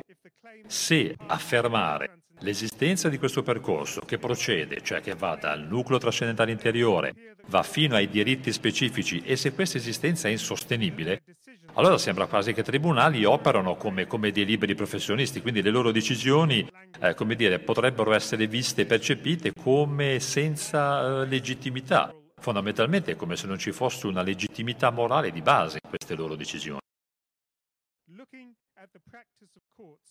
se 0.67 1.15
affermare 1.27 2.23
l'esistenza 2.39 3.09
di 3.09 3.17
questo 3.17 3.43
percorso 3.43 4.01
che 4.01 4.17
procede, 4.17 4.81
cioè 4.81 5.01
che 5.01 5.15
va 5.15 5.35
dal 5.35 5.61
nucleo 5.61 5.97
trascendentale 5.97 6.51
interiore, 6.51 7.35
va 7.47 7.63
fino 7.63 7.95
ai 7.95 8.09
diritti 8.09 8.51
specifici 8.51 9.21
e 9.21 9.35
se 9.35 9.53
questa 9.53 9.77
esistenza 9.77 10.27
è 10.27 10.31
insostenibile, 10.31 11.23
allora 11.73 11.97
sembra 11.97 12.27
quasi 12.27 12.53
che 12.53 12.61
i 12.61 12.63
tribunali 12.63 13.23
operano 13.23 13.75
come, 13.75 14.05
come 14.05 14.31
dei 14.31 14.45
liberi 14.45 14.75
professionisti, 14.75 15.41
quindi 15.41 15.61
le 15.61 15.69
loro 15.69 15.91
decisioni 15.91 16.67
eh, 16.99 17.13
come 17.13 17.35
dire, 17.35 17.59
potrebbero 17.59 18.13
essere 18.13 18.47
viste 18.47 18.81
e 18.81 18.85
percepite 18.85 19.53
come 19.53 20.19
senza 20.19 21.21
eh, 21.21 21.25
legittimità. 21.25 22.13
Fondamentalmente 22.39 23.11
è 23.11 23.15
come 23.15 23.35
se 23.35 23.47
non 23.47 23.57
ci 23.57 23.71
fosse 23.71 24.07
una 24.07 24.21
legittimità 24.21 24.89
morale 24.89 25.31
di 25.31 25.41
base 25.41 25.79
in 25.81 25.89
queste 25.89 26.15
loro 26.15 26.35
decisioni. 26.35 26.79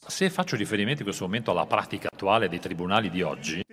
Se 0.06 0.30
faccio 0.30 0.56
riferimento 0.56 1.00
in 1.00 1.06
questo 1.06 1.24
momento 1.24 1.50
alla 1.50 1.66
pratica 1.66 2.08
attuale 2.12 2.48
dei 2.48 2.58
tribunali 2.58 3.10
di 3.10 3.22
oggi, 3.22 3.64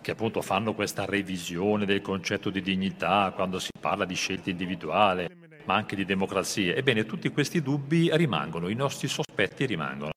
che 0.00 0.10
appunto 0.10 0.42
fanno 0.42 0.74
questa 0.74 1.04
revisione 1.04 1.86
del 1.86 2.00
concetto 2.00 2.50
di 2.50 2.60
dignità 2.60 3.32
quando 3.34 3.58
si 3.58 3.70
parla 3.78 4.04
di 4.04 4.14
scelta 4.14 4.50
individuale, 4.50 5.36
ma 5.64 5.74
anche 5.74 5.96
di 5.96 6.04
democrazia, 6.04 6.74
ebbene 6.74 7.06
tutti 7.06 7.28
questi 7.30 7.62
dubbi 7.62 8.14
rimangono, 8.14 8.68
i 8.68 8.74
nostri 8.74 9.08
sospetti 9.08 9.64
rimangono. 9.64 10.10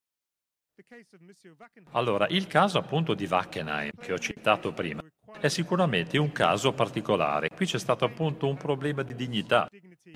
Allora, 1.92 2.28
il 2.28 2.48
caso 2.48 2.78
appunto 2.78 3.14
di 3.14 3.26
Wackenheim, 3.26 3.92
che 4.00 4.12
ho 4.12 4.20
citato 4.20 4.74
prima, 4.74 5.02
è 5.40 5.48
sicuramente 5.48 6.18
un 6.18 6.32
caso 6.32 6.74
particolare. 6.74 7.50
Qui 7.50 7.66
c'è 7.66 7.80
stato 7.80 8.06
appunto 8.06 8.48
un 8.48 8.58
problema 8.58 9.04
di 9.04 9.16
dignità 9.16 9.68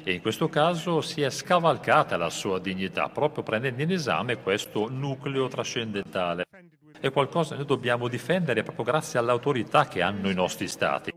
e 0.04 0.14
in 0.14 0.22
questo 0.22 0.50
caso 0.50 1.02
si 1.02 1.22
è 1.22 1.30
scavalcata 1.30 2.16
la 2.16 2.30
sua 2.30 2.60
dignità 2.60 3.10
proprio 3.10 3.44
prendendo 3.44 3.82
in 3.82 3.92
esame 3.92 4.38
questo 4.38 4.88
nucleo 4.90 5.48
trascendentale. 5.48 6.46
È 7.00 7.12
qualcosa 7.12 7.52
che 7.52 7.58
noi 7.58 7.66
dobbiamo 7.66 8.08
difendere 8.08 8.64
proprio 8.64 8.86
grazie 8.86 9.18
all'autorità 9.20 9.88
che 9.88 10.02
hanno 10.02 10.30
i 10.30 10.34
nostri 10.34 10.68
stati 10.68 11.12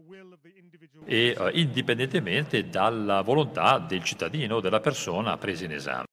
e 1.05 1.35
uh, 1.37 1.49
indipendentemente 1.53 2.69
dalla 2.69 3.21
volontà 3.23 3.79
del 3.79 4.03
cittadino 4.05 4.57
o 4.57 4.61
della 4.61 4.81
persona 4.81 5.37
presa 5.37 5.65
in 5.65 5.73
esame. 5.73 6.05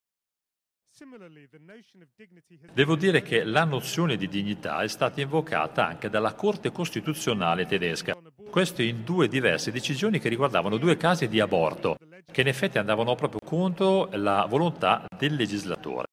Devo 2.73 2.95
dire 2.95 3.21
che 3.21 3.43
la 3.43 3.63
nozione 3.63 4.17
di 4.17 4.27
dignità 4.27 4.81
è 4.81 4.87
stata 4.87 5.21
invocata 5.21 5.85
anche 5.85 6.09
dalla 6.09 6.33
Corte 6.33 6.71
Costituzionale 6.71 7.65
tedesca, 7.65 8.17
questo 8.49 8.81
in 8.81 9.03
due 9.03 9.29
diverse 9.29 9.71
decisioni 9.71 10.19
che 10.19 10.27
riguardavano 10.27 10.77
due 10.77 10.97
casi 10.97 11.29
di 11.29 11.39
aborto, 11.39 11.97
che 12.25 12.41
in 12.41 12.47
effetti 12.47 12.77
andavano 12.77 13.15
proprio 13.15 13.39
contro 13.43 14.09
la 14.13 14.45
volontà 14.45 15.05
del 15.17 15.35
legislatore. 15.35 16.07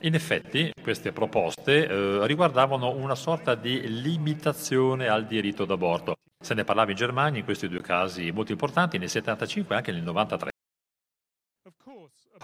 In 0.00 0.14
effetti 0.14 0.72
queste 0.82 1.12
proposte 1.12 1.86
eh, 1.86 2.26
riguardavano 2.26 2.90
una 2.90 3.14
sorta 3.14 3.54
di 3.54 4.00
limitazione 4.00 5.08
al 5.08 5.26
diritto 5.26 5.64
d'aborto. 5.64 6.16
Se 6.42 6.54
ne 6.54 6.64
parlava 6.64 6.90
in 6.90 6.96
Germania 6.96 7.38
in 7.38 7.44
questi 7.44 7.68
due 7.68 7.80
casi 7.80 8.30
molto 8.32 8.52
importanti, 8.52 8.98
nel 8.98 9.08
75 9.08 9.74
e 9.74 9.78
anche 9.78 9.92
nel 9.92 10.02
93. 10.02 10.50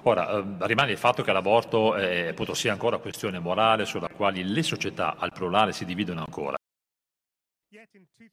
Ora, 0.03 0.39
eh, 0.39 0.45
rimane 0.61 0.93
il 0.93 0.99
fatto 0.99 1.23
che 1.23 1.33
l'aborto 1.33 1.97
è, 1.97 2.29
appunto, 2.29 2.55
sia 2.55 2.73
ancora 2.73 2.99
questione 2.99 3.41
morale 3.41 3.85
sulla 3.85 4.09
quale 4.09 4.43
le 4.45 4.63
società 4.63 5.17
al 5.17 5.33
plurale 5.33 5.73
si 5.73 5.85
dividono 5.85 6.21
ancora. 6.21 6.57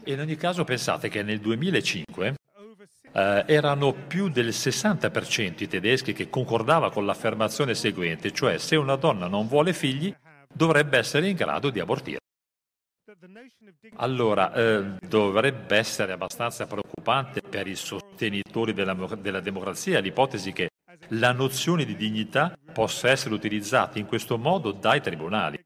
In 0.05 0.19
ogni 0.19 0.35
caso 0.35 0.63
pensate 0.63 1.09
che 1.09 1.21
nel 1.21 1.39
2005 1.39 2.35
eh, 3.11 3.43
erano 3.45 3.93
più 3.93 4.29
del 4.29 4.47
60% 4.47 5.63
i 5.63 5.67
tedeschi 5.67 6.13
che 6.13 6.29
concordava 6.29 6.91
con 6.91 7.05
l'affermazione 7.05 7.75
seguente, 7.75 8.31
cioè 8.31 8.57
se 8.57 8.75
una 8.75 8.95
donna 8.95 9.27
non 9.27 9.47
vuole 9.47 9.73
figli 9.73 10.13
dovrebbe 10.51 10.97
essere 10.97 11.29
in 11.29 11.35
grado 11.35 11.69
di 11.69 11.79
abortire. 11.79 12.19
Allora, 13.97 14.53
eh, 14.53 14.97
dovrebbe 15.07 15.77
essere 15.77 16.13
abbastanza 16.13 16.65
preoccupante 16.65 17.41
per 17.41 17.67
i 17.67 17.75
sostenitori 17.75 18.73
della, 18.73 18.93
della 18.93 19.39
democrazia 19.41 19.99
l'ipotesi 19.99 20.51
che 20.53 20.69
la 21.09 21.31
nozione 21.31 21.85
di 21.85 21.95
dignità 21.95 22.57
possa 22.73 23.09
essere 23.09 23.35
utilizzata 23.35 23.99
in 23.99 24.05
questo 24.05 24.37
modo 24.37 24.71
dai 24.71 25.01
tribunali 25.01 25.63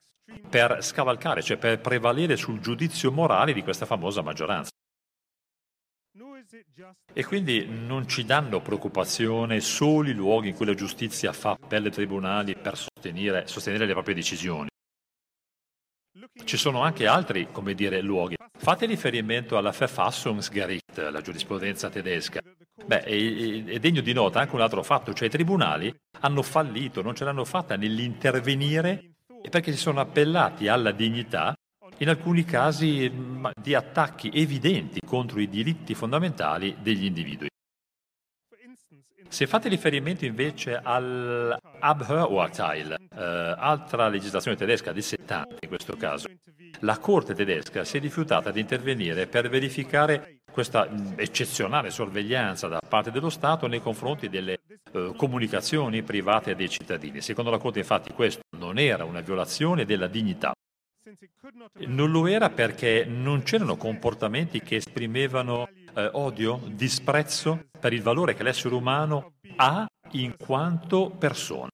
per 0.49 0.79
scavalcare, 0.81 1.41
cioè 1.41 1.57
per 1.57 1.79
prevalere 1.79 2.35
sul 2.35 2.59
giudizio 2.59 3.11
morale 3.11 3.53
di 3.53 3.61
questa 3.61 3.85
famosa 3.85 4.21
maggioranza. 4.21 4.71
E 7.13 7.25
quindi 7.25 7.67
non 7.67 8.07
ci 8.07 8.25
danno 8.25 8.61
preoccupazione 8.61 9.59
solo 9.59 10.09
i 10.09 10.13
luoghi 10.13 10.49
in 10.49 10.55
cui 10.55 10.65
la 10.65 10.73
giustizia 10.73 11.31
fa 11.31 11.51
appello 11.51 11.87
ai 11.87 11.91
tribunali 11.91 12.55
per 12.55 12.77
sostenere, 12.77 13.45
sostenere 13.47 13.85
le 13.85 13.93
proprie 13.93 14.15
decisioni. 14.15 14.67
Ci 16.43 16.57
sono 16.57 16.81
anche 16.81 17.05
altri, 17.05 17.49
come 17.51 17.73
dire, 17.73 18.01
luoghi. 18.01 18.35
Fate 18.57 18.85
riferimento 18.85 19.57
alla 19.57 19.71
Verfassungsgericht, 19.71 21.09
la 21.11 21.21
giurisprudenza 21.21 21.89
tedesca. 21.89 22.41
Beh, 22.85 23.03
è, 23.03 23.63
è 23.65 23.79
degno 23.79 24.01
di 24.01 24.13
nota 24.13 24.39
anche 24.39 24.55
un 24.55 24.61
altro 24.61 24.81
fatto, 24.81 25.13
cioè 25.13 25.27
i 25.27 25.31
tribunali 25.31 25.93
hanno 26.21 26.41
fallito, 26.41 27.01
non 27.01 27.15
ce 27.15 27.25
l'hanno 27.25 27.45
fatta 27.45 27.75
nell'intervenire 27.75 29.18
perché 29.49 29.71
si 29.71 29.77
sono 29.77 29.99
appellati 29.99 30.67
alla 30.67 30.91
dignità 30.91 31.55
in 31.97 32.09
alcuni 32.09 32.45
casi 32.45 33.11
di 33.61 33.75
attacchi 33.75 34.31
evidenti 34.33 35.01
contro 35.05 35.39
i 35.39 35.47
diritti 35.49 35.93
fondamentali 35.93 36.77
degli 36.81 37.05
individui. 37.05 37.49
Se 39.27 39.45
fate 39.45 39.69
riferimento 39.69 40.25
invece 40.25 40.79
all'Abhörurteil, 40.81 42.93
eh, 42.93 43.55
altra 43.57 44.07
legislazione 44.07 44.57
tedesca 44.57 44.91
di 44.91 45.03
70 45.03 45.57
in 45.59 45.67
questo 45.67 45.95
caso, 45.95 46.28
la 46.81 46.97
Corte 46.97 47.33
tedesca 47.33 47.83
si 47.83 47.97
è 47.97 47.99
rifiutata 47.99 48.51
di 48.51 48.59
intervenire 48.59 49.27
per 49.27 49.49
verificare 49.49 50.39
questa 50.51 50.89
eccezionale 51.15 51.89
sorveglianza 51.89 52.67
da 52.67 52.79
parte 52.79 53.11
dello 53.11 53.29
Stato 53.29 53.67
nei 53.67 53.81
confronti 53.81 54.29
delle 54.29 54.59
eh, 54.91 55.13
comunicazioni 55.15 56.03
private 56.03 56.55
dei 56.55 56.69
cittadini. 56.69 57.21
Secondo 57.21 57.51
la 57.51 57.57
Corte 57.57 57.79
infatti 57.79 58.11
questo 58.13 58.41
non 58.57 58.77
era 58.77 59.05
una 59.05 59.21
violazione 59.21 59.85
della 59.85 60.07
dignità. 60.07 60.53
Non 61.87 62.11
lo 62.11 62.27
era 62.27 62.49
perché 62.49 63.05
non 63.05 63.43
c'erano 63.43 63.77
comportamenti 63.77 64.61
che 64.61 64.75
esprimevano 64.75 65.67
eh, 65.95 66.09
odio, 66.13 66.61
disprezzo 66.65 67.67
per 67.79 67.93
il 67.93 68.01
valore 68.01 68.35
che 68.35 68.43
l'essere 68.43 68.75
umano 68.75 69.33
ha 69.55 69.87
in 70.11 70.35
quanto 70.37 71.09
persona. 71.09 71.69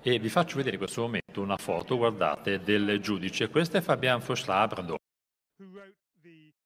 E 0.00 0.18
vi 0.20 0.28
faccio 0.28 0.56
vedere 0.56 0.76
in 0.76 0.80
questo 0.80 1.02
momento 1.02 1.40
una 1.40 1.56
foto, 1.56 1.96
guardate, 1.96 2.60
del 2.60 3.00
giudice. 3.00 3.48
Questo 3.48 3.78
è 3.78 3.80
Fabian 3.80 4.20
Foschlabrdo. 4.20 4.96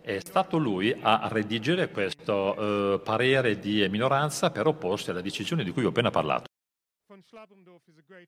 È 0.02 0.18
stato 0.18 0.58
lui 0.58 0.94
a 1.00 1.28
redigere 1.30 1.90
questo 1.90 2.94
eh, 2.94 3.00
parere 3.00 3.58
di 3.58 3.86
minoranza 3.88 4.50
per 4.50 4.66
opporsi 4.66 5.10
alla 5.10 5.22
decisione 5.22 5.64
di 5.64 5.70
cui 5.70 5.84
ho 5.84 5.88
appena 5.88 6.10
parlato. 6.10 6.44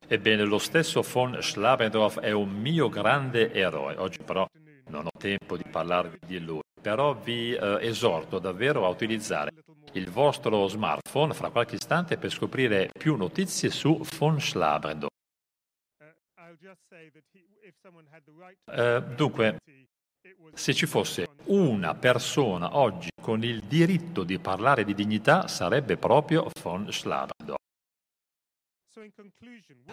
Ebbene, 0.07 0.45
lo 0.45 0.59
stesso 0.59 1.03
von 1.03 1.39
Schlabendorf 1.41 2.21
è 2.21 2.31
un 2.31 2.51
mio 2.51 2.89
grande 2.89 3.53
eroe. 3.53 3.97
Oggi 3.97 4.19
però 4.25 4.47
non 4.87 5.07
ho 5.07 5.11
tempo 5.19 5.57
di 5.57 5.65
parlarvi 5.71 6.19
di 6.27 6.39
lui, 6.39 6.63
però 6.81 7.15
vi 7.15 7.53
eh, 7.55 7.79
esorto 7.81 8.39
davvero 8.39 8.87
a 8.87 8.89
utilizzare 8.89 9.51
il 9.95 10.11
vostro 10.11 10.67
smartphone 10.69 11.35
fra 11.35 11.51
qualche 11.51 11.77
istante 11.77 12.17
per 12.17 12.31
scoprire 12.31 12.91
più 12.93 13.17
notizie 13.17 13.71
su 13.71 14.01
von 14.19 14.41
Schlabendorf. 14.41 15.13
Eh, 18.67 19.03
dunque, 19.15 19.59
se 20.53 20.75
ci 20.75 20.87
fosse 20.87 21.29
una 21.45 21.95
persona 21.95 22.77
oggi 22.77 23.11
con 23.21 23.43
il 23.45 23.61
diritto 23.63 24.25
di 24.25 24.39
parlare 24.39 24.85
di 24.85 24.95
dignità, 24.95 25.49
sarebbe 25.49 25.97
proprio 25.97 26.51
von 26.63 26.91
Schlabendorf. 26.91 27.63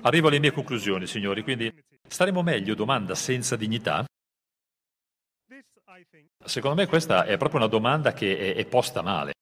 Arrivo 0.02 0.28
alle 0.28 0.39
mie 0.39 0.52
conclusioni, 0.52 1.06
signori, 1.06 1.43
quindi 1.43 1.72
staremo 2.08 2.41
meglio 2.41 2.76
domanda 2.76 3.16
senza 3.16 3.56
dignità? 3.56 4.06
Secondo 6.43 6.82
me 6.82 6.88
questa 6.88 7.26
è 7.26 7.38
proprio 7.38 7.60
una 7.60 7.70
domanda 7.70 8.14
che 8.14 8.38
è, 8.38 8.56
è 8.56 8.66
posta 8.66 9.02
male, 9.02 9.34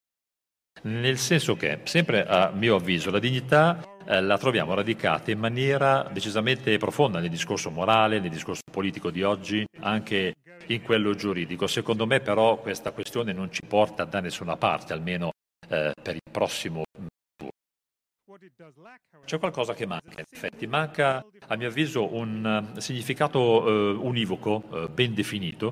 nel 0.84 1.18
senso 1.18 1.56
che, 1.56 1.80
sempre 1.84 2.26
a 2.26 2.52
mio 2.52 2.76
avviso, 2.76 3.12
la 3.12 3.20
dignità 3.20 3.84
eh, 4.06 4.22
la 4.22 4.38
troviamo 4.38 4.74
radicata 4.74 5.32
in 5.32 5.40
maniera 5.40 6.08
decisamente 6.12 6.78
profonda 6.78 7.20
nel 7.20 7.30
discorso 7.30 7.70
morale, 7.70 8.20
nel 8.20 8.30
discorso 8.30 8.62
politico 8.72 9.12
di 9.12 9.24
oggi, 9.24 9.66
anche 9.80 10.36
in 10.68 10.82
quello 10.82 11.14
giuridico. 11.16 11.68
Secondo 11.68 12.06
me 12.06 12.20
però 12.20 12.58
questa 12.58 12.92
questione 12.92 13.34
non 13.34 13.52
ci 13.52 13.62
porta 13.68 14.06
da 14.06 14.20
nessuna 14.20 14.56
parte, 14.56 14.94
almeno 14.94 15.32
eh, 15.68 15.94
per 16.02 16.16
il 16.16 16.22
prossimo 16.32 16.84
c'è 19.26 19.38
qualcosa 19.38 19.74
che 19.74 19.86
manca, 19.86 20.22
in 20.22 20.26
effetti. 20.32 20.66
Manca, 20.66 21.26
a 21.48 21.56
mio 21.56 21.68
avviso, 21.68 22.16
un 22.16 22.72
uh, 22.76 22.80
significato 22.80 23.40
uh, 23.40 24.06
univoco, 24.06 24.64
uh, 24.70 24.88
ben 24.88 25.14
definito, 25.14 25.72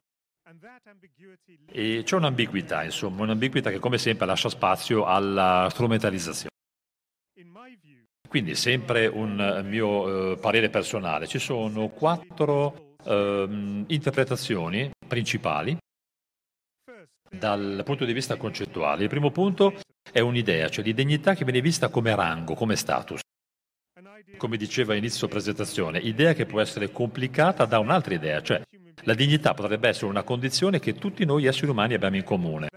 e 1.71 2.01
c'è 2.03 2.15
un'ambiguità, 2.15 2.83
insomma, 2.83 3.23
un'ambiguità 3.23 3.69
che 3.69 3.79
come 3.79 3.97
sempre 3.97 4.25
lascia 4.25 4.49
spazio 4.49 5.05
alla 5.05 5.67
strumentalizzazione. 5.71 6.49
Quindi, 8.27 8.55
sempre 8.55 9.07
un 9.07 9.63
mio 9.65 10.37
parere 10.37 10.69
personale, 10.69 11.27
ci 11.27 11.39
sono 11.39 11.87
quattro 11.89 12.95
ehm, 13.03 13.85
interpretazioni 13.87 14.91
principali 15.07 15.77
dal 17.29 17.81
punto 17.85 18.05
di 18.05 18.13
vista 18.13 18.35
concettuale. 18.35 19.03
Il 19.03 19.09
primo 19.09 19.31
punto 19.31 19.79
è 20.11 20.19
un'idea, 20.19 20.69
cioè 20.69 20.83
di 20.83 20.93
dignità 20.93 21.35
che 21.35 21.43
viene 21.43 21.61
vista 21.61 21.89
come 21.89 22.15
rango, 22.15 22.53
come 22.53 22.75
status. 22.75 23.21
Come 24.37 24.57
diceva 24.57 24.93
inizio 24.93 25.27
presentazione, 25.27 25.99
idea 25.99 26.33
che 26.33 26.45
può 26.45 26.59
essere 26.59 26.91
complicata 26.91 27.65
da 27.65 27.79
un'altra 27.79 28.13
idea, 28.13 28.41
cioè 28.41 28.61
la 29.03 29.13
dignità 29.13 29.53
potrebbe 29.53 29.87
essere 29.89 30.07
una 30.07 30.23
condizione 30.23 30.79
che 30.79 30.95
tutti 30.95 31.25
noi 31.25 31.45
esseri 31.45 31.69
umani 31.69 31.93
abbiamo 31.93 32.15
in 32.15 32.23
comune. 32.23 32.67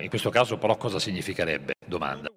In 0.00 0.08
questo 0.08 0.30
caso 0.30 0.56
però 0.56 0.76
cosa 0.76 0.98
significherebbe? 0.98 1.74
Domanda. 1.86 2.30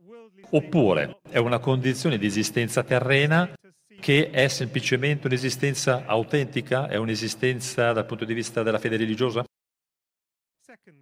Oppure 0.52 1.20
è 1.30 1.38
una 1.38 1.60
condizione 1.60 2.18
di 2.18 2.26
esistenza 2.26 2.84
terrena 2.84 3.52
che 4.00 4.30
è 4.30 4.48
semplicemente 4.48 5.28
un'esistenza 5.28 6.06
autentica, 6.06 6.88
è 6.88 6.96
un'esistenza 6.96 7.92
dal 7.92 8.06
punto 8.06 8.26
di 8.26 8.34
vista 8.34 8.64
della 8.64 8.80
fede 8.80 8.98
religiosa? 8.98 9.44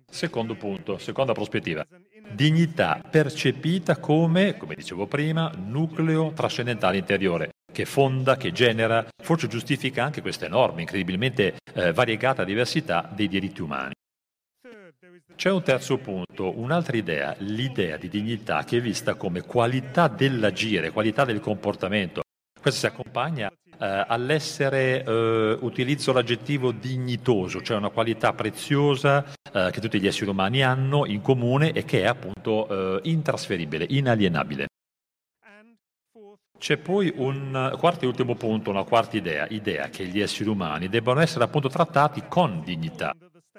Secondo 0.09 0.55
punto, 0.55 0.97
seconda 0.97 1.33
prospettiva. 1.33 1.85
Dignità 2.31 3.01
percepita 3.09 3.97
come, 3.97 4.57
come 4.57 4.75
dicevo 4.75 5.05
prima, 5.05 5.51
nucleo 5.55 6.31
trascendentale 6.33 6.97
interiore, 6.97 7.51
che 7.72 7.86
fonda, 7.86 8.38
che 8.38 8.51
genera, 8.51 9.05
forse 9.22 9.47
giustifica 9.47 10.03
anche 10.03 10.22
questa 10.22 10.45
enorme, 10.45 10.82
incredibilmente 10.82 11.57
eh, 11.74 11.93
variegata 11.93 12.43
diversità 12.43 13.09
dei 13.13 13.28
diritti 13.28 13.61
umani. 13.61 13.93
C'è 15.36 15.51
un 15.51 15.61
terzo 15.61 15.97
punto, 15.97 16.57
un'altra 16.57 16.97
idea, 16.97 17.36
l'idea 17.39 17.97
di 17.97 18.09
dignità 18.09 18.63
che 18.63 18.78
è 18.78 18.82
vista 18.82 19.13
come 19.13 19.41
qualità 19.41 20.07
dell'agire, 20.07 20.89
qualità 20.89 21.26
del 21.26 21.39
comportamento. 21.39 22.22
Questa 22.59 22.80
si 22.80 22.86
accompagna 22.88 23.47
eh, 23.80 24.05
all'essere, 24.07 25.03
eh, 25.03 25.57
utilizzo 25.59 26.11
l'aggettivo 26.11 26.72
dignitoso, 26.72 27.61
cioè 27.61 27.78
una 27.78 27.89
qualità 27.89 28.34
preziosa 28.34 29.24
eh, 29.53 29.70
che 29.72 29.80
tutti 29.80 29.99
gli 29.99 30.07
esseri 30.07 30.30
umani 30.30 30.63
hanno 30.63 31.05
in 31.05 31.22
comune 31.22 31.72
e 31.72 31.86
che 31.86 32.01
è 32.01 32.05
appunto 32.07 32.97
eh, 32.97 33.09
intrasferibile, 33.09 33.86
inalienabile. 33.88 34.65
C'è 36.57 36.77
poi 36.77 37.13
un 37.15 37.75
quarto 37.77 38.05
e 38.05 38.07
ultimo 38.07 38.35
punto, 38.35 38.71
una 38.71 38.83
quarta 38.83 39.15
idea, 39.15 39.45
idea 39.49 39.89
che 39.89 40.05
gli 40.05 40.19
esseri 40.19 40.49
umani 40.49 40.89
debbano 40.89 41.19
essere 41.19 41.43
appunto 41.43 41.69
trattati 41.69 42.23
con 42.27 42.61
dignità. 42.63 43.13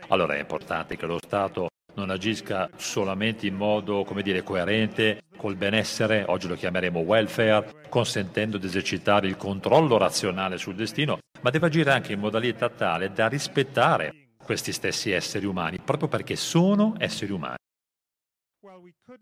Allora 0.09 0.35
è 0.35 0.41
importante 0.41 0.97
che 0.97 1.07
lo 1.07 1.19
Stato 1.25 1.69
non 1.95 2.11
agisca 2.11 2.69
solamente 2.77 3.47
in 3.47 3.55
modo, 3.55 4.05
come 4.05 4.23
dire, 4.23 4.43
coerente 4.43 5.23
col 5.37 5.57
benessere, 5.57 6.25
oggi 6.27 6.49
lo 6.49 6.55
chiameremo 6.55 6.99
welfare, 7.01 7.87
consentendo 7.89 8.59
di 8.59 8.67
esercitare 8.67 9.29
il 9.29 9.37
controllo 9.37 9.97
razionale 9.97 10.59
sul 10.59 10.75
destino, 10.75 11.19
ma 11.41 11.51
deve 11.51 11.67
agire 11.67 11.93
anche 11.93 12.13
in 12.13 12.21
modalità 12.21 12.69
tale 12.69 13.13
da 13.13 13.29
rispettare 13.29 14.13
questi 14.43 14.73
stessi 14.73 15.13
esseri 15.13 15.47
umani, 15.47 15.79
proprio 15.79 16.09
perché 16.09 16.35
sono 16.35 16.95
esseri 16.99 17.33
umani. 17.33 17.57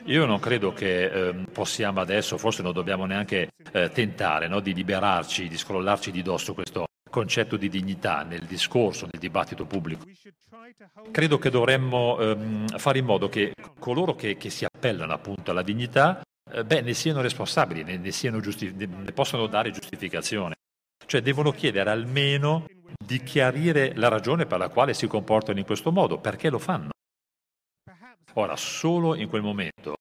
Io 0.05 0.27
non 0.27 0.39
credo 0.39 0.73
che 0.73 1.05
eh, 1.05 1.35
possiamo 1.53 2.01
adesso, 2.01 2.39
forse 2.39 2.63
non 2.63 2.73
dobbiamo 2.73 3.07
neanche 3.07 3.49
eh, 3.73 3.91
tentare 3.91 4.49
no, 4.49 4.61
di 4.61 4.75
liberarci, 4.75 5.49
di 5.49 5.57
scrollarci 5.57 6.11
di 6.11 6.23
dosso 6.23 6.55
questo 6.55 6.87
concetto 7.09 7.57
di 7.57 7.69
dignità 7.69 8.23
nel 8.23 8.45
discorso, 8.45 9.09
nel 9.11 9.21
dibattito 9.21 9.65
pubblico. 9.65 10.05
Credo 11.11 11.39
che 11.39 11.51
dovremmo 11.51 12.19
ehm, 12.19 12.69
fare 12.79 12.99
in 12.99 13.05
modo 13.05 13.29
che 13.29 13.55
coloro 13.79 14.15
che, 14.15 14.37
che 14.37 14.51
si 14.51 14.65
appellano 14.65 15.13
appunto 15.13 15.51
alla 15.51 15.63
dignità 15.63 16.21
eh, 16.53 16.65
beh, 16.65 16.83
ne 16.83 16.95
siano 16.95 17.21
responsabili, 17.21 17.83
ne, 17.83 17.97
ne, 17.97 18.11
siano 18.11 18.41
giusti- 18.41 18.73
ne 18.75 19.13
possono 19.13 19.47
dare 19.47 19.71
giustificazione. 19.71 20.57
Cioè 21.07 21.23
devono 21.23 21.53
chiedere 21.53 21.91
almeno 21.91 22.67
di 22.99 23.23
chiarire 23.23 23.93
la 23.95 24.09
ragione 24.09 24.47
per 24.47 24.59
la 24.59 24.69
quale 24.69 24.95
si 24.95 25.07
comportano 25.07 25.59
in 25.59 25.65
questo 25.65 25.93
modo, 25.93 26.19
perché 26.19 26.51
lo 26.51 26.59
fanno. 26.59 26.91
Ora, 28.39 28.55
solo 28.57 29.15
in 29.15 29.29
quel 29.29 29.41
momento 29.41 29.95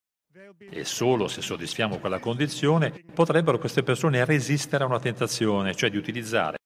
e 0.58 0.84
solo 0.84 1.28
se 1.30 1.42
soddisfiamo 1.42 2.00
quella 2.00 2.20
condizione 2.20 2.92
potrebbero 3.14 3.58
queste 3.58 3.82
persone 3.82 4.26
resistere 4.26 4.84
a 4.84 4.88
una 4.88 5.00
tentazione, 5.00 5.74
cioè 5.74 5.90
di 5.90 5.96
utilizzare 5.96 6.58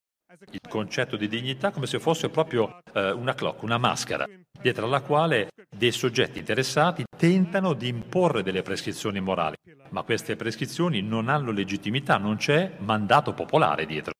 il 0.50 0.68
concetto 0.68 1.16
di 1.16 1.28
dignità 1.28 1.70
come 1.70 1.86
se 1.86 2.00
fosse 2.00 2.28
proprio 2.28 2.80
eh, 2.92 3.12
una 3.12 3.34
clock, 3.34 3.62
una 3.62 3.78
maschera, 3.78 4.26
dietro 4.60 4.86
alla 4.86 5.00
quale 5.00 5.50
dei 5.68 5.92
soggetti 5.92 6.40
interessati 6.40 7.04
tentano 7.16 7.72
di 7.74 7.86
imporre 7.86 8.42
delle 8.42 8.62
prescrizioni 8.62 9.20
morali, 9.20 9.54
ma 9.90 10.02
queste 10.02 10.34
prescrizioni 10.34 11.02
non 11.02 11.28
hanno 11.28 11.52
legittimità, 11.52 12.16
non 12.16 12.36
c'è 12.36 12.78
mandato 12.78 13.32
popolare 13.32 13.86
dietro. 13.86 14.12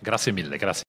Grazie 0.00 0.32
mille, 0.32 0.56
grazie. 0.56 0.84